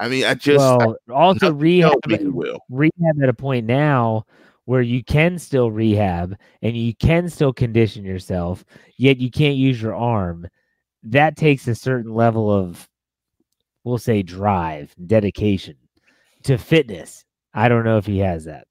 I 0.00 0.08
mean, 0.08 0.24
I 0.24 0.34
just 0.34 0.58
well, 0.58 0.96
I, 1.08 1.12
also 1.12 1.52
rehab 1.52 1.94
will. 2.04 2.58
rehab 2.68 3.22
at 3.22 3.28
a 3.28 3.32
point 3.32 3.66
now 3.66 4.26
where 4.64 4.82
you 4.82 5.04
can 5.04 5.38
still 5.38 5.70
rehab 5.70 6.36
and 6.60 6.76
you 6.76 6.94
can 6.96 7.30
still 7.30 7.52
condition 7.52 8.04
yourself, 8.04 8.64
yet 8.98 9.18
you 9.18 9.30
can't 9.30 9.56
use 9.56 9.80
your 9.80 9.94
arm. 9.94 10.48
That 11.04 11.36
takes 11.36 11.68
a 11.68 11.74
certain 11.76 12.12
level 12.12 12.52
of, 12.52 12.88
we'll 13.84 13.98
say, 13.98 14.24
drive, 14.24 14.92
dedication 15.06 15.76
to 16.42 16.58
fitness. 16.58 17.24
I 17.54 17.68
don't 17.68 17.84
know 17.84 17.96
if 17.96 18.06
he 18.06 18.18
has 18.18 18.44
that. 18.46 18.66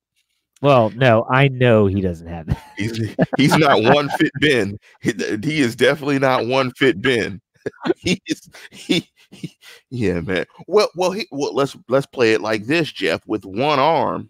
Well, 0.61 0.89
no, 0.91 1.25
I 1.29 1.47
know 1.49 1.85
he 1.85 2.01
doesn't 2.01 2.27
have 2.27 2.47
that. 2.47 2.63
He's 2.77 3.15
he's 3.37 3.57
not 3.57 3.83
one 3.83 4.09
fit 4.09 4.31
Ben. 4.39 4.77
He, 5.01 5.13
he 5.43 5.59
is 5.59 5.75
definitely 5.75 6.19
not 6.19 6.47
one 6.47 6.71
fit 6.71 7.01
Ben. 7.01 7.41
he 7.97 8.21
is 8.27 8.49
he, 8.71 9.09
he, 9.31 9.57
yeah, 9.89 10.21
man. 10.21 10.45
Well, 10.67 10.89
well, 10.95 11.11
he, 11.11 11.27
well, 11.31 11.53
let's 11.53 11.75
let's 11.89 12.05
play 12.05 12.33
it 12.33 12.41
like 12.41 12.65
this, 12.65 12.91
Jeff. 12.91 13.21
With 13.27 13.45
one 13.45 13.79
arm, 13.79 14.29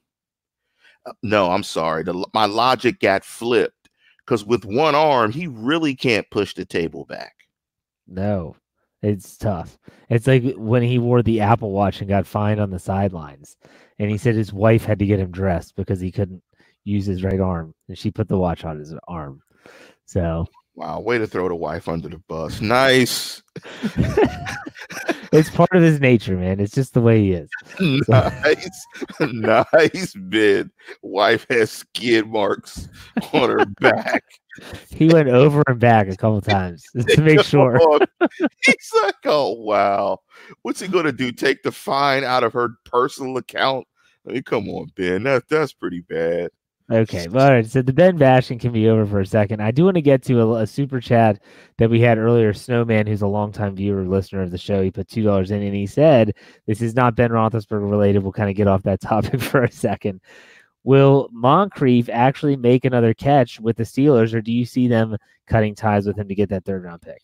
uh, 1.06 1.14
no, 1.22 1.52
I'm 1.52 1.64
sorry. 1.64 2.04
The, 2.04 2.26
my 2.34 2.46
logic 2.46 3.00
got 3.00 3.24
flipped 3.24 3.90
because 4.26 4.44
with 4.44 4.66
one 4.66 4.96
arm, 4.96 5.32
he 5.32 5.48
really 5.48 5.96
can't 5.96 6.30
push 6.32 6.54
the 6.54 6.66
table 6.66 7.06
back. 7.06 7.34
No, 8.08 8.56
it's 9.02 9.38
tough. 9.38 9.78
It's 10.10 10.28
like 10.28 10.56
when 10.56 10.82
he 10.84 10.98
wore 10.98 11.22
the 11.22 11.42
Apple 11.42 11.72
Watch 11.72 12.00
and 12.00 12.10
got 12.10 12.26
fined 12.26 12.60
on 12.60 12.72
the 12.72 12.80
sidelines, 12.80 13.58
and 14.00 14.10
he 14.10 14.18
said 14.18 14.36
his 14.36 14.54
wife 14.54 14.86
had 14.86 15.00
to 15.00 15.06
get 15.06 15.20
him 15.20 15.32
dressed 15.32 15.76
because 15.76 16.00
he 16.00 16.12
couldn't 16.12 16.44
use 16.84 17.06
his 17.06 17.24
right 17.24 17.40
arm, 17.40 17.74
and 17.88 17.98
she 17.98 18.12
put 18.12 18.28
the 18.28 18.38
watch 18.38 18.64
on 18.66 18.80
his 18.80 18.94
arm. 19.08 19.42
So 20.06 20.48
Wow, 20.76 21.00
way 21.00 21.18
to 21.18 21.26
throw 21.26 21.48
the 21.48 21.56
wife 21.56 21.88
under 21.88 22.10
the 22.10 22.18
bus. 22.28 22.60
Nice. 22.60 23.42
it's 25.32 25.50
part 25.50 25.74
of 25.74 25.82
his 25.82 26.02
nature, 26.02 26.36
man. 26.36 26.60
It's 26.60 26.74
just 26.74 26.94
the 26.94 27.02
way 27.02 27.22
he 27.22 27.32
is. 27.32 27.50
Nice, 28.10 28.86
nice 29.22 30.14
bid. 30.28 30.70
Wife 31.02 31.46
has 31.50 31.72
skid 31.72 32.28
marks 32.28 32.90
on 33.32 33.50
her 33.50 33.66
back. 33.80 34.24
He 34.90 35.08
went 35.08 35.30
over 35.30 35.64
and 35.68 35.80
back 35.80 36.08
a 36.08 36.16
couple 36.16 36.42
times 36.42 36.84
to 37.08 37.22
make 37.22 37.42
sure. 37.42 37.80
He's 38.66 38.92
like, 39.04 39.16
oh 39.26 39.54
wow. 39.54 40.20
What's 40.62 40.80
he 40.80 40.88
gonna 40.88 41.12
do? 41.12 41.32
Take 41.32 41.64
the 41.64 41.72
fine 41.72 42.24
out 42.24 42.44
of 42.44 42.54
her 42.54 42.70
personal 42.86 43.38
account? 43.38 43.88
I 44.28 44.34
mean, 44.34 44.44
come 44.44 44.70
on, 44.70 44.92
Ben. 44.96 45.24
That 45.24 45.48
that's 45.50 45.74
pretty 45.74 46.02
bad. 46.02 46.52
Okay, 46.92 47.26
all 47.26 47.52
right. 47.52 47.66
So 47.66 47.82
the 47.82 47.94
Ben 47.94 48.16
bashing 48.16 48.60
can 48.60 48.72
be 48.72 48.88
over 48.90 49.08
for 49.08 49.20
a 49.20 49.26
second. 49.26 49.60
I 49.60 49.72
do 49.72 49.86
want 49.86 49.96
to 49.96 50.04
get 50.04 50.22
to 50.24 50.42
a, 50.42 50.62
a, 50.62 50.68
super 50.68 51.02
chat 51.02 51.42
that 51.80 51.90
we 51.90 52.00
had 52.00 52.20
earlier. 52.20 52.54
Snowman, 52.54 53.08
who's 53.08 53.24
a 53.24 53.28
longtime 53.28 53.76
viewer, 53.76 54.04
listener 54.04 54.44
of 54.44 54.52
the 54.52 54.60
show, 54.60 54.84
he 54.84 54.92
put 54.92 55.08
two 55.08 55.24
dollars 55.24 55.50
in, 55.50 55.64
and 55.64 55.74
he 55.74 55.88
said, 55.88 56.36
"This 56.68 56.84
is 56.84 56.94
not 56.94 57.16
Ben 57.16 57.32
Roethlisberger 57.32 57.90
related." 57.90 58.22
We'll 58.22 58.34
kind 58.34 58.52
of 58.52 58.56
get 58.56 58.68
off 58.68 58.84
that 58.84 59.02
topic 59.02 59.42
for 59.42 59.64
a 59.64 59.72
second. 59.72 60.22
Will 60.86 61.30
Moncrief 61.32 62.10
actually 62.10 62.56
make 62.56 62.86
another 62.86 63.16
catch 63.16 63.60
with 63.60 63.76
the 63.76 63.84
Steelers, 63.84 64.36
or 64.36 64.42
do 64.42 64.52
you 64.52 64.66
see 64.66 64.88
them 64.88 65.18
cutting 65.48 65.74
ties 65.74 66.06
with 66.06 66.16
him 66.16 66.28
to 66.28 66.36
get 66.36 66.48
that 66.50 66.64
third 66.64 66.84
round 66.84 67.02
pick? 67.02 67.22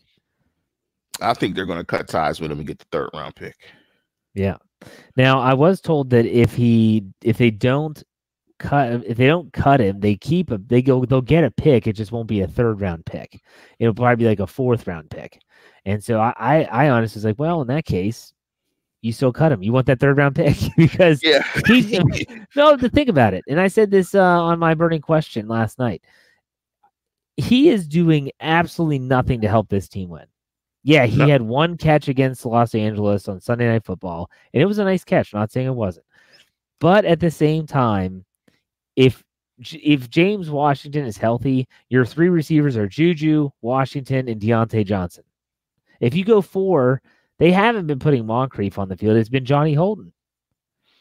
I 1.21 1.36
think 1.36 1.56
they're 1.56 1.67
going 1.67 1.78
to 1.78 1.86
cut 1.86 2.08
ties 2.08 2.41
with 2.41 2.52
him 2.52 2.58
and 2.58 2.67
get 2.67 2.80
the 2.80 2.86
third 2.91 3.12
round 3.13 3.36
pick. 3.36 3.56
Yeah. 4.34 4.58
Now 5.15 5.39
I 5.39 5.54
was 5.54 5.80
told 5.80 6.10
that 6.10 6.26
if 6.26 6.56
he 6.56 7.06
if 7.24 7.38
they 7.38 7.52
don't 7.52 8.04
cut 8.58 9.04
if 9.06 9.17
they 9.17 9.28
don't 9.28 9.54
cut 9.54 9.80
him, 9.80 10.00
they 10.00 10.15
keep 10.15 10.52
him. 10.52 10.65
They 10.67 10.82
go 10.82 11.06
they'll 11.06 11.21
get 11.21 11.43
a 11.43 11.52
pick. 11.52 11.86
It 11.86 11.93
just 11.93 12.12
won't 12.12 12.28
be 12.28 12.41
a 12.41 12.47
third 12.47 12.82
round 12.82 13.06
pick. 13.06 13.39
It'll 13.78 13.93
probably 13.93 14.24
be 14.24 14.28
like 14.28 14.39
a 14.39 14.47
fourth 14.47 14.88
round 14.88 15.12
pick. 15.12 15.39
And 15.86 16.04
so 16.04 16.19
I 16.19 16.34
I, 16.36 16.63
I 16.63 16.89
honestly 16.89 17.19
was 17.19 17.26
like, 17.26 17.38
well, 17.38 17.62
in 17.62 17.67
that 17.67 17.86
case, 17.86 18.34
you 19.01 19.11
still 19.11 19.33
cut 19.33 19.51
him. 19.51 19.63
You 19.63 19.73
want 19.73 19.87
that 19.87 19.99
third 19.99 20.17
round 20.17 20.35
pick 20.35 20.57
because 20.77 21.21
yeah. 21.23 21.43
he's 21.67 21.91
no 22.55 22.77
to 22.77 22.89
think 22.89 23.09
about 23.09 23.33
it. 23.33 23.43
And 23.47 23.59
I 23.59 23.67
said 23.67 23.91
this 23.91 24.15
uh, 24.15 24.21
on 24.21 24.59
my 24.59 24.73
burning 24.73 25.01
question 25.01 25.47
last 25.47 25.79
night. 25.79 26.03
He 27.37 27.69
is 27.69 27.87
doing 27.87 28.31
absolutely 28.39 28.99
nothing 28.99 29.41
to 29.41 29.47
help 29.47 29.69
this 29.69 29.87
team 29.87 30.09
win. 30.09 30.25
Yeah, 30.83 31.05
he 31.05 31.17
no. 31.17 31.27
had 31.27 31.41
one 31.41 31.77
catch 31.77 32.07
against 32.07 32.45
Los 32.45 32.75
Angeles 32.75 33.27
on 33.27 33.39
Sunday 33.39 33.67
Night 33.67 33.85
Football, 33.85 34.29
and 34.53 34.61
it 34.61 34.65
was 34.65 34.79
a 34.79 34.83
nice 34.83 35.03
catch. 35.03 35.33
Not 35.33 35.51
saying 35.51 35.67
it 35.67 35.71
wasn't, 35.71 36.05
but 36.79 37.05
at 37.05 37.19
the 37.19 37.29
same 37.29 37.67
time, 37.67 38.25
if 38.95 39.23
if 39.59 40.09
James 40.09 40.49
Washington 40.49 41.05
is 41.05 41.17
healthy, 41.17 41.67
your 41.89 42.03
three 42.03 42.29
receivers 42.29 42.75
are 42.77 42.87
Juju, 42.87 43.51
Washington, 43.61 44.27
and 44.27 44.41
Diontae 44.41 44.85
Johnson. 44.85 45.23
If 45.99 46.15
you 46.15 46.25
go 46.25 46.41
four, 46.41 47.01
they 47.41 47.51
haven't 47.51 47.88
been 47.88 47.97
putting 47.97 48.27
Moncrief 48.27 48.77
on 48.77 48.88
the 48.88 48.95
field. 48.95 49.17
It's 49.17 49.27
been 49.27 49.45
Johnny 49.45 49.73
Holton. 49.73 50.13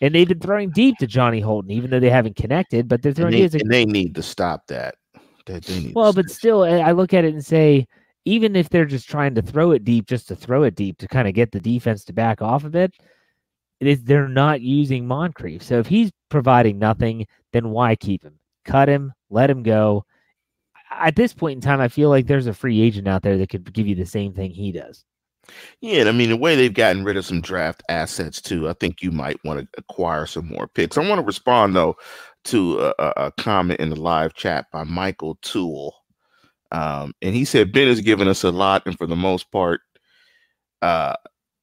And 0.00 0.14
they've 0.14 0.26
been 0.26 0.40
throwing 0.40 0.70
deep 0.70 0.96
to 1.00 1.06
Johnny 1.06 1.38
Holton, 1.38 1.70
even 1.70 1.90
though 1.90 2.00
they 2.00 2.08
haven't 2.08 2.36
connected, 2.36 2.88
but 2.88 3.02
they're 3.02 3.12
throwing 3.12 3.34
and 3.34 3.50
they, 3.50 3.60
and 3.60 3.70
they 3.70 3.84
need 3.84 4.14
to 4.14 4.22
stop 4.22 4.66
that. 4.68 4.94
They, 5.44 5.58
they 5.58 5.92
well, 5.94 6.14
but 6.14 6.30
still, 6.30 6.62
I 6.62 6.92
look 6.92 7.12
at 7.12 7.26
it 7.26 7.34
and 7.34 7.44
say, 7.44 7.86
even 8.24 8.56
if 8.56 8.70
they're 8.70 8.86
just 8.86 9.06
trying 9.06 9.34
to 9.34 9.42
throw 9.42 9.72
it 9.72 9.84
deep, 9.84 10.06
just 10.06 10.28
to 10.28 10.34
throw 10.34 10.62
it 10.62 10.76
deep 10.76 10.96
to 11.00 11.08
kind 11.08 11.28
of 11.28 11.34
get 11.34 11.52
the 11.52 11.60
defense 11.60 12.06
to 12.06 12.14
back 12.14 12.40
off 12.40 12.64
a 12.64 12.70
bit, 12.70 12.94
it 13.80 13.86
is 13.86 14.02
they're 14.02 14.26
not 14.26 14.62
using 14.62 15.06
Moncrief. 15.06 15.62
So 15.62 15.78
if 15.78 15.88
he's 15.88 16.10
providing 16.30 16.78
nothing, 16.78 17.26
then 17.52 17.68
why 17.68 17.96
keep 17.96 18.24
him? 18.24 18.38
Cut 18.64 18.88
him, 18.88 19.12
let 19.28 19.50
him 19.50 19.62
go. 19.62 20.06
At 20.90 21.16
this 21.16 21.34
point 21.34 21.56
in 21.56 21.60
time, 21.60 21.82
I 21.82 21.88
feel 21.88 22.08
like 22.08 22.26
there's 22.26 22.46
a 22.46 22.54
free 22.54 22.80
agent 22.80 23.08
out 23.08 23.20
there 23.20 23.36
that 23.36 23.50
could 23.50 23.70
give 23.74 23.86
you 23.86 23.94
the 23.94 24.06
same 24.06 24.32
thing 24.32 24.52
he 24.52 24.72
does. 24.72 25.04
Yeah, 25.80 26.04
I 26.08 26.12
mean 26.12 26.30
the 26.30 26.36
way 26.36 26.56
they've 26.56 26.72
gotten 26.72 27.04
rid 27.04 27.16
of 27.16 27.24
some 27.24 27.40
draft 27.40 27.82
assets 27.88 28.40
too, 28.40 28.68
I 28.68 28.74
think 28.74 29.02
you 29.02 29.10
might 29.10 29.38
want 29.44 29.60
to 29.60 29.68
acquire 29.78 30.26
some 30.26 30.48
more 30.48 30.68
picks. 30.68 30.98
I 30.98 31.08
want 31.08 31.20
to 31.20 31.26
respond 31.26 31.74
though 31.74 31.96
to 32.44 32.80
a, 32.98 33.12
a 33.16 33.32
comment 33.38 33.80
in 33.80 33.90
the 33.90 34.00
live 34.00 34.34
chat 34.34 34.66
by 34.72 34.84
Michael 34.84 35.38
Toole, 35.42 35.94
um, 36.72 37.12
and 37.22 37.34
he 37.34 37.44
said 37.44 37.72
Ben 37.72 37.88
has 37.88 38.00
given 38.00 38.28
us 38.28 38.44
a 38.44 38.50
lot, 38.50 38.82
and 38.86 38.96
for 38.96 39.06
the 39.06 39.16
most 39.16 39.50
part, 39.50 39.80
uh, 40.82 41.14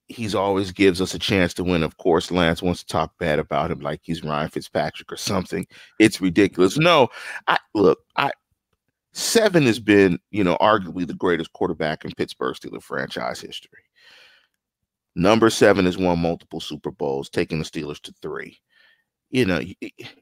he's 0.08 0.36
always 0.36 0.72
gives 0.72 1.02
us 1.02 1.14
a 1.14 1.20
chance 1.20 1.54
to 1.56 1.64
win. 1.64 1.84
Of 1.84 1.98
course, 1.98 2.32
Lance 2.32 2.62
wants 2.62 2.82
to 2.82 2.88
talk 2.88 3.14
bad 3.20 3.40
about 3.40 3.72
him 3.72 3.80
like 3.80 4.02
he's 4.04 4.24
Ryan 4.24 4.50
Fitzpatrick 4.50 5.12
or 5.12 5.18
something. 5.18 5.66
It's 6.00 6.22
ridiculous. 6.22 6.78
No, 6.78 7.10
I 7.48 7.58
look, 7.74 8.00
I 8.16 8.32
seven 9.18 9.66
has 9.66 9.80
been, 9.80 10.20
you 10.30 10.44
know, 10.44 10.56
arguably 10.62 11.06
the 11.06 11.14
greatest 11.14 11.52
quarterback 11.54 12.06
in 12.06 12.12
Pittsburgh 12.12 12.56
Steelers 12.56 12.84
franchise 12.84 13.42
history. 13.42 13.82
Number 15.16 15.50
seven 15.50 15.86
has 15.86 15.98
won 15.98 16.20
multiple 16.20 16.60
Super 16.60 16.92
Bowls, 16.92 17.28
taking 17.28 17.58
the 17.58 17.66
Steelers 17.66 18.00
to 18.02 18.14
three. 18.22 18.60
You 19.32 19.46
know, 19.46 19.62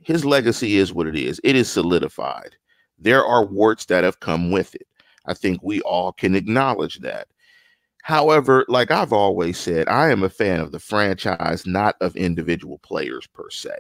his 0.01 0.23
legacy 0.23 0.77
is 0.77 0.93
what 0.93 1.07
it 1.07 1.15
is. 1.17 1.41
It 1.43 1.57
is 1.57 1.69
solidified. 1.69 2.55
There 2.97 3.23
are 3.23 3.45
warts 3.45 3.85
that 3.85 4.05
have 4.05 4.21
come 4.21 4.49
with 4.49 4.73
it. 4.73 4.87
I 5.25 5.33
think 5.33 5.61
we 5.61 5.81
all 5.81 6.13
can 6.13 6.33
acknowledge 6.33 6.99
that. 6.99 7.27
However, 8.01 8.65
like 8.69 8.91
I've 8.91 9.11
always 9.11 9.57
said, 9.57 9.89
I 9.89 10.09
am 10.09 10.23
a 10.23 10.29
fan 10.29 10.61
of 10.61 10.71
the 10.71 10.79
franchise, 10.79 11.67
not 11.67 11.95
of 11.99 12.15
individual 12.15 12.77
players 12.79 13.27
per 13.27 13.49
se. 13.49 13.75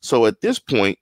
So 0.00 0.24
at 0.24 0.40
this 0.40 0.58
point, 0.58 0.98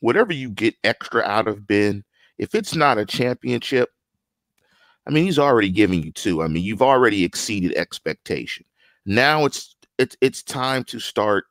whatever 0.00 0.34
you 0.34 0.50
get 0.50 0.74
extra 0.84 1.22
out 1.22 1.48
of 1.48 1.66
Ben, 1.66 2.04
if 2.38 2.54
it's 2.54 2.74
not 2.74 2.98
a 2.98 3.04
championship, 3.04 3.90
I 5.06 5.10
mean, 5.10 5.24
he's 5.24 5.38
already 5.38 5.70
giving 5.70 6.02
you 6.02 6.12
two. 6.12 6.42
I 6.42 6.48
mean, 6.48 6.62
you've 6.62 6.82
already 6.82 7.24
exceeded 7.24 7.74
expectation. 7.74 8.64
Now 9.06 9.44
it's 9.44 9.74
it's 9.96 10.16
it's 10.20 10.42
time 10.42 10.84
to 10.84 11.00
start 11.00 11.44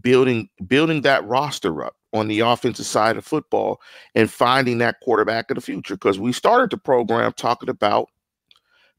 building 0.00 0.48
building 0.66 1.02
that 1.02 1.24
roster 1.24 1.84
up 1.84 1.94
on 2.12 2.28
the 2.28 2.40
offensive 2.40 2.86
side 2.86 3.16
of 3.16 3.24
football 3.24 3.80
and 4.14 4.30
finding 4.30 4.78
that 4.78 5.00
quarterback 5.02 5.50
of 5.50 5.54
the 5.54 5.60
future. 5.60 5.94
Because 5.94 6.18
we 6.18 6.32
started 6.32 6.70
the 6.70 6.78
program 6.78 7.32
talking 7.32 7.68
about 7.68 8.08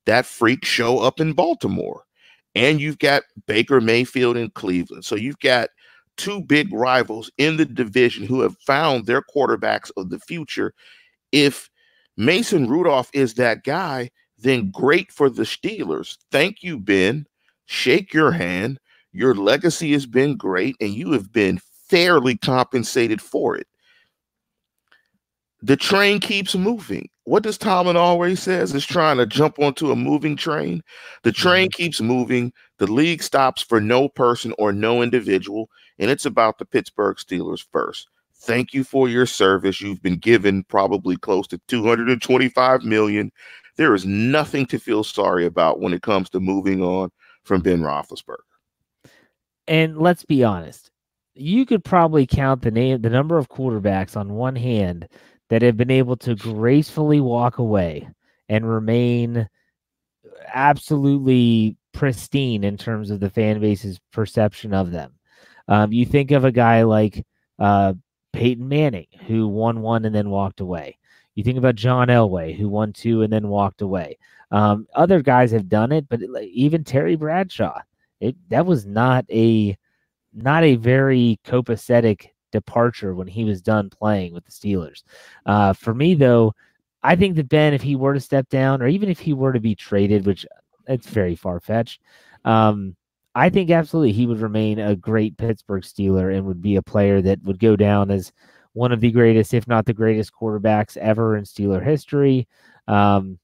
that 0.06 0.26
freak 0.26 0.64
show 0.64 1.00
up 1.00 1.20
in 1.20 1.34
Baltimore. 1.34 2.04
And 2.56 2.80
you've 2.82 3.00
got 3.00 3.24
Baker 3.46 3.82
Mayfield 3.82 4.38
in 4.38 4.50
Cleveland. 4.52 5.06
So 5.06 5.16
you've 5.16 5.40
got 5.40 5.70
two 6.16 6.42
big 6.42 6.74
rivals 6.74 7.30
in 7.38 7.58
the 7.58 7.66
division 7.66 8.26
who 8.26 8.42
have 8.42 8.58
found 8.58 9.06
their 9.06 9.22
quarterbacks 9.22 9.92
of 9.98 10.10
the 10.10 10.20
future. 10.20 10.74
If 11.32 11.70
Mason 12.16 12.68
Rudolph 12.68 13.10
is 13.14 13.36
that 13.36 13.64
guy, 13.64 14.10
then 14.38 14.72
great 14.72 15.12
for 15.12 15.30
the 15.30 15.44
Steelers. 15.44 16.18
Thank 16.32 16.64
you, 16.64 16.80
Ben. 16.80 17.28
Shake 17.66 18.14
your 18.14 18.32
hand. 18.32 18.80
Your 19.12 19.34
legacy 19.34 19.94
has 19.94 20.06
been 20.06 20.38
great, 20.38 20.76
and 20.80 20.94
you 20.94 21.12
have 21.12 21.32
been 21.32 21.60
fairly 21.90 22.38
compensated 22.38 23.22
for 23.22 23.56
it. 23.56 23.68
The 25.62 25.76
train 25.78 26.20
keeps 26.20 26.56
moving. 26.56 27.10
What 27.24 27.44
does 27.44 27.58
Tomlin 27.58 27.98
always 27.98 28.42
says 28.42 28.74
is 28.74 28.86
trying 28.86 29.18
to 29.18 29.26
jump 29.26 29.60
onto 29.60 29.92
a 29.92 29.96
moving 29.96 30.36
train. 30.36 30.84
The 31.24 31.32
train 31.32 31.68
mm-hmm. 31.68 31.84
keeps 31.84 32.00
moving. 32.00 32.54
The 32.78 32.88
league 32.88 33.24
stops 33.24 33.62
for 33.62 33.82
no 33.82 34.08
person 34.08 34.54
or 34.60 34.72
no 34.72 35.02
individual, 35.02 35.70
and 35.98 36.12
it's 36.12 36.26
about 36.26 36.60
the 36.60 36.66
Pittsburgh 36.66 37.18
Steelers 37.18 37.66
first. 37.72 38.08
Thank 38.40 38.74
you 38.74 38.84
for 38.84 39.10
your 39.10 39.26
service. 39.26 39.82
You've 39.82 40.02
been 40.02 40.18
given 40.18 40.64
probably 40.64 41.18
close 41.18 41.48
to 41.48 41.60
225 41.68 42.84
million. 42.84 43.32
There 43.78 43.94
is 43.94 44.06
nothing 44.06 44.66
to 44.68 44.80
feel 44.80 45.04
sorry 45.04 45.46
about 45.46 45.80
when 45.80 45.94
it 45.94 46.02
comes 46.02 46.30
to 46.32 46.40
moving 46.40 46.82
on 46.82 47.10
from 47.44 47.62
Ben 47.62 47.82
Roethlisberger. 47.82 48.38
And 49.68 49.98
let's 49.98 50.24
be 50.24 50.44
honest, 50.44 50.92
you 51.36 51.66
could 51.66 51.84
probably 51.84 52.26
count 52.26 52.62
the 52.62 52.72
name, 52.72 53.02
the 53.02 53.10
number 53.10 53.38
of 53.38 53.50
quarterbacks 53.50 54.16
on 54.16 54.34
one 54.34 54.56
hand 54.56 55.08
that 55.50 55.62
have 55.62 55.78
been 55.78 55.92
able 55.92 56.18
to 56.18 56.36
gracefully 56.36 57.20
walk 57.20 57.58
away 57.58 58.08
and 58.50 58.70
remain 58.70 59.48
absolutely 60.54 61.78
pristine 61.94 62.64
in 62.64 62.78
terms 62.78 63.10
of 63.10 63.20
the 63.20 63.30
fan 63.30 63.60
base's 63.60 64.00
perception 64.12 64.74
of 64.74 64.92
them. 64.92 65.14
Um, 65.68 65.92
you 65.92 66.06
think 66.06 66.32
of 66.32 66.46
a 66.46 66.52
guy 66.52 66.84
like 66.84 67.26
uh, 67.60 67.94
Peyton 68.38 68.70
Manning, 68.70 69.08
who 69.26 69.48
won 69.48 69.82
one 69.82 70.06
and 70.06 70.14
then 70.14 70.30
walked 70.30 70.60
away. 70.60 71.00
You 71.34 71.44
think 71.44 71.58
about 71.58 71.74
John 71.74 72.08
Elway, 72.08 72.56
who 72.56 72.70
won 72.70 72.94
two 72.94 73.24
and 73.24 73.34
then 73.34 73.48
walked 73.48 73.82
away. 73.82 74.20
Um, 74.52 74.88
other 74.94 75.24
guys 75.24 75.52
have 75.52 75.68
done 75.68 75.92
it, 75.92 76.08
but 76.08 76.22
even 76.44 76.84
Terry 76.84 77.16
Bradshaw, 77.16 77.82
it 78.20 78.36
that 78.50 78.66
was 78.66 78.86
not 78.86 79.26
a 79.32 79.76
not 80.34 80.64
a 80.64 80.76
very 80.76 81.40
copacetic 81.44 82.28
departure 82.52 83.16
when 83.16 83.28
he 83.28 83.44
was 83.44 83.60
done 83.60 83.90
playing 83.90 84.34
with 84.34 84.46
the 84.46 84.52
Steelers. 84.52 85.02
Uh, 85.46 85.74
for 85.74 85.96
me, 85.96 86.14
though, 86.14 86.54
I 87.02 87.16
think 87.16 87.36
that 87.38 87.50
Ben, 87.50 87.74
if 87.74 87.82
he 87.82 87.96
were 87.96 88.14
to 88.14 88.20
step 88.20 88.50
down, 88.50 88.84
or 88.84 88.88
even 88.88 89.10
if 89.10 89.20
he 89.20 89.34
were 89.34 89.54
to 89.54 89.60
be 89.60 89.74
traded, 89.74 90.28
which 90.28 90.46
it's 90.88 91.08
very 91.08 91.36
far 91.36 91.60
fetched, 91.60 92.02
um, 92.46 92.96
I 93.38 93.52
think 93.52 93.70
absolutely 93.70 94.14
he 94.14 94.26
would 94.26 94.40
remain 94.40 94.80
a 94.80 94.96
great 94.96 95.38
Pittsburgh 95.38 95.84
Steeler 95.84 96.36
and 96.36 96.48
would 96.48 96.60
be 96.60 96.76
a 96.76 96.82
player 96.82 97.22
that 97.22 97.44
would 97.44 97.60
go 97.60 97.76
down 97.76 98.10
as 98.10 98.32
one 98.74 98.92
of 98.92 99.00
the 99.00 99.12
greatest, 99.12 99.54
if 99.54 99.68
not 99.68 99.86
the 99.86 99.94
greatest, 99.94 100.34
quarterbacks 100.34 100.98
ever 100.98 101.38
in 101.38 101.44
Steeler 101.44 101.84
history. 101.84 102.48
Um, 102.88 103.38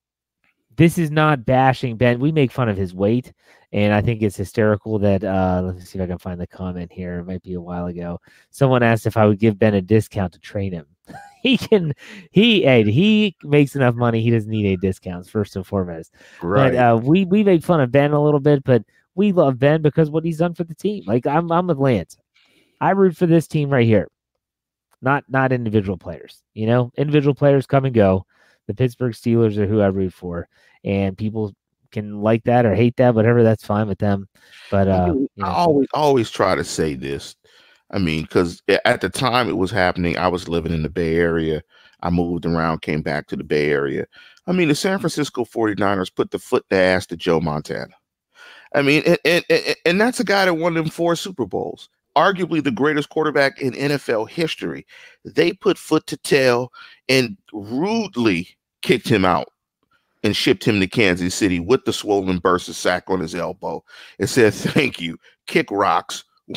this 0.77 0.97
is 0.97 1.11
not 1.11 1.45
bashing 1.45 1.95
Ben. 1.95 2.19
We 2.19 2.31
make 2.31 2.51
fun 2.51 2.69
of 2.69 2.75
his 2.75 2.95
weight, 2.95 3.33
and 3.71 3.93
I 3.93 4.01
think 4.01 4.23
it's 4.23 4.35
hysterical 4.35 4.97
that 4.97 5.23
uh, 5.23 5.61
let 5.63 5.75
me 5.75 5.81
see 5.81 5.99
if 5.99 6.03
I 6.03 6.07
can 6.07 6.17
find 6.17 6.41
the 6.41 6.47
comment 6.47 6.91
here. 6.91 7.19
It 7.19 7.25
might 7.25 7.43
be 7.43 7.53
a 7.53 7.61
while 7.61 7.85
ago. 7.85 8.19
Someone 8.49 8.81
asked 8.81 9.05
if 9.05 9.15
I 9.15 9.27
would 9.27 9.37
give 9.37 9.59
Ben 9.59 9.75
a 9.75 9.81
discount 9.81 10.33
to 10.33 10.39
train 10.39 10.73
him. 10.73 10.87
he 11.49 11.57
can 11.57 11.93
he 12.31 12.65
Ed, 12.65 12.87
he 12.87 13.35
makes 13.43 13.75
enough 13.75 13.95
money. 13.95 14.21
He 14.21 14.31
doesn't 14.31 14.49
need 14.49 14.65
any 14.65 14.77
discounts 14.77 15.29
first 15.29 15.55
and 15.57 15.67
foremost. 15.67 16.13
Right. 16.41 16.71
But 16.71 16.77
uh, 16.77 16.97
we 17.03 17.25
we 17.25 17.43
make 17.43 17.63
fun 17.63 17.81
of 17.81 17.91
Ben 17.91 18.13
a 18.13 18.23
little 18.23 18.39
bit, 18.39 18.63
but 18.63 18.83
we 19.15 19.33
love 19.33 19.59
Ben 19.59 19.81
because 19.81 20.09
what 20.09 20.23
he's 20.23 20.37
done 20.37 20.53
for 20.53 20.63
the 20.63 20.73
team. 20.73 21.03
Like 21.05 21.27
I'm 21.27 21.51
I'm 21.51 21.67
with 21.67 21.77
Lance. 21.77 22.17
I 22.79 22.91
root 22.91 23.17
for 23.17 23.25
this 23.25 23.47
team 23.47 23.69
right 23.69 23.85
here. 23.85 24.07
Not 25.01 25.25
not 25.27 25.51
individual 25.51 25.97
players. 25.97 26.41
You 26.53 26.65
know, 26.65 26.91
individual 26.95 27.35
players 27.35 27.65
come 27.65 27.83
and 27.83 27.93
go. 27.93 28.25
The 28.67 28.73
Pittsburgh 28.73 29.13
Steelers 29.13 29.57
are 29.57 29.67
who 29.67 29.81
I 29.81 29.87
root 29.87 30.13
for. 30.13 30.47
And 30.85 31.17
people 31.17 31.53
can 31.91 32.21
like 32.21 32.45
that 32.45 32.65
or 32.65 32.73
hate 32.73 32.95
that, 32.97 33.13
whatever, 33.13 33.43
that's 33.43 33.65
fine 33.65 33.89
with 33.89 33.99
them. 33.99 34.29
But 34.71 34.87
uh 34.87 35.13
you 35.13 35.29
know. 35.35 35.45
I 35.45 35.49
always 35.49 35.87
always 35.93 36.31
try 36.31 36.55
to 36.55 36.63
say 36.63 36.95
this. 36.95 37.35
I 37.91 37.99
mean, 37.99 38.23
because 38.23 38.61
at 38.85 39.01
the 39.01 39.09
time 39.09 39.47
it 39.47 39.57
was 39.57 39.71
happening, 39.71 40.17
I 40.17 40.27
was 40.27 40.47
living 40.47 40.73
in 40.73 40.83
the 40.83 40.89
Bay 40.89 41.15
Area. 41.15 41.61
I 42.01 42.09
moved 42.09 42.45
around, 42.45 42.81
came 42.81 43.01
back 43.01 43.27
to 43.27 43.35
the 43.35 43.43
Bay 43.43 43.69
Area. 43.69 44.05
I 44.47 44.51
mean, 44.51 44.67
the 44.67 44.75
San 44.75 44.93
mm-hmm. 44.93 45.01
Francisco 45.01 45.45
49ers 45.45 46.13
put 46.13 46.31
the 46.31 46.39
foot 46.39 46.65
to 46.69 46.75
ass 46.75 47.05
to 47.07 47.17
Joe 47.17 47.39
Montana. 47.39 47.93
I 48.75 48.81
mean, 48.81 49.03
and, 49.05 49.45
and, 49.49 49.75
and 49.85 50.01
that's 50.01 50.19
a 50.19 50.23
guy 50.23 50.45
that 50.45 50.55
won 50.55 50.73
them 50.73 50.89
four 50.89 51.15
Super 51.15 51.45
Bowls, 51.45 51.89
arguably 52.17 52.63
the 52.63 52.71
greatest 52.71 53.09
quarterback 53.09 53.61
in 53.61 53.73
NFL 53.73 54.29
history. 54.29 54.85
They 55.23 55.53
put 55.53 55.77
foot 55.77 56.07
to 56.07 56.17
tail 56.17 56.71
and 57.07 57.37
rudely 57.53 58.49
kicked 58.81 59.07
him 59.07 59.25
out 59.25 59.49
and 60.23 60.35
shipped 60.35 60.63
him 60.63 60.79
to 60.79 60.87
Kansas 60.87 61.35
City 61.35 61.59
with 61.59 61.85
the 61.85 61.93
swollen 61.93 62.41
bursa 62.41 62.73
sac 62.73 63.09
on 63.09 63.19
his 63.19 63.35
elbow 63.35 63.83
and 64.19 64.29
said, 64.29 64.53
Thank 64.53 64.99
you. 64.99 65.17
Kick 65.45 65.69
rocks. 65.69 66.23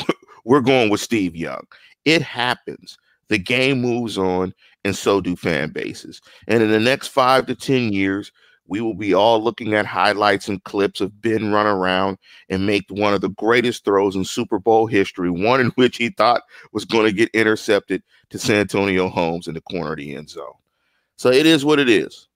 We're 0.47 0.61
going 0.61 0.91
with 0.91 1.01
Steve 1.01 1.35
Young. 1.35 1.67
It 2.05 2.23
happens. 2.23 2.97
The 3.27 3.37
game 3.37 3.81
moves 3.81 4.17
on, 4.17 4.55
and 4.85 4.95
so 4.95 5.21
do 5.21 5.35
fan 5.35 5.71
bases. 5.71 6.21
And 6.47 6.63
in 6.63 6.71
the 6.71 6.79
next 6.79 7.09
five 7.09 7.47
to 7.47 7.57
10 7.57 7.93
years, 7.93 8.31
we 8.69 8.81
will 8.81 8.95
be 8.95 9.13
all 9.13 9.43
looking 9.43 9.75
at 9.75 9.87
highlights 9.87 10.49
and 10.49 10.63
clips 10.63 11.01
of 11.01 11.21
Ben 11.21 11.53
run 11.53 11.67
around 11.67 12.19
and 12.49 12.65
make 12.65 12.85
one 12.91 13.13
of 13.13 13.23
the 13.23 13.31
greatest 13.31 13.85
throws 13.85 14.15
in 14.15 14.25
Super 14.25 14.61
Bowl 14.61 14.87
history, 14.87 15.31
one 15.31 15.61
in 15.61 15.71
which 15.71 15.97
he 15.97 16.11
thought 16.11 16.43
was 16.73 16.85
going 16.85 17.07
to 17.07 17.13
get 17.13 17.29
intercepted 17.35 18.05
to 18.31 18.39
Santonio 18.39 19.09
Holmes 19.09 19.49
in 19.49 19.55
the 19.55 19.61
corner 19.63 19.93
of 19.93 19.99
the 19.99 20.15
end 20.15 20.31
zone. 20.31 20.55
So 21.17 21.29
it 21.29 21.47
is 21.47 21.65
what 21.65 21.81
it 21.81 21.89
is. 21.89 22.29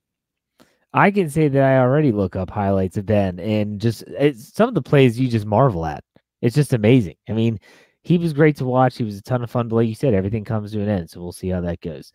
I 0.92 1.12
can 1.12 1.30
say 1.30 1.46
that 1.46 1.62
I 1.62 1.78
already 1.78 2.10
look 2.10 2.34
up 2.34 2.50
highlights 2.50 2.96
of 2.96 3.06
Ben 3.06 3.38
and 3.38 3.80
just 3.80 4.02
eh, 4.18 4.32
some 4.34 4.68
of 4.68 4.74
the 4.74 4.82
plays 4.82 5.20
you 5.20 5.28
just 5.28 5.46
marvel 5.46 5.86
at. 5.86 6.02
It's 6.42 6.56
just 6.56 6.72
amazing. 6.72 7.14
I 7.28 7.32
mean, 7.32 7.60
he 8.02 8.16
was 8.16 8.32
great 8.32 8.56
to 8.56 8.64
watch. 8.64 8.96
He 8.96 9.04
was 9.04 9.18
a 9.18 9.22
ton 9.22 9.42
of 9.42 9.50
fun. 9.50 9.68
But 9.68 9.76
like 9.76 9.88
you 9.88 9.94
said, 9.94 10.14
everything 10.14 10.44
comes 10.44 10.72
to 10.72 10.80
an 10.80 10.88
end, 10.88 11.10
so 11.10 11.20
we'll 11.20 11.32
see 11.32 11.48
how 11.48 11.60
that 11.60 11.80
goes. 11.80 12.12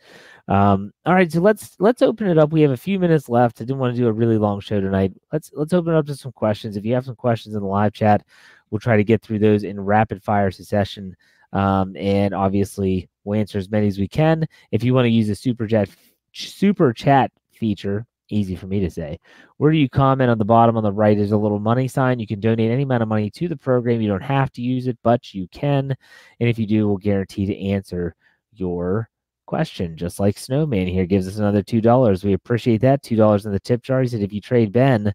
Um, 0.48 0.92
all 1.06 1.14
right, 1.14 1.32
so 1.32 1.42
let's 1.42 1.76
let's 1.80 2.02
open 2.02 2.28
it 2.28 2.38
up. 2.38 2.52
We 2.52 2.62
have 2.62 2.72
a 2.72 2.78
few 2.78 3.00
minutes 3.00 3.30
left. 3.30 3.62
I 3.62 3.66
didn't 3.66 3.80
want 3.80 3.96
to 3.96 4.02
do 4.02 4.08
a 4.08 4.12
really 4.12 4.38
long 4.38 4.60
show 4.60 4.82
tonight. 4.82 5.14
Let's 5.32 5.52
let's 5.54 5.74
open 5.74 5.94
it 5.94 5.98
up 5.98 6.08
to 6.08 6.16
some 6.16 6.32
questions. 6.32 6.76
If 6.76 6.86
you 6.86 6.94
have 6.96 7.06
some 7.06 7.16
questions 7.16 7.56
in 7.56 7.62
the 7.62 7.68
live 7.68 7.94
chat, 7.94 8.24
we'll 8.70 8.80
try 8.80 8.98
to 8.98 9.04
get 9.04 9.22
through 9.22 9.40
those 9.40 9.64
in 9.64 9.80
rapid 9.80 10.24
fire 10.24 10.52
succession. 10.52 11.16
Um, 11.54 11.96
and 11.96 12.34
obviously, 12.34 13.08
we'll 13.24 13.40
answer 13.40 13.58
as 13.60 13.70
many 13.70 13.88
as 13.88 14.00
we 14.00 14.08
can. 14.08 14.46
If 14.72 14.84
you 14.84 14.94
want 14.94 15.06
to 15.06 15.10
use 15.10 15.28
the 15.28 15.36
super 15.36 15.68
chat 15.68 15.90
super 16.34 16.94
chat 16.94 17.32
feature, 17.52 18.06
easy 18.30 18.56
for 18.56 18.68
me 18.68 18.80
to 18.80 18.90
say. 18.90 19.20
Where 19.58 19.72
do 19.72 19.78
you 19.78 19.90
comment 19.90 20.30
on 20.30 20.38
the 20.38 20.46
bottom 20.46 20.78
on 20.78 20.84
the 20.84 20.92
right 20.92 21.18
is 21.18 21.32
a 21.32 21.38
little 21.38 21.60
money 21.60 21.88
sign. 21.88 22.20
You 22.20 22.28
can 22.28 22.40
donate 22.40 22.72
any 22.72 22.84
amount 22.84 23.04
of 23.04 23.10
money 23.10 23.30
to 23.32 23.48
the 23.48 23.58
program. 23.58 24.02
You 24.02 24.08
don't 24.08 24.22
have 24.22 24.52
to 24.54 24.62
use 24.62 24.88
it, 24.88 24.98
but 25.04 25.34
you 25.34 25.48
can. 25.50 25.96
And 26.40 26.50
if 26.50 26.58
you 26.58 26.66
do, 26.66 26.88
we'll 26.88 26.98
guarantee 26.98 27.46
to 27.46 27.68
answer 27.68 28.16
your 28.54 29.10
question. 29.46 29.96
Just 29.96 30.20
like 30.20 30.38
Snowman 30.38 30.88
here 30.88 31.06
gives 31.06 31.28
us 31.28 31.38
another 31.38 31.62
$2. 31.62 32.24
We 32.24 32.34
appreciate 32.34 32.82
that. 32.82 33.04
$2 33.04 33.46
in 33.46 33.52
the 33.52 33.60
tip 33.60 33.84
jar. 33.84 34.02
He 34.02 34.08
said, 34.08 34.22
if 34.22 34.34
you 34.34 34.42
trade 34.42 34.72
Ben, 34.72 35.14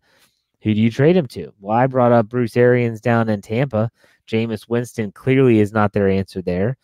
who 0.63 0.75
do 0.75 0.81
you 0.81 0.91
trade 0.91 1.17
him 1.17 1.27
to? 1.29 1.53
Well, 1.61 1.77
I 1.77 1.87
brought 1.87 2.13
up 2.13 2.29
Bruce 2.29 2.57
Arians 2.57 3.01
down 3.01 3.29
in 3.29 3.41
Tampa. 3.41 3.91
Jameis 4.29 4.69
Winston 4.69 5.11
clearly 5.13 5.59
is 5.59 5.73
not 5.73 5.93
their 5.93 6.09
answer 6.09 6.43
there. 6.43 6.77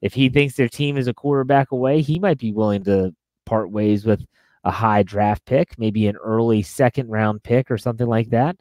If 0.00 0.14
he 0.14 0.30
thinks 0.30 0.56
their 0.56 0.68
team 0.68 0.96
is 0.96 1.08
a 1.08 1.14
quarterback 1.14 1.72
away, 1.72 2.00
he 2.00 2.18
might 2.18 2.38
be 2.38 2.52
willing 2.52 2.84
to 2.84 3.14
part 3.44 3.70
ways 3.70 4.06
with– 4.06 4.24
a 4.64 4.70
high 4.70 5.02
draft 5.02 5.44
pick, 5.44 5.78
maybe 5.78 6.06
an 6.06 6.16
early 6.16 6.62
second 6.62 7.08
round 7.08 7.42
pick 7.42 7.70
or 7.70 7.78
something 7.78 8.06
like 8.06 8.30
that. 8.30 8.56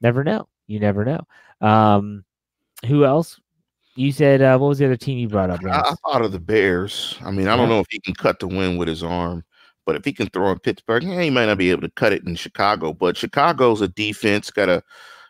Never 0.00 0.24
know. 0.24 0.48
You 0.66 0.80
never 0.80 1.04
know. 1.04 1.26
Um, 1.60 2.24
who 2.86 3.04
else? 3.04 3.40
You 3.94 4.12
said 4.12 4.42
uh, 4.42 4.58
what 4.58 4.68
was 4.68 4.78
the 4.78 4.84
other 4.84 4.96
team 4.96 5.18
you 5.18 5.28
brought 5.28 5.50
up? 5.50 5.64
I, 5.64 5.80
I, 5.80 5.94
thought 6.04 6.22
of 6.22 6.32
the 6.32 6.40
Bears. 6.40 7.16
I 7.22 7.30
mean, 7.30 7.48
I 7.48 7.56
don't 7.56 7.70
know 7.70 7.80
if 7.80 7.86
he 7.88 7.98
can 8.00 8.14
cut 8.14 8.40
the 8.40 8.48
wind 8.48 8.78
with 8.78 8.88
his 8.88 9.02
arm, 9.02 9.42
but 9.86 9.96
if 9.96 10.04
he 10.04 10.12
can 10.12 10.28
throw 10.28 10.50
in 10.50 10.58
Pittsburgh, 10.58 11.04
yeah, 11.04 11.22
he 11.22 11.30
might 11.30 11.46
not 11.46 11.56
be 11.56 11.70
able 11.70 11.80
to 11.82 11.90
cut 11.90 12.12
it 12.12 12.26
in 12.26 12.34
Chicago. 12.34 12.92
But 12.92 13.16
Chicago's 13.16 13.80
a 13.80 13.88
defense 13.88 14.50
got 14.50 14.68
a, 14.68 14.82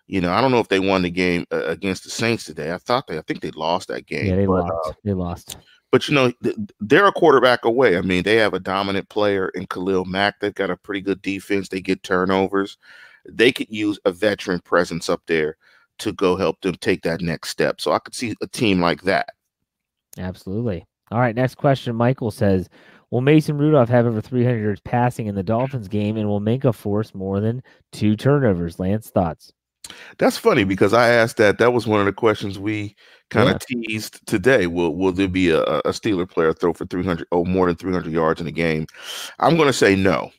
you 0.08 0.20
know, 0.20 0.32
I 0.32 0.40
don't 0.40 0.50
know 0.50 0.58
if 0.58 0.68
they 0.68 0.80
won 0.80 1.02
the 1.02 1.10
game 1.10 1.46
uh, 1.52 1.64
against 1.66 2.02
the 2.02 2.10
Saints 2.10 2.44
today. 2.44 2.72
I 2.72 2.78
thought 2.78 3.06
they, 3.06 3.18
I 3.18 3.22
think 3.22 3.40
they 3.40 3.52
lost 3.52 3.86
that 3.86 4.06
game. 4.06 4.26
Yeah, 4.26 4.36
they 4.36 4.46
but, 4.46 4.64
lost. 4.64 4.88
Uh, 4.88 4.92
they 5.04 5.12
lost. 5.12 5.56
But 5.92 6.08
you 6.08 6.14
know, 6.14 6.32
they're 6.80 7.06
a 7.06 7.12
quarterback 7.12 7.64
away. 7.64 7.96
I 7.96 8.00
mean, 8.00 8.22
they 8.22 8.36
have 8.36 8.54
a 8.54 8.60
dominant 8.60 9.08
player 9.08 9.48
in 9.50 9.66
Khalil 9.66 10.04
Mack. 10.04 10.40
They've 10.40 10.54
got 10.54 10.70
a 10.70 10.76
pretty 10.76 11.00
good 11.00 11.22
defense. 11.22 11.68
They 11.68 11.80
get 11.80 12.02
turnovers. 12.02 12.76
They 13.28 13.52
could 13.52 13.70
use 13.70 13.98
a 14.04 14.12
veteran 14.12 14.60
presence 14.60 15.08
up 15.08 15.22
there 15.26 15.56
to 15.98 16.12
go 16.12 16.36
help 16.36 16.60
them 16.60 16.74
take 16.74 17.02
that 17.02 17.20
next 17.20 17.50
step. 17.50 17.80
So 17.80 17.92
I 17.92 17.98
could 17.98 18.14
see 18.14 18.34
a 18.42 18.46
team 18.46 18.80
like 18.80 19.02
that. 19.02 19.30
Absolutely. 20.18 20.84
All 21.10 21.20
right. 21.20 21.34
Next 21.34 21.54
question. 21.54 21.94
Michael 21.96 22.30
says, 22.30 22.68
Will 23.10 23.20
Mason 23.20 23.56
Rudolph 23.56 23.88
have 23.88 24.06
over 24.06 24.20
300 24.20 24.60
yards 24.60 24.80
passing 24.80 25.26
in 25.26 25.34
the 25.34 25.42
Dolphins 25.42 25.88
game 25.88 26.16
and 26.16 26.28
will 26.28 26.40
Minkah 26.40 26.74
force 26.74 27.14
more 27.14 27.40
than 27.40 27.62
two 27.92 28.16
turnovers? 28.16 28.80
Lance, 28.80 29.10
thoughts? 29.10 29.52
That's 30.18 30.36
funny 30.36 30.64
because 30.64 30.92
I 30.92 31.08
asked 31.08 31.36
that. 31.38 31.58
That 31.58 31.72
was 31.72 31.86
one 31.86 32.00
of 32.00 32.06
the 32.06 32.12
questions 32.12 32.58
we 32.58 32.96
kind 33.30 33.48
of 33.48 33.62
yeah. 33.68 33.82
teased 33.86 34.26
today. 34.26 34.66
Will 34.66 34.94
will 34.94 35.12
there 35.12 35.28
be 35.28 35.50
a, 35.50 35.62
a 35.62 35.90
Steeler 35.90 36.28
player 36.28 36.52
throw 36.52 36.72
for 36.72 36.86
300 36.86 37.26
or 37.30 37.44
more 37.44 37.66
than 37.66 37.76
300 37.76 38.12
yards 38.12 38.40
in 38.40 38.46
a 38.46 38.52
game? 38.52 38.86
I'm 39.38 39.56
going 39.56 39.68
to 39.68 39.72
say 39.72 39.96
no, 39.96 40.30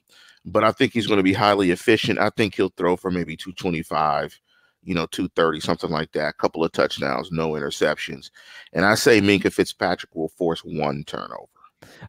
but 0.46 0.64
I 0.64 0.72
think 0.72 0.94
he's 0.94 1.08
going 1.08 1.18
to 1.18 1.24
be 1.24 1.34
highly 1.34 1.72
efficient. 1.72 2.20
I 2.20 2.30
think 2.30 2.56
he'll 2.56 2.74
throw 2.78 2.96
for 2.96 3.12
maybe 3.12 3.36
225, 3.36 4.40
you 4.84 4.94
know, 4.94 5.06
230, 5.08 5.60
something 5.60 5.90
like 5.90 6.12
that. 6.14 6.30
A 6.30 6.34
couple 6.34 6.64
of 6.64 6.72
touchdowns, 6.72 7.32
no 7.32 7.52
interceptions. 7.52 8.30
And 8.74 8.86
I 8.86 8.96
say 8.96 9.22
Minkah 9.22 9.54
Fitzpatrick 9.54 10.16
will 10.16 10.30
force 10.30 10.62
one 10.62 11.04
turnover. 11.06 11.48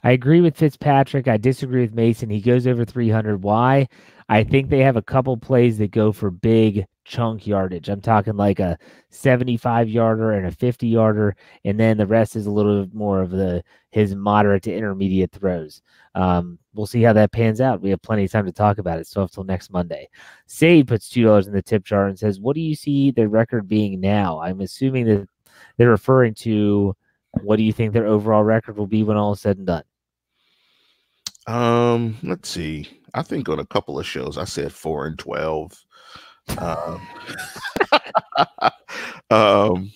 I 0.03 0.12
agree 0.12 0.41
with 0.41 0.57
Fitzpatrick. 0.57 1.28
I 1.28 1.36
disagree 1.36 1.82
with 1.82 1.95
Mason. 1.95 2.30
He 2.30 2.41
goes 2.41 2.66
over 2.66 2.84
300. 2.84 3.43
Why? 3.43 3.89
I 4.28 4.45
think 4.45 4.68
they 4.68 4.80
have 4.80 4.97
a 4.97 5.03
couple 5.03 5.36
plays 5.36 5.78
that 5.78 5.91
go 5.91 6.12
for 6.12 6.30
big 6.30 6.86
chunk 7.09 7.46
yardage. 7.46 7.88
I'm 7.88 8.00
talking 8.00 8.36
like 8.36 8.61
a 8.61 8.78
75 9.11 9.88
yarder 9.88 10.32
and 10.32 10.46
a 10.46 10.52
50 10.52 10.86
yarder, 10.86 11.34
and 11.64 11.80
then 11.80 11.96
the 11.96 12.06
rest 12.06 12.36
is 12.36 12.46
a 12.46 12.50
little 12.50 12.84
bit 12.84 12.94
more 12.94 13.20
of 13.22 13.30
the 13.30 13.64
his 13.90 14.14
moderate 14.14 14.62
to 14.64 14.74
intermediate 14.74 15.32
throws. 15.32 15.82
Um, 16.14 16.59
we'll 16.74 16.86
see 16.86 17.02
how 17.02 17.14
that 17.14 17.32
pans 17.32 17.61
out. 17.61 17.80
We 17.80 17.90
have 17.90 18.02
plenty 18.02 18.24
of 18.24 18.30
time 18.30 18.44
to 18.44 18.52
talk 18.52 18.78
about 18.78 18.98
it. 18.98 19.06
So 19.06 19.22
until 19.22 19.44
next 19.44 19.72
Monday. 19.72 20.09
Sade 20.46 20.86
puts 20.86 21.09
two 21.09 21.24
dollars 21.24 21.46
in 21.48 21.54
the 21.54 21.62
tip 21.62 21.84
jar 21.84 22.06
and 22.06 22.18
says, 22.18 22.38
"What 22.38 22.54
do 22.54 22.61
you 22.61 22.74
see 22.74 23.11
the 23.11 23.26
record 23.26 23.66
being 23.66 24.00
now?" 24.00 24.40
I'm 24.40 24.61
assuming 24.61 25.06
that 25.06 25.28
they're 25.76 25.90
referring 25.90 26.34
to 26.34 26.94
what 27.42 27.56
do 27.56 27.62
you 27.62 27.72
think 27.72 27.92
their 27.92 28.06
overall 28.06 28.44
record 28.44 28.76
will 28.76 28.86
be 28.86 29.02
when 29.02 29.16
all 29.16 29.32
is 29.32 29.40
said 29.40 29.59
and 29.59 29.66
done? 29.66 29.84
Um, 31.46 32.16
let's 32.22 32.48
see. 32.48 33.00
I 33.14 33.22
think 33.22 33.48
on 33.48 33.59
a 33.59 33.66
couple 33.66 33.98
of 33.98 34.06
shows 34.06 34.36
I 34.36 34.44
said 34.44 34.72
four 34.72 35.06
and 35.06 35.18
twelve. 35.18 35.72
Um, 36.57 37.01
um 39.30 39.92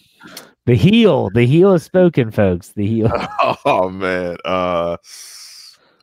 the 0.64 0.74
heel, 0.76 1.30
the 1.30 1.44
heel 1.44 1.74
is 1.74 1.82
spoken, 1.82 2.30
folks. 2.30 2.68
The 2.68 2.86
heel. 2.86 3.10
Oh 3.64 3.88
man. 3.88 4.36
Uh, 4.44 4.96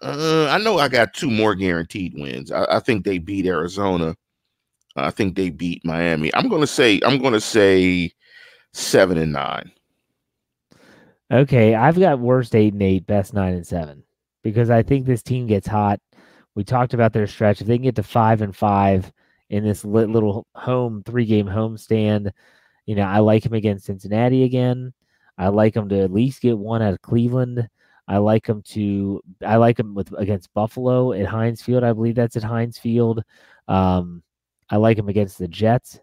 uh, 0.01 0.47
I 0.49 0.57
know 0.57 0.77
I 0.79 0.87
got 0.87 1.13
two 1.13 1.29
more 1.29 1.55
guaranteed 1.55 2.13
wins. 2.15 2.51
I, 2.51 2.65
I 2.75 2.79
think 2.79 3.05
they 3.05 3.17
beat 3.17 3.45
Arizona. 3.45 4.15
I 4.95 5.11
think 5.11 5.35
they 5.35 5.49
beat 5.49 5.85
Miami. 5.85 6.33
I'm 6.35 6.49
gonna 6.49 6.67
say 6.67 6.99
I'm 7.05 7.21
gonna 7.21 7.39
say 7.39 8.11
seven 8.73 9.17
and 9.17 9.31
nine. 9.31 9.71
Okay, 11.31 11.75
I've 11.75 11.99
got 11.99 12.19
worst 12.19 12.55
eight 12.55 12.73
and 12.73 12.83
eight, 12.83 13.05
best 13.07 13.33
nine 13.33 13.53
and 13.53 13.67
seven 13.67 14.03
because 14.43 14.69
I 14.69 14.83
think 14.83 15.05
this 15.05 15.21
team 15.23 15.47
gets 15.47 15.67
hot. 15.67 15.99
We 16.55 16.63
talked 16.63 16.93
about 16.93 17.13
their 17.13 17.27
stretch. 17.27 17.61
If 17.61 17.67
they 17.67 17.77
can 17.77 17.83
get 17.83 17.95
to 17.95 18.03
five 18.03 18.41
and 18.41 18.55
five 18.55 19.11
in 19.49 19.63
this 19.63 19.83
little 19.83 20.45
home 20.55 21.03
three 21.05 21.25
game 21.25 21.47
home 21.47 21.77
stand, 21.77 22.31
you 22.85 22.95
know, 22.95 23.03
I 23.03 23.19
like 23.19 23.45
him 23.45 23.53
against 23.53 23.85
Cincinnati 23.85 24.43
again. 24.43 24.93
I 25.37 25.47
like 25.49 25.75
him 25.75 25.89
to 25.89 26.01
at 26.01 26.11
least 26.11 26.41
get 26.41 26.57
one 26.57 26.81
out 26.81 26.93
of 26.93 27.01
Cleveland. 27.01 27.67
I 28.07 28.17
like 28.17 28.47
him 28.47 28.63
to 28.69 29.21
I 29.45 29.57
like 29.57 29.79
him 29.79 29.93
with 29.93 30.11
against 30.17 30.53
Buffalo 30.53 31.13
at 31.13 31.27
Heinz 31.27 31.61
Field. 31.61 31.83
I 31.83 31.93
believe 31.93 32.15
that's 32.15 32.35
at 32.35 32.43
Heinz 32.43 32.77
Field. 32.77 33.23
Um, 33.67 34.23
I 34.69 34.77
like 34.77 34.97
him 34.97 35.09
against 35.09 35.37
the 35.37 35.47
Jets. 35.47 35.99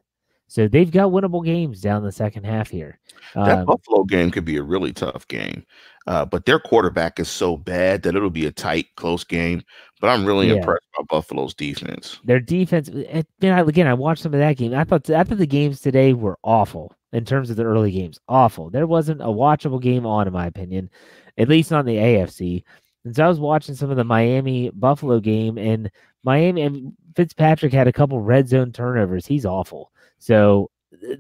So 0.49 0.69
they've 0.69 0.91
got 0.91 1.11
winnable 1.11 1.45
games 1.45 1.81
down 1.81 2.05
the 2.05 2.13
second 2.13 2.45
half 2.45 2.71
here. 2.71 2.99
That 3.35 3.59
um, 3.59 3.67
Buffalo 3.67 4.05
game 4.05 4.31
could 4.31 4.45
be 4.45 4.57
a 4.57 4.63
really 4.63 4.93
tough 4.93 5.27
game, 5.29 5.67
uh, 6.07 6.25
but 6.25 6.45
their 6.45 6.61
quarterback 6.61 7.19
is 7.19 7.29
so 7.29 7.57
bad 7.57 8.03
that 8.03 8.15
it'll 8.15 8.31
be 8.31 8.47
a 8.47 8.53
tight, 8.53 8.87
close 8.97 9.25
game. 9.25 9.63
But 10.01 10.09
I'm 10.09 10.25
really 10.25 10.49
yeah. 10.49 10.55
impressed 10.55 10.87
by 10.97 11.05
Buffalo's 11.09 11.55
defense. 11.55 12.21
Their 12.25 12.41
defense, 12.41 12.91
eh. 12.95 13.23
Again, 13.43 13.87
I 13.87 13.95
watched 13.95 14.23
some 14.23 14.35
of 14.35 14.41
that 14.41 14.57
game. 14.57 14.75
I 14.75 14.85
thought 14.85 15.11
I 15.11 15.25
thought 15.25 15.39
the 15.39 15.47
games 15.47 15.81
today 15.81 16.13
were 16.13 16.39
awful 16.45 16.95
in 17.13 17.25
terms 17.25 17.51
of 17.51 17.57
the 17.57 17.65
early 17.65 17.91
games. 17.91 18.21
Awful. 18.29 18.71
There 18.71 18.87
wasn't 18.87 19.23
a 19.23 19.27
watchable 19.27 19.81
game 19.81 20.07
on, 20.07 20.27
in 20.27 20.33
my 20.33 20.47
opinion, 20.47 20.91
at 21.39 21.49
least 21.49 21.73
on 21.73 21.87
the 21.87 21.97
AFC. 21.97 22.63
And 23.05 23.17
so 23.17 23.25
I 23.25 23.29
was 23.29 23.41
watching 23.41 23.75
some 23.75 23.91
of 23.91 23.97
the 23.97 24.05
Miami 24.05 24.71
Buffalo 24.71 25.19
game, 25.19 25.59
and 25.59 25.91
Miami 26.25 26.63
and 26.63 26.93
Fitzpatrick 27.17 27.73
had 27.73 27.89
a 27.89 27.93
couple 27.93 28.21
red 28.21 28.49
zone 28.49 28.73
turnovers. 28.73 29.27
He's 29.27 29.47
awful. 29.47 29.93
So 30.19 30.71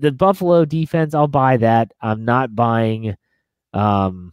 the 0.01 0.13
Buffalo 0.13 0.65
defense, 0.65 1.15
I'll 1.15 1.29
buy 1.29 1.57
that. 1.59 1.93
I'm 2.01 2.25
not 2.25 2.55
buying 2.55 3.17
um 3.73 4.33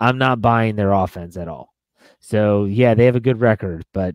I'm 0.00 0.18
not 0.18 0.40
buying 0.40 0.76
their 0.76 0.92
offense 0.92 1.36
at 1.36 1.48
all. 1.48 1.72
So 2.20 2.64
yeah, 2.64 2.94
they 2.94 3.04
have 3.04 3.16
a 3.16 3.20
good 3.20 3.40
record, 3.40 3.84
but 3.92 4.14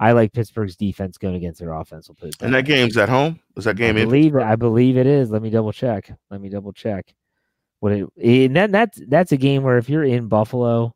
I 0.00 0.12
like 0.12 0.32
Pittsburgh's 0.32 0.76
defense 0.76 1.18
going 1.18 1.34
against 1.34 1.60
their 1.60 1.72
offense. 1.72 2.08
We'll 2.08 2.16
put 2.16 2.40
and 2.42 2.54
that 2.54 2.66
game's 2.66 2.96
at 2.96 3.08
home. 3.08 3.40
Is 3.56 3.64
that 3.64 3.76
game? 3.76 3.96
I 3.96 4.04
believe 4.04 4.36
it, 4.36 4.42
I 4.42 4.56
believe 4.56 4.96
it 4.96 5.06
is. 5.06 5.30
Let 5.30 5.42
me 5.42 5.50
double 5.50 5.72
check. 5.72 6.10
Let 6.30 6.40
me 6.40 6.48
double 6.48 6.72
check. 6.72 7.14
What 7.80 7.92
it, 7.92 8.08
and 8.16 8.56
that, 8.56 8.72
that's 8.72 9.00
that's 9.08 9.32
a 9.32 9.36
game 9.36 9.62
where 9.62 9.78
if 9.78 9.88
you're 9.88 10.04
in 10.04 10.28
Buffalo, 10.28 10.94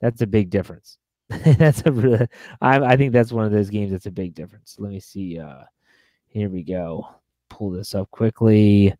that's 0.00 0.22
a 0.22 0.26
big 0.26 0.50
difference. 0.50 0.98
that's 1.28 1.82
a 1.86 1.92
really, 1.92 2.26
I 2.60 2.78
I 2.80 2.96
think 2.96 3.12
that's 3.12 3.32
one 3.32 3.44
of 3.44 3.52
those 3.52 3.70
games 3.70 3.92
that's 3.92 4.06
a 4.06 4.12
big 4.12 4.34
difference. 4.34 4.76
Let 4.78 4.90
me 4.90 5.00
see. 5.00 5.38
Uh, 5.38 5.62
here 6.34 6.50
we 6.50 6.64
go. 6.64 7.08
Pull 7.48 7.70
this 7.70 7.94
up 7.94 8.10
quickly. 8.10 8.92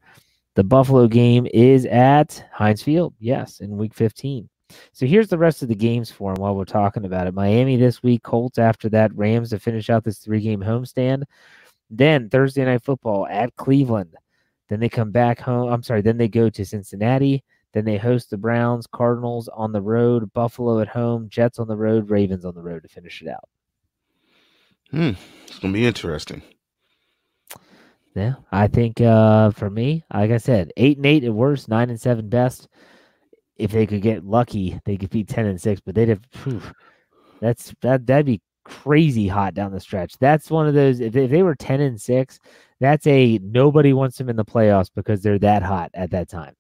The 0.55 0.63
Buffalo 0.63 1.09
game 1.09 1.49
is 1.53 1.85
at 1.87 2.45
Heinz 2.53 2.81
Field. 2.81 3.13
Yes, 3.19 3.59
in 3.59 3.77
week 3.77 3.93
15. 3.93 4.49
So 4.93 5.05
here's 5.05 5.29
the 5.29 5.39
rest 5.39 5.61
of 5.61 5.69
the 5.69 5.75
games 5.75 6.13
for 6.13 6.33
them 6.33 6.41
while 6.41 6.55
we're 6.55 6.65
talking 6.65 7.05
about 7.05 7.27
it. 7.27 7.35
Miami 7.35 7.77
this 7.77 8.03
week, 8.05 8.23
Colts 8.23 8.59
after 8.59 8.89
that, 8.91 9.15
Rams 9.17 9.51
to 9.51 9.59
finish 9.59 9.91
out 9.91 10.05
this 10.05 10.19
three 10.19 10.41
game 10.41 10.61
homestand. 10.61 11.25
Then 11.91 12.31
Thursday 12.31 12.65
night 12.65 12.85
football 12.85 13.27
at 13.27 13.55
Cleveland. 13.57 14.15
Then 14.69 14.79
they 14.79 14.89
come 14.89 15.11
back 15.11 15.41
home. 15.41 15.73
I'm 15.73 15.83
sorry. 15.83 16.03
Then 16.03 16.17
they 16.17 16.29
go 16.29 16.49
to 16.49 16.65
Cincinnati. 16.65 17.43
Then 17.73 17.85
they 17.85 17.99
host 17.99 18.31
the 18.31 18.39
Browns, 18.39 18.87
Cardinals 18.87 19.49
on 19.49 19.73
the 19.73 19.83
road, 19.83 20.33
Buffalo 20.33 20.79
at 20.79 20.87
home, 20.87 21.29
Jets 21.29 21.59
on 21.59 21.67
the 21.67 21.77
road, 21.77 22.09
Ravens 22.09 22.45
on 22.45 22.55
the 22.55 22.63
road 22.63 22.85
to 22.85 22.89
finish 22.89 23.21
it 23.21 23.29
out. 23.29 23.49
Hmm. 24.93 25.13
It's 25.49 25.59
going 25.59 25.75
to 25.75 25.79
be 25.79 25.85
interesting. 25.85 26.43
Yeah, 28.15 28.35
I 28.53 28.69
think 28.69 29.01
uh, 29.01 29.51
for 29.51 29.69
me, 29.69 30.05
like 30.13 30.31
I 30.31 30.37
said, 30.37 30.73
eight 30.77 30.99
and 30.99 31.07
eight 31.07 31.25
at 31.25 31.35
worst, 31.35 31.69
nine 31.69 31.91
and 31.91 32.01
seven 32.01 32.29
best. 32.29 32.69
If 33.57 33.73
they 33.73 33.87
could 33.87 34.03
get 34.03 34.25
lucky, 34.25 34.81
they 34.85 34.97
could 34.97 35.11
be 35.11 35.25
ten 35.25 35.47
and 35.47 35.61
six, 35.61 35.81
but 35.81 35.95
they'd 35.95 36.09
have. 36.09 36.23
That's 37.41 37.75
that 37.83 38.07
that'd 38.07 38.27
be 38.27 38.41
crazy 38.65 39.29
hot 39.29 39.55
down 39.55 39.73
the 39.73 39.81
stretch. 39.81 40.17
That's 40.19 40.51
one 40.51 40.67
of 40.67 40.75
those. 40.75 41.01
If 41.01 41.13
they, 41.13 41.25
if 41.25 41.31
they 41.31 41.43
were 41.43 41.55
ten 41.55 41.81
and 41.81 42.01
six, 42.01 42.39
that's 42.81 43.07
a 43.07 43.39
nobody 43.43 43.93
wants 43.93 44.17
them 44.17 44.29
in 44.29 44.37
the 44.37 44.45
playoffs 44.45 44.91
because 44.95 45.21
they're 45.23 45.39
that 45.41 45.63
hot 45.63 45.91
at 45.95 46.11
that 46.13 46.29
time. 46.29 46.55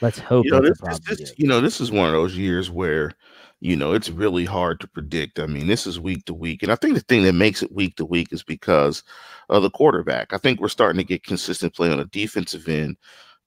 Let's 0.00 0.18
hope. 0.18 0.44
You 0.44 0.52
know, 0.52 0.60
this, 0.60 0.78
this, 0.80 1.18
this 1.18 1.34
you 1.36 1.46
know, 1.46 1.60
this 1.60 1.80
is 1.80 1.90
one 1.90 2.06
of 2.06 2.12
those 2.12 2.36
years 2.36 2.70
where 2.70 3.12
you 3.60 3.76
know, 3.76 3.92
it's 3.92 4.10
really 4.10 4.44
hard 4.44 4.80
to 4.80 4.88
predict. 4.88 5.38
I 5.38 5.46
mean, 5.46 5.66
this 5.66 5.86
is 5.86 5.98
week 5.98 6.24
to 6.26 6.34
week. 6.34 6.62
And 6.62 6.70
I 6.70 6.74
think 6.74 6.94
the 6.94 7.00
thing 7.00 7.22
that 7.22 7.32
makes 7.32 7.62
it 7.62 7.72
week 7.72 7.96
to 7.96 8.04
week 8.04 8.32
is 8.32 8.42
because 8.42 9.02
of 9.48 9.62
the 9.62 9.70
quarterback. 9.70 10.32
I 10.32 10.38
think 10.38 10.60
we're 10.60 10.68
starting 10.68 10.98
to 10.98 11.04
get 11.04 11.24
consistent 11.24 11.74
play 11.74 11.90
on 11.90 11.98
the 11.98 12.04
defensive 12.06 12.68
end. 12.68 12.96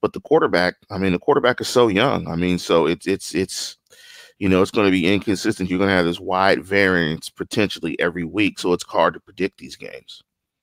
But 0.02 0.14
the 0.14 0.22
quarterback, 0.22 0.76
I 0.90 0.98
mean, 0.98 1.12
the 1.12 1.20
quarterback 1.20 1.62
is 1.62 1.68
so 1.68 1.88
young. 1.88 2.28
I 2.28 2.36
mean, 2.36 2.60
so 2.60 2.86
it's 2.86 3.08
it's 3.08 3.34
it's 3.34 3.78
you 4.40 4.48
know, 4.48 4.62
it's 4.62 4.72
going 4.72 4.86
to 4.86 4.92
be 4.92 5.12
inconsistent. 5.12 5.70
You're 5.70 5.80
going 5.80 5.90
to 5.90 5.96
have 5.96 6.06
this 6.06 6.20
wide 6.20 6.64
variance 6.64 7.30
potentially 7.30 8.00
every 8.00 8.24
week. 8.24 8.60
So 8.60 8.74
it's 8.74 8.86
hard 8.86 9.16
to 9.16 9.20
predict 9.20 9.58
these 9.58 9.76
games. 9.76 10.22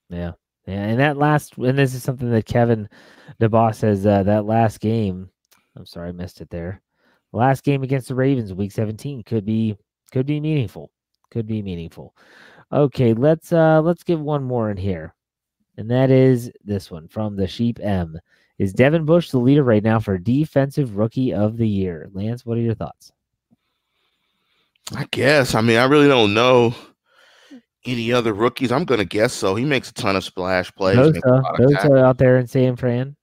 Yeah. 0.09 0.32
Yeah. 0.66 0.84
And 0.84 1.01
that 1.01 1.16
last, 1.16 1.59
and 1.59 1.76
this 1.76 1.92
is 1.92 2.05
something 2.05 2.30
that 2.30 2.47
Kevin 2.47 2.88
DeBoss 3.40 3.76
says 3.76 4.07
uh, 4.07 4.22
that 4.22 4.47
last 4.47 4.78
game, 4.78 5.28
I'm 5.76 5.86
sorry, 5.86 6.11
I 6.11 6.12
missed 6.12 6.40
it 6.40 6.51
there 6.51 6.84
last 7.35 7.64
game 7.64 7.82
against 7.82 8.09
the 8.09 8.14
Ravens, 8.14 8.53
week 8.53 8.72
17, 8.72 9.22
could 9.24 9.45
be 9.45 9.76
could 10.12 10.26
be 10.26 10.41
meaningful. 10.41 10.91
Could 11.30 11.47
be 11.47 11.62
meaningful. 11.62 12.14
Okay, 12.72 13.12
let's 13.12 13.53
uh 13.53 13.80
let's 13.82 14.05
give 14.05 14.20
one 14.20 14.45
more 14.45 14.70
in 14.70 14.76
here. 14.76 15.14
And 15.76 15.91
that 15.91 16.11
is 16.11 16.51
this 16.64 16.91
one 16.91 17.09
from 17.09 17.37
the 17.37 17.49
Sheep 17.49 17.80
M. 17.80 18.18
Is 18.59 18.72
Devin 18.72 19.05
Bush 19.05 19.30
the 19.30 19.39
leader 19.39 19.64
right 19.64 19.82
now 19.82 19.99
for 19.99 20.16
defensive 20.16 20.97
rookie 20.97 21.35
of 21.35 21.57
the 21.57 21.68
year? 21.68 22.09
Lance, 22.12 22.47
what 22.47 22.57
are 22.57 22.61
your 22.61 22.76
thoughts? 22.76 23.12
I 24.95 25.07
guess. 25.11 25.55
I 25.55 25.61
mean, 25.61 25.78
I 25.78 25.87
really 25.87 26.07
don't 26.07 26.35
know 26.35 26.74
any 27.85 28.12
other 28.12 28.32
rookies. 28.32 28.70
I'm 28.70 28.85
gonna 28.85 29.05
guess 29.05 29.32
so. 29.32 29.57
He 29.57 29.64
makes 29.64 29.91
a 29.91 29.95
ton 29.95 30.14
of 30.14 30.22
splash 30.22 30.72
plays. 30.74 30.97
Bosa, 30.97 31.43
Bosa 31.59 32.05
out 32.05 32.18
there 32.18 32.39
in 32.39 32.47
San 32.47 32.76
Fran. 32.76 33.16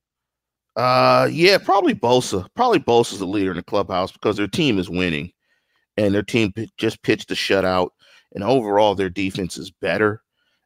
Uh, 0.76 1.28
yeah, 1.32 1.58
probably 1.58 1.94
Bosa. 1.94 2.48
Probably 2.56 2.80
Bosa's 2.80 3.20
the 3.20 3.26
leader 3.26 3.52
in 3.52 3.58
the 3.58 3.64
clubhouse 3.64 4.12
because 4.12 4.38
their 4.38 4.48
team 4.48 4.80
is 4.80 4.90
winning, 4.90 5.32
and 5.98 6.14
their 6.14 6.24
team 6.24 6.54
p- 6.54 6.70
just 6.78 7.02
pitched 7.04 7.32
a 7.32 7.36
shutout, 7.36 7.90
and 8.34 8.44
overall 8.44 8.96
their 8.96 9.10
defense 9.10 9.58
is 9.58 9.70
better, 9.70 10.22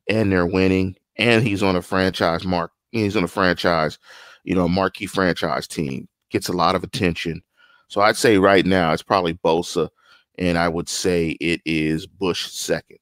and 0.08 0.32
they're 0.32 0.46
winning, 0.46 0.96
and 1.18 1.46
he's 1.46 1.64
on 1.64 1.76
a 1.76 1.82
franchise 1.82 2.46
mark. 2.46 2.72
He's 2.92 3.18
on 3.18 3.24
a 3.24 3.28
franchise, 3.28 3.98
you 4.44 4.56
know, 4.56 4.68
marquee 4.68 5.08
franchise 5.08 5.68
team 5.68 6.08
gets 6.30 6.50
a 6.50 6.54
lot 6.54 6.76
of 6.76 6.84
attention. 6.84 7.42
So 7.88 8.02
I'd 8.02 8.18
say 8.18 8.38
right 8.38 8.66
now 8.66 8.92
it's 8.94 9.04
probably 9.04 9.34
Bosa, 9.36 9.90
and 10.38 10.58
I 10.58 10.68
would 10.68 10.90
say 10.90 11.30
it 11.40 11.62
is 11.66 12.06
Bush 12.06 12.52
second. 12.52 13.00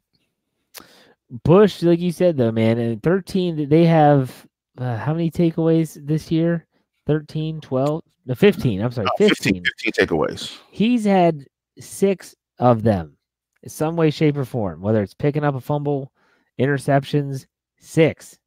Bush, 1.43 1.81
like 1.81 1.99
you 1.99 2.11
said 2.11 2.37
though, 2.37 2.51
man, 2.51 2.77
and 2.77 3.01
13 3.01 3.67
they 3.69 3.85
have 3.85 4.45
uh, 4.77 4.97
how 4.97 5.13
many 5.13 5.31
takeaways 5.31 5.97
this 6.05 6.31
year? 6.31 6.67
13, 7.05 7.61
12, 7.61 8.03
no, 8.25 8.35
15. 8.35 8.81
I'm 8.81 8.91
sorry, 8.91 9.07
15. 9.17 9.63
15, 9.63 9.63
15 9.83 10.07
takeaways. 10.07 10.57
He's 10.71 11.05
had 11.05 11.45
six 11.79 12.35
of 12.59 12.83
them 12.83 13.17
in 13.63 13.69
some 13.69 13.95
way, 13.95 14.09
shape, 14.09 14.37
or 14.37 14.45
form, 14.45 14.81
whether 14.81 15.01
it's 15.01 15.13
picking 15.13 15.43
up 15.43 15.55
a 15.55 15.61
fumble, 15.61 16.11
interceptions, 16.59 17.45
six. 17.79 18.37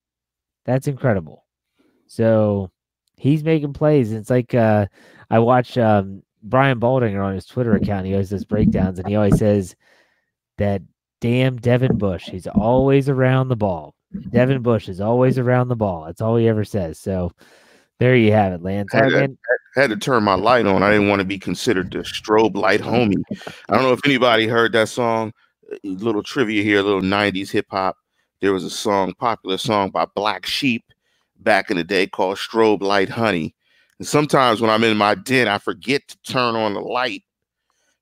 That's 0.64 0.88
incredible. 0.88 1.44
So 2.06 2.70
he's 3.16 3.44
making 3.44 3.72
plays. 3.72 4.12
It's 4.12 4.30
like 4.30 4.54
uh, 4.54 4.86
I 5.30 5.38
watch 5.38 5.76
um, 5.76 6.22
Brian 6.42 6.80
Baldinger 6.80 7.24
on 7.24 7.34
his 7.34 7.46
Twitter 7.46 7.74
account. 7.74 8.06
He 8.06 8.12
always 8.12 8.30
does 8.30 8.44
breakdowns, 8.44 8.98
and 8.98 9.08
he 9.08 9.16
always 9.16 9.38
says 9.38 9.74
that 10.58 10.82
damn 11.20 11.56
Devin 11.56 11.98
Bush. 11.98 12.28
He's 12.30 12.46
always 12.46 13.08
around 13.08 13.48
the 13.48 13.56
ball. 13.56 13.94
Devin 14.30 14.62
Bush 14.62 14.88
is 14.88 15.00
always 15.00 15.38
around 15.38 15.68
the 15.68 15.76
ball. 15.76 16.04
That's 16.04 16.20
all 16.20 16.36
he 16.36 16.48
ever 16.48 16.64
says. 16.64 16.98
So 16.98 17.32
there 17.98 18.16
you 18.16 18.32
have 18.32 18.52
it, 18.52 18.62
Lance. 18.62 18.94
I 18.94 19.04
had, 19.04 19.10
to, 19.10 19.36
had 19.74 19.90
to 19.90 19.96
turn 19.96 20.22
my 20.22 20.34
light 20.34 20.66
on. 20.66 20.82
I 20.82 20.90
didn't 20.90 21.08
want 21.08 21.20
to 21.20 21.26
be 21.26 21.38
considered 21.38 21.90
the 21.90 21.98
strobe 21.98 22.56
light 22.56 22.80
homie. 22.80 23.22
I 23.68 23.74
don't 23.74 23.82
know 23.82 23.92
if 23.92 24.04
anybody 24.04 24.46
heard 24.46 24.72
that 24.72 24.88
song. 24.88 25.32
A 25.72 25.78
little 25.88 26.22
trivia 26.22 26.62
here, 26.62 26.80
a 26.80 26.82
little 26.82 27.00
90s 27.00 27.50
hip 27.50 27.66
hop. 27.70 27.96
There 28.40 28.52
was 28.52 28.64
a 28.64 28.70
song, 28.70 29.14
popular 29.14 29.58
song 29.58 29.90
by 29.90 30.06
Black 30.14 30.46
Sheep 30.46 30.84
back 31.38 31.70
in 31.70 31.76
the 31.76 31.84
day 31.84 32.06
called 32.06 32.36
Strobe 32.36 32.82
Light 32.82 33.08
Honey. 33.08 33.54
And 33.98 34.06
sometimes 34.06 34.60
when 34.60 34.70
I'm 34.70 34.84
in 34.84 34.96
my 34.96 35.14
den, 35.14 35.48
I 35.48 35.58
forget 35.58 36.06
to 36.08 36.18
turn 36.30 36.54
on 36.54 36.74
the 36.74 36.80
light. 36.80 37.22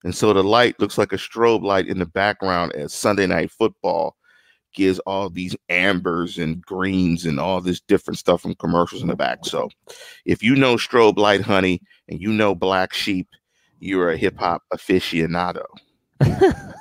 And 0.02 0.14
so 0.14 0.32
the 0.32 0.44
light 0.44 0.78
looks 0.80 0.98
like 0.98 1.12
a 1.12 1.16
strobe 1.16 1.62
light 1.62 1.86
in 1.86 1.98
the 1.98 2.06
background 2.06 2.72
as 2.74 2.92
Sunday 2.92 3.26
night 3.26 3.50
football 3.50 4.16
gives 4.74 4.98
all 5.00 5.30
these 5.30 5.56
ambers 5.68 6.38
and 6.38 6.62
greens 6.62 7.24
and 7.24 7.40
all 7.40 7.60
this 7.60 7.80
different 7.80 8.18
stuff 8.18 8.42
from 8.42 8.54
commercials 8.56 9.02
in 9.02 9.08
the 9.08 9.16
back. 9.16 9.44
So 9.44 9.70
if 10.24 10.42
you 10.42 10.54
know 10.54 10.76
strobe 10.76 11.16
light 11.16 11.40
honey 11.40 11.80
and 12.08 12.20
you 12.20 12.32
know 12.32 12.54
black 12.54 12.92
sheep, 12.92 13.28
you're 13.80 14.10
a 14.10 14.16
hip 14.16 14.38
hop 14.38 14.62
aficionado. 14.72 15.64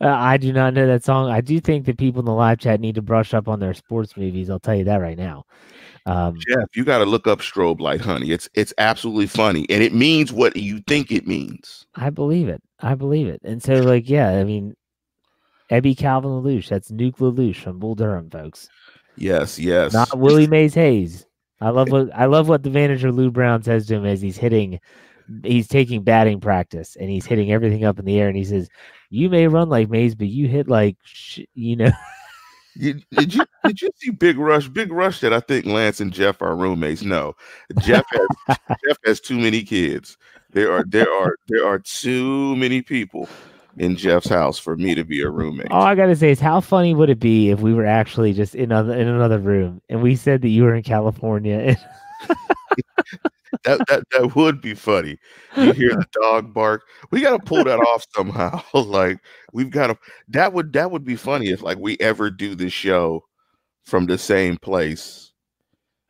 I 0.00 0.36
do 0.36 0.52
not 0.52 0.74
know 0.74 0.86
that 0.86 1.04
song. 1.04 1.30
I 1.30 1.40
do 1.40 1.60
think 1.60 1.86
that 1.86 1.98
people 1.98 2.20
in 2.20 2.26
the 2.26 2.32
live 2.32 2.58
chat 2.58 2.80
need 2.80 2.94
to 2.96 3.02
brush 3.02 3.34
up 3.34 3.48
on 3.48 3.60
their 3.60 3.74
sports 3.74 4.16
movies. 4.16 4.50
I'll 4.50 4.60
tell 4.60 4.74
you 4.74 4.84
that 4.84 4.96
right 4.96 5.18
now. 5.18 5.44
Um, 6.06 6.36
Jeff, 6.48 6.68
you 6.74 6.84
got 6.84 6.98
to 6.98 7.04
look 7.04 7.26
up 7.26 7.40
strobe 7.40 7.80
light 7.80 8.00
honey. 8.00 8.30
It's 8.30 8.48
it's 8.54 8.72
absolutely 8.78 9.26
funny, 9.26 9.66
and 9.68 9.82
it 9.82 9.92
means 9.92 10.32
what 10.32 10.56
you 10.56 10.80
think 10.86 11.12
it 11.12 11.26
means. 11.26 11.86
I 11.94 12.10
believe 12.10 12.48
it. 12.48 12.62
I 12.80 12.94
believe 12.94 13.26
it. 13.26 13.40
And 13.44 13.62
so, 13.62 13.74
like, 13.74 14.08
yeah, 14.08 14.30
I 14.30 14.44
mean, 14.44 14.74
Ebby 15.70 15.96
Calvin 15.96 16.30
LaLoosh. 16.30 16.68
That's 16.68 16.90
Nuke 16.90 17.18
LaLoosh 17.18 17.56
from 17.56 17.78
Bull 17.78 17.94
Durham, 17.94 18.28
folks. 18.30 18.68
Yes, 19.16 19.58
yes. 19.58 19.92
Not 19.92 20.18
Willie 20.18 20.46
Mays 20.46 20.74
Hayes. 20.74 21.26
I 21.60 21.70
love 21.70 21.90
what 21.90 22.10
I 22.14 22.24
love 22.24 22.48
what 22.48 22.62
the 22.62 22.70
manager 22.70 23.12
Lou 23.12 23.30
Brown 23.30 23.62
says 23.62 23.86
to 23.86 23.96
him 23.96 24.06
as 24.06 24.20
he's 24.20 24.38
hitting. 24.38 24.80
He's 25.44 25.68
taking 25.68 26.02
batting 26.02 26.40
practice 26.40 26.96
and 26.96 27.08
he's 27.08 27.26
hitting 27.26 27.52
everything 27.52 27.84
up 27.84 27.98
in 27.98 28.04
the 28.04 28.18
air, 28.18 28.28
and 28.28 28.36
he 28.36 28.44
says, 28.44 28.68
"You 29.10 29.28
may 29.28 29.46
run 29.46 29.68
like 29.68 29.90
Mays, 29.90 30.14
but 30.14 30.28
you 30.28 30.48
hit 30.48 30.68
like 30.68 30.96
sh-, 31.04 31.40
you 31.54 31.76
know." 31.76 31.92
did, 32.78 33.04
did 33.10 33.34
you 33.34 33.44
did 33.64 33.82
you 33.82 33.90
see 33.96 34.10
Big 34.10 34.38
Rush? 34.38 34.68
Big 34.68 34.90
Rush 34.90 35.20
that 35.20 35.34
I 35.34 35.40
think 35.40 35.66
Lance 35.66 36.00
and 36.00 36.12
Jeff 36.12 36.40
are 36.40 36.56
roommates. 36.56 37.02
No, 37.02 37.34
Jeff 37.80 38.06
has 38.10 38.56
Jeff 38.86 38.96
has 39.04 39.20
too 39.20 39.38
many 39.38 39.62
kids. 39.62 40.16
There 40.52 40.72
are 40.72 40.84
there 40.84 41.12
are 41.12 41.36
there 41.48 41.66
are 41.66 41.78
too 41.78 42.56
many 42.56 42.80
people 42.80 43.28
in 43.76 43.96
Jeff's 43.96 44.28
house 44.28 44.58
for 44.58 44.76
me 44.76 44.94
to 44.94 45.04
be 45.04 45.20
a 45.22 45.30
roommate. 45.30 45.70
All 45.70 45.82
I 45.82 45.94
gotta 45.94 46.16
say 46.16 46.30
is, 46.30 46.40
how 46.40 46.60
funny 46.60 46.94
would 46.94 47.10
it 47.10 47.20
be 47.20 47.50
if 47.50 47.60
we 47.60 47.74
were 47.74 47.86
actually 47.86 48.32
just 48.32 48.54
in 48.54 48.64
another 48.64 48.94
in 48.94 49.08
another 49.08 49.38
room 49.38 49.80
and 49.88 50.02
we 50.02 50.16
said 50.16 50.42
that 50.42 50.48
you 50.48 50.64
were 50.64 50.74
in 50.74 50.82
California? 50.82 51.76
that, 53.64 53.80
that 53.88 54.02
that 54.10 54.36
would 54.36 54.60
be 54.60 54.74
funny. 54.74 55.18
You 55.56 55.72
hear 55.72 55.90
the 55.90 56.06
dog 56.12 56.52
bark. 56.54 56.82
We 57.10 57.20
got 57.20 57.36
to 57.36 57.44
pull 57.44 57.64
that 57.64 57.78
off 57.78 58.04
somehow. 58.14 58.62
like 58.74 59.18
we've 59.52 59.70
got 59.70 59.88
to. 59.88 59.98
That 60.28 60.52
would 60.52 60.72
that 60.72 60.90
would 60.90 61.04
be 61.04 61.16
funny 61.16 61.50
if 61.50 61.62
like 61.62 61.78
we 61.78 61.96
ever 62.00 62.30
do 62.30 62.54
the 62.54 62.70
show 62.70 63.24
from 63.84 64.06
the 64.06 64.18
same 64.18 64.56
place. 64.56 65.29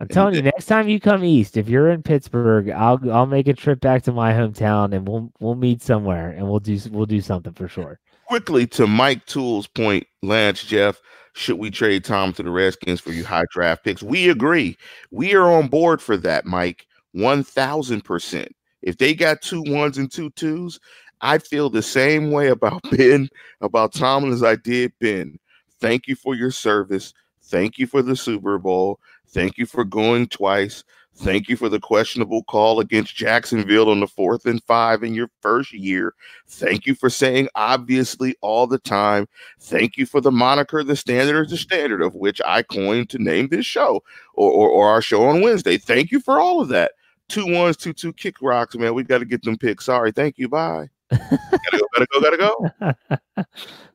I'm 0.01 0.09
telling 0.09 0.35
you, 0.35 0.43
next 0.43 0.67
time 0.67 0.89
you 0.89 0.99
come 0.99 1.25
east, 1.25 1.57
if 1.57 1.69
you're 1.69 1.91
in 1.91 2.03
Pittsburgh, 2.03 2.71
I'll 2.71 2.99
I'll 3.11 3.27
make 3.27 3.49
a 3.49 3.55
trip 3.55 3.81
back 3.81 4.03
to 4.05 4.13
my 4.13 4.33
hometown 4.33 4.95
and 4.95 5.07
we'll 5.07 5.31
we'll 5.41 5.55
meet 5.55 5.83
somewhere 5.83 6.31
and 6.31 6.49
we'll 6.49 6.61
do 6.61 6.79
we'll 6.91 7.07
do 7.07 7.21
something 7.21 7.53
for 7.53 7.69
sure. 7.69 8.01
Quickly 8.27 8.67
to 8.69 8.87
Mike 8.87 9.27
Tool's 9.27 9.67
point, 9.67 10.07
Lance 10.23 10.65
Jeff, 10.65 11.01
should 11.35 11.59
we 11.59 11.71
trade 11.71 12.05
Tom 12.05 12.33
to 12.35 12.43
the 12.43 12.51
Redskins 12.51 13.01
for 13.01 13.13
you 13.13 13.25
high 13.25 13.45
draft 13.51 13.85
picks? 13.85 14.03
We 14.03 14.29
agree. 14.31 14.77
We 15.11 15.35
are 15.35 15.51
on 15.51 15.69
board 15.69 16.01
for 16.01 16.17
that, 16.19 16.47
Mike. 16.47 16.87
1000%. 17.17 18.49
If 18.83 18.99
they 18.99 19.15
got 19.15 19.43
two 19.43 19.63
ones 19.67 19.99
and 19.99 20.11
two 20.11 20.31
twos, 20.31 20.79
I 21.21 21.39
feel 21.39 21.69
the 21.69 21.83
same 21.83 22.31
way 22.31 22.49
about 22.49 22.83
Ben, 22.91 23.29
about 23.61 23.93
Tomlin 23.93 24.33
as 24.33 24.43
I 24.43 24.57
did 24.57 24.93
Ben. 25.01 25.39
Thank 25.81 26.07
you 26.07 26.15
for 26.15 26.35
your 26.35 26.51
service. 26.51 27.13
Thank 27.45 27.79
you 27.79 27.87
for 27.87 28.03
the 28.03 28.15
Super 28.15 28.59
Bowl. 28.59 29.01
Thank 29.31 29.59
you 29.59 29.67
for 29.67 29.85
going 29.85 30.29
twice. 30.29 30.85
Thank 31.17 31.49
you 31.49 31.57
for 31.57 31.69
the 31.69 31.81
questionable 31.81 32.45
call 32.45 32.81
against 32.81 33.15
Jacksonville 33.15 33.91
on 33.91 34.01
the 34.01 34.07
fourth 34.07 34.47
and 34.47 34.63
five 34.63 35.03
in 35.03 35.13
your 35.13 35.29
first 35.43 35.73
year. 35.73 36.15
Thank 36.49 36.87
you 36.87 36.95
for 36.95 37.11
saying 37.11 37.49
obviously 37.55 38.37
all 38.41 38.67
the 38.67 38.79
time. 38.79 39.29
Thank 39.61 39.97
you 39.99 40.07
for 40.07 40.21
the 40.21 40.33
moniker, 40.33 40.83
the 40.83 40.97
standard 40.97 41.47
is 41.47 41.51
the 41.51 41.57
standard, 41.59 42.01
of 42.01 42.15
which 42.15 42.41
I 42.47 42.63
coined 42.63 43.11
to 43.11 43.19
name 43.19 43.49
this 43.49 43.67
show 43.67 44.03
or, 44.35 44.51
or, 44.51 44.69
or 44.71 44.89
our 44.89 45.03
show 45.03 45.25
on 45.25 45.43
Wednesday. 45.43 45.77
Thank 45.77 46.11
you 46.11 46.21
for 46.21 46.41
all 46.41 46.61
of 46.61 46.69
that 46.69 46.93
two 47.31 47.47
ones, 47.47 47.77
two 47.77 47.95
two 47.95 48.13
kick 48.13 48.37
rocks, 48.43 48.75
man. 48.75 48.95
We 48.95 49.05
got 49.05 49.19
to 49.19 49.25
get 49.25 49.43
them 49.43 49.57
picks. 49.57 49.87
Sorry, 49.87 50.13
thank 50.13 50.37
you. 50.37 50.49
Bye. 50.49 50.89
gotta 51.11 51.39
go, 51.73 51.87
gotta 51.95 52.07
go, 52.13 52.21
gotta 52.21 52.95
go. 53.37 53.45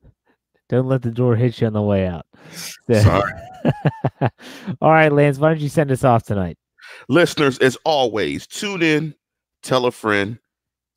Don't 0.69 0.87
let 0.87 1.01
the 1.01 1.11
door 1.11 1.35
hit 1.35 1.61
you 1.61 1.67
on 1.67 1.73
the 1.73 1.81
way 1.81 2.07
out. 2.07 2.25
Sorry. 2.91 3.31
All 4.81 4.91
right, 4.91 5.11
Lance, 5.11 5.37
why 5.37 5.49
don't 5.49 5.59
you 5.59 5.69
send 5.69 5.91
us 5.91 6.03
off 6.03 6.23
tonight? 6.23 6.57
Listeners, 7.09 7.57
as 7.59 7.77
always, 7.83 8.47
tune 8.47 8.81
in, 8.81 9.15
tell 9.63 9.85
a 9.85 9.91
friend, 9.91 10.39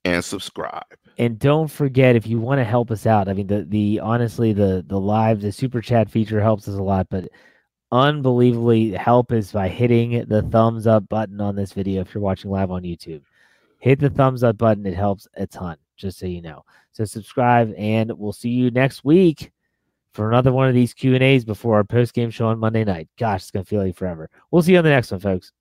and 0.05 0.25
subscribe. 0.25 0.85
And 1.19 1.39
don't 1.39 1.69
forget 1.69 2.17
if 2.17 2.27
you 2.27 2.39
want 2.39 2.61
to 2.61 2.65
help 2.65 2.91
us 2.91 3.07
out. 3.07 3.29
I 3.29 3.33
mean, 3.33 3.47
the 3.47 3.65
the 3.65 4.01
honestly, 4.01 4.53
the 4.53 4.85
the 4.87 5.01
live, 5.01 5.41
the 5.41 5.53
super 5.53 5.81
chat 5.81 6.11
feature 6.11 6.41
helps 6.41 6.69
us 6.69 6.77
a 6.77 6.83
lot, 6.83 7.09
but 7.11 7.29
unbelievably 7.91 8.93
help 8.93 9.33
is 9.33 9.53
by 9.53 9.69
hitting 9.69 10.25
the 10.29 10.43
thumbs 10.43 10.87
up 10.87 11.09
button 11.09 11.41
on 11.41 11.57
this 11.57 11.73
video 11.73 12.03
if 12.03 12.15
you're 12.15 12.23
watching 12.23 12.51
live 12.51 12.71
on 12.71 12.83
YouTube. 12.83 13.23
Hit 13.79 13.99
the 13.99 14.11
thumbs 14.11 14.43
up 14.45 14.59
button, 14.59 14.87
it 14.87 14.95
helps 14.95 15.27
a 15.35 15.47
ton, 15.47 15.77
just 15.97 16.19
so 16.19 16.27
you 16.27 16.43
know. 16.43 16.65
So 16.93 17.05
subscribe 17.05 17.73
and 17.77 18.13
we'll 18.19 18.33
see 18.33 18.51
you 18.51 18.71
next 18.71 19.05
week 19.05 19.53
for 20.19 20.29
another 20.29 20.53
one 20.53 20.67
of 20.67 20.75
these 20.75 20.95
Q&As 20.95 21.45
before 21.45 21.77
our 21.77 21.85
post-game 21.85 22.31
show 22.31 22.49
on 22.49 22.59
Monday 22.59 22.83
night. 22.83 23.09
Gosh, 23.21 23.43
it's 23.43 23.53
to 23.53 23.63
feel 23.63 23.85
like 23.85 23.95
forever. 23.95 24.29
We'll 24.51 24.63
see 24.63 24.73
you 24.73 24.79
on 24.79 24.83
the 24.83 24.91
next 24.91 25.13
one, 25.13 25.21
folks. 25.21 25.53